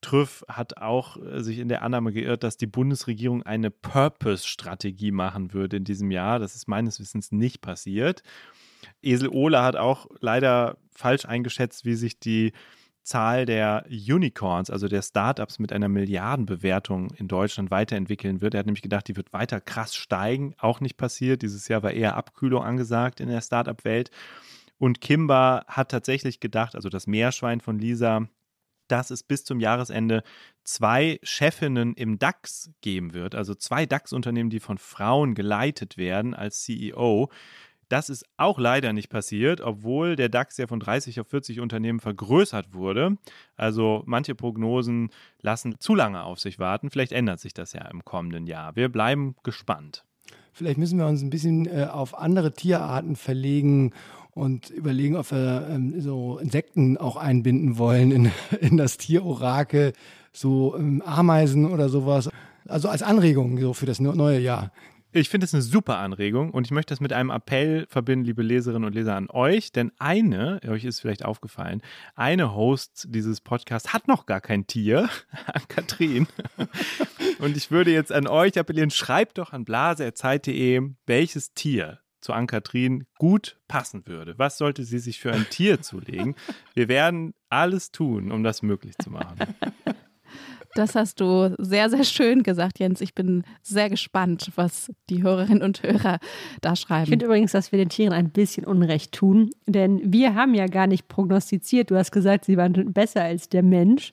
Trüff 0.00 0.44
hat 0.48 0.78
auch 0.78 1.16
äh, 1.16 1.42
sich 1.42 1.58
in 1.58 1.68
der 1.68 1.82
Annahme 1.82 2.12
geirrt, 2.12 2.42
dass 2.42 2.56
die 2.56 2.66
Bundesregierung 2.66 3.44
eine 3.44 3.70
Purpose-Strategie 3.70 5.12
machen 5.12 5.54
würde 5.54 5.76
in 5.76 5.84
diesem 5.84 6.10
Jahr. 6.10 6.40
Das 6.40 6.56
ist 6.56 6.66
meines 6.66 6.98
Wissens 6.98 7.30
nicht 7.30 7.60
passiert. 7.60 8.22
Esel 9.00 9.28
Ole 9.28 9.62
hat 9.62 9.76
auch 9.76 10.08
leider 10.20 10.76
falsch 10.90 11.24
eingeschätzt, 11.24 11.84
wie 11.84 11.94
sich 11.94 12.18
die 12.18 12.52
Zahl 13.02 13.46
der 13.46 13.84
Unicorns, 13.88 14.70
also 14.70 14.88
der 14.88 15.02
Startups 15.02 15.58
mit 15.58 15.72
einer 15.72 15.88
Milliardenbewertung 15.88 17.10
in 17.14 17.28
Deutschland 17.28 17.70
weiterentwickeln 17.70 18.40
wird. 18.40 18.54
Er 18.54 18.60
hat 18.60 18.66
nämlich 18.66 18.82
gedacht, 18.82 19.08
die 19.08 19.16
wird 19.16 19.32
weiter 19.32 19.60
krass 19.60 19.94
steigen. 19.96 20.54
Auch 20.58 20.80
nicht 20.80 20.96
passiert. 20.96 21.42
Dieses 21.42 21.68
Jahr 21.68 21.82
war 21.82 21.92
eher 21.92 22.16
Abkühlung 22.16 22.62
angesagt 22.62 23.20
in 23.20 23.28
der 23.28 23.40
Startup-Welt. 23.40 24.10
Und 24.78 25.00
Kimba 25.00 25.64
hat 25.68 25.90
tatsächlich 25.90 26.40
gedacht, 26.40 26.74
also 26.74 26.88
das 26.88 27.06
Meerschwein 27.06 27.60
von 27.60 27.78
Lisa, 27.78 28.26
dass 28.88 29.10
es 29.10 29.22
bis 29.22 29.44
zum 29.44 29.60
Jahresende 29.60 30.22
zwei 30.64 31.18
Chefinnen 31.22 31.94
im 31.94 32.18
DAX 32.18 32.70
geben 32.80 33.14
wird, 33.14 33.34
also 33.34 33.54
zwei 33.54 33.86
DAX-Unternehmen, 33.86 34.50
die 34.50 34.60
von 34.60 34.78
Frauen 34.78 35.34
geleitet 35.34 35.96
werden 35.96 36.34
als 36.34 36.62
CEO. 36.62 37.30
Das 37.92 38.08
ist 38.08 38.24
auch 38.38 38.58
leider 38.58 38.94
nicht 38.94 39.10
passiert, 39.10 39.60
obwohl 39.60 40.16
der 40.16 40.30
DAX 40.30 40.56
ja 40.56 40.66
von 40.66 40.80
30 40.80 41.20
auf 41.20 41.28
40 41.28 41.60
Unternehmen 41.60 42.00
vergrößert 42.00 42.72
wurde. 42.72 43.18
Also 43.54 44.02
manche 44.06 44.34
Prognosen 44.34 45.10
lassen 45.42 45.74
zu 45.78 45.94
lange 45.94 46.24
auf 46.24 46.40
sich 46.40 46.58
warten. 46.58 46.88
Vielleicht 46.88 47.12
ändert 47.12 47.38
sich 47.38 47.52
das 47.52 47.74
ja 47.74 47.82
im 47.90 48.02
kommenden 48.02 48.46
Jahr. 48.46 48.76
Wir 48.76 48.88
bleiben 48.88 49.36
gespannt. 49.42 50.06
Vielleicht 50.54 50.78
müssen 50.78 50.98
wir 50.98 51.06
uns 51.06 51.20
ein 51.20 51.28
bisschen 51.28 51.66
äh, 51.66 51.84
auf 51.84 52.18
andere 52.18 52.52
Tierarten 52.52 53.14
verlegen 53.14 53.92
und 54.30 54.70
überlegen, 54.70 55.16
ob 55.16 55.30
wir 55.30 55.68
ähm, 55.68 56.00
so 56.00 56.38
Insekten 56.38 56.96
auch 56.96 57.16
einbinden 57.16 57.76
wollen 57.76 58.10
in, 58.10 58.30
in 58.62 58.78
das 58.78 58.96
Tierorakel, 58.96 59.92
so 60.32 60.74
ähm, 60.78 61.02
Ameisen 61.04 61.70
oder 61.70 61.90
sowas. 61.90 62.30
Also 62.66 62.88
als 62.88 63.02
Anregung 63.02 63.58
so 63.60 63.74
für 63.74 63.84
das 63.84 64.00
neue 64.00 64.38
Jahr. 64.38 64.72
Ich 65.14 65.28
finde 65.28 65.44
es 65.44 65.52
eine 65.52 65.62
super 65.62 65.98
Anregung 65.98 66.52
und 66.52 66.66
ich 66.66 66.70
möchte 66.70 66.94
das 66.94 67.00
mit 67.00 67.12
einem 67.12 67.28
Appell 67.28 67.86
verbinden, 67.90 68.24
liebe 68.24 68.42
Leserinnen 68.42 68.86
und 68.86 68.94
Leser, 68.94 69.14
an 69.14 69.28
euch. 69.28 69.70
Denn 69.70 69.92
eine, 69.98 70.58
euch 70.66 70.84
ist 70.84 71.00
vielleicht 71.00 71.22
aufgefallen, 71.22 71.82
eine 72.14 72.54
Host 72.54 73.08
dieses 73.10 73.42
Podcasts 73.42 73.92
hat 73.92 74.08
noch 74.08 74.24
gar 74.24 74.40
kein 74.40 74.66
Tier, 74.66 75.10
an 75.46 75.62
Katrin. 75.68 76.28
Und 77.40 77.58
ich 77.58 77.70
würde 77.70 77.92
jetzt 77.92 78.10
an 78.10 78.26
euch 78.26 78.58
appellieren, 78.58 78.90
schreibt 78.90 79.36
doch 79.36 79.52
an 79.52 79.66
blase.zeit.de, 79.66 80.80
welches 81.04 81.52
Tier 81.52 81.98
zu 82.22 82.32
Ann-Kathrin 82.32 83.04
gut 83.18 83.60
passen 83.68 84.06
würde. 84.06 84.38
Was 84.38 84.56
sollte 84.56 84.84
sie 84.84 84.98
sich 84.98 85.20
für 85.20 85.32
ein 85.32 85.46
Tier 85.50 85.82
zulegen? 85.82 86.36
Wir 86.74 86.88
werden 86.88 87.34
alles 87.50 87.90
tun, 87.90 88.32
um 88.32 88.42
das 88.42 88.62
möglich 88.62 88.96
zu 88.96 89.10
machen. 89.10 89.36
Das 90.74 90.94
hast 90.94 91.20
du 91.20 91.54
sehr, 91.58 91.90
sehr 91.90 92.04
schön 92.04 92.42
gesagt, 92.42 92.78
Jens. 92.78 93.00
Ich 93.00 93.14
bin 93.14 93.44
sehr 93.62 93.90
gespannt, 93.90 94.50
was 94.54 94.90
die 95.10 95.22
Hörerinnen 95.22 95.62
und 95.62 95.82
Hörer 95.82 96.18
da 96.62 96.76
schreiben. 96.76 97.04
Ich 97.04 97.10
finde 97.10 97.26
übrigens, 97.26 97.52
dass 97.52 97.72
wir 97.72 97.78
den 97.78 97.90
Tieren 97.90 98.14
ein 98.14 98.30
bisschen 98.30 98.64
Unrecht 98.64 99.12
tun, 99.12 99.50
denn 99.66 100.00
wir 100.04 100.34
haben 100.34 100.54
ja 100.54 100.66
gar 100.66 100.86
nicht 100.86 101.08
prognostiziert. 101.08 101.90
Du 101.90 101.96
hast 101.96 102.10
gesagt, 102.10 102.46
sie 102.46 102.56
waren 102.56 102.92
besser 102.92 103.22
als 103.22 103.48
der 103.48 103.62
Mensch. 103.62 104.12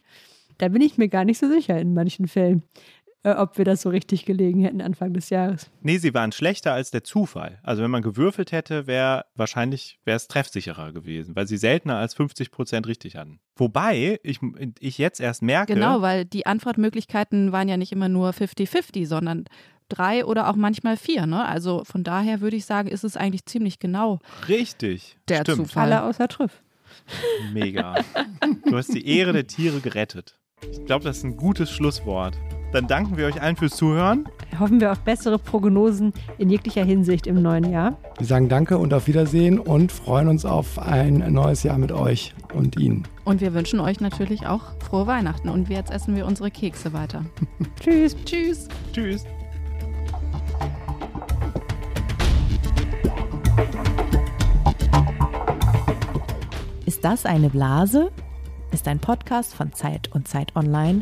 Da 0.57 0.67
bin 0.67 0.81
ich 0.81 0.97
mir 0.97 1.07
gar 1.07 1.23
nicht 1.23 1.39
so 1.39 1.47
sicher 1.47 1.79
in 1.79 1.93
manchen 1.93 2.27
Fällen 2.27 2.63
ob 3.23 3.57
wir 3.57 3.65
das 3.65 3.81
so 3.81 3.89
richtig 3.89 4.25
gelegen 4.25 4.61
hätten 4.63 4.81
Anfang 4.81 5.13
des 5.13 5.29
Jahres. 5.29 5.69
Nee, 5.81 5.97
sie 5.97 6.13
waren 6.13 6.31
schlechter 6.31 6.73
als 6.73 6.91
der 6.91 7.03
Zufall. 7.03 7.59
Also 7.63 7.83
wenn 7.83 7.91
man 7.91 8.01
gewürfelt 8.01 8.51
hätte, 8.51 8.87
wäre 8.87 9.25
wahrscheinlich 9.35 9.99
wäre 10.05 10.15
es 10.15 10.27
treffsicherer 10.27 10.93
gewesen, 10.93 11.35
weil 11.35 11.47
sie 11.47 11.57
seltener 11.57 11.97
als 11.97 12.13
50 12.13 12.51
Prozent 12.51 12.87
richtig 12.87 13.17
hatten. 13.17 13.39
Wobei 13.57 14.19
ich, 14.23 14.39
ich 14.79 14.97
jetzt 14.97 15.19
erst 15.19 15.41
merke. 15.41 15.73
Genau, 15.73 16.01
weil 16.01 16.23
die 16.23 16.45
Antwortmöglichkeiten 16.45 17.51
waren 17.51 17.67
ja 17.67 17.75
nicht 17.75 17.91
immer 17.91 18.07
nur 18.07 18.29
50-50, 18.29 19.05
sondern 19.05 19.45
drei 19.89 20.23
oder 20.23 20.49
auch 20.49 20.55
manchmal 20.55 20.95
vier. 20.95 21.25
Ne? 21.25 21.45
Also 21.45 21.83
von 21.83 22.03
daher 22.03 22.39
würde 22.39 22.55
ich 22.55 22.65
sagen, 22.65 22.87
ist 22.87 23.03
es 23.03 23.17
eigentlich 23.17 23.45
ziemlich 23.45 23.79
genau. 23.79 24.19
Richtig. 24.47 25.17
Der 25.27 25.41
Stimmt. 25.41 25.67
Zufall 25.67 25.91
Alle 25.91 26.03
außer 26.03 26.27
Trüff. 26.29 26.61
Mega. 27.53 27.95
Du 28.65 28.77
hast 28.77 28.93
die 28.93 29.05
Ehre 29.05 29.33
der 29.33 29.47
Tiere 29.47 29.79
gerettet. 29.81 30.39
Ich 30.71 30.85
glaube, 30.85 31.03
das 31.03 31.17
ist 31.17 31.23
ein 31.23 31.37
gutes 31.37 31.71
Schlusswort. 31.71 32.37
Dann 32.71 32.85
danken 32.85 33.17
wir 33.17 33.25
euch 33.25 33.41
allen 33.41 33.55
fürs 33.55 33.75
Zuhören. 33.75 34.25
Hoffen 34.59 34.79
wir 34.79 34.91
auf 34.91 34.99
bessere 34.99 35.39
Prognosen 35.39 36.13
in 36.37 36.51
jeglicher 36.51 36.83
Hinsicht 36.83 37.25
im 37.25 37.41
neuen 37.41 37.71
Jahr. 37.71 37.97
Wir 38.17 38.27
sagen 38.27 38.47
Danke 38.47 38.77
und 38.77 38.93
auf 38.93 39.07
Wiedersehen 39.07 39.57
und 39.57 39.91
freuen 39.91 40.27
uns 40.27 40.45
auf 40.45 40.77
ein 40.77 41.17
neues 41.33 41.63
Jahr 41.63 41.79
mit 41.79 41.91
euch 41.91 42.35
und 42.53 42.77
Ihnen. 42.77 43.07
Und 43.25 43.41
wir 43.41 43.55
wünschen 43.55 43.79
euch 43.79 43.99
natürlich 44.01 44.45
auch 44.45 44.73
frohe 44.79 45.07
Weihnachten. 45.07 45.49
Und 45.49 45.69
jetzt 45.69 45.91
essen 45.91 46.15
wir 46.15 46.27
unsere 46.27 46.51
Kekse 46.51 46.93
weiter. 46.93 47.25
Tschüss. 47.79 48.15
Tschüss. 48.23 48.67
Tschüss. 48.93 49.25
Ist 56.85 57.03
das 57.03 57.25
eine 57.25 57.49
Blase? 57.49 58.11
Ist 58.71 58.87
ein 58.87 58.99
Podcast 58.99 59.55
von 59.55 59.73
Zeit 59.73 60.11
und 60.13 60.27
Zeit 60.27 60.55
Online 60.55 61.01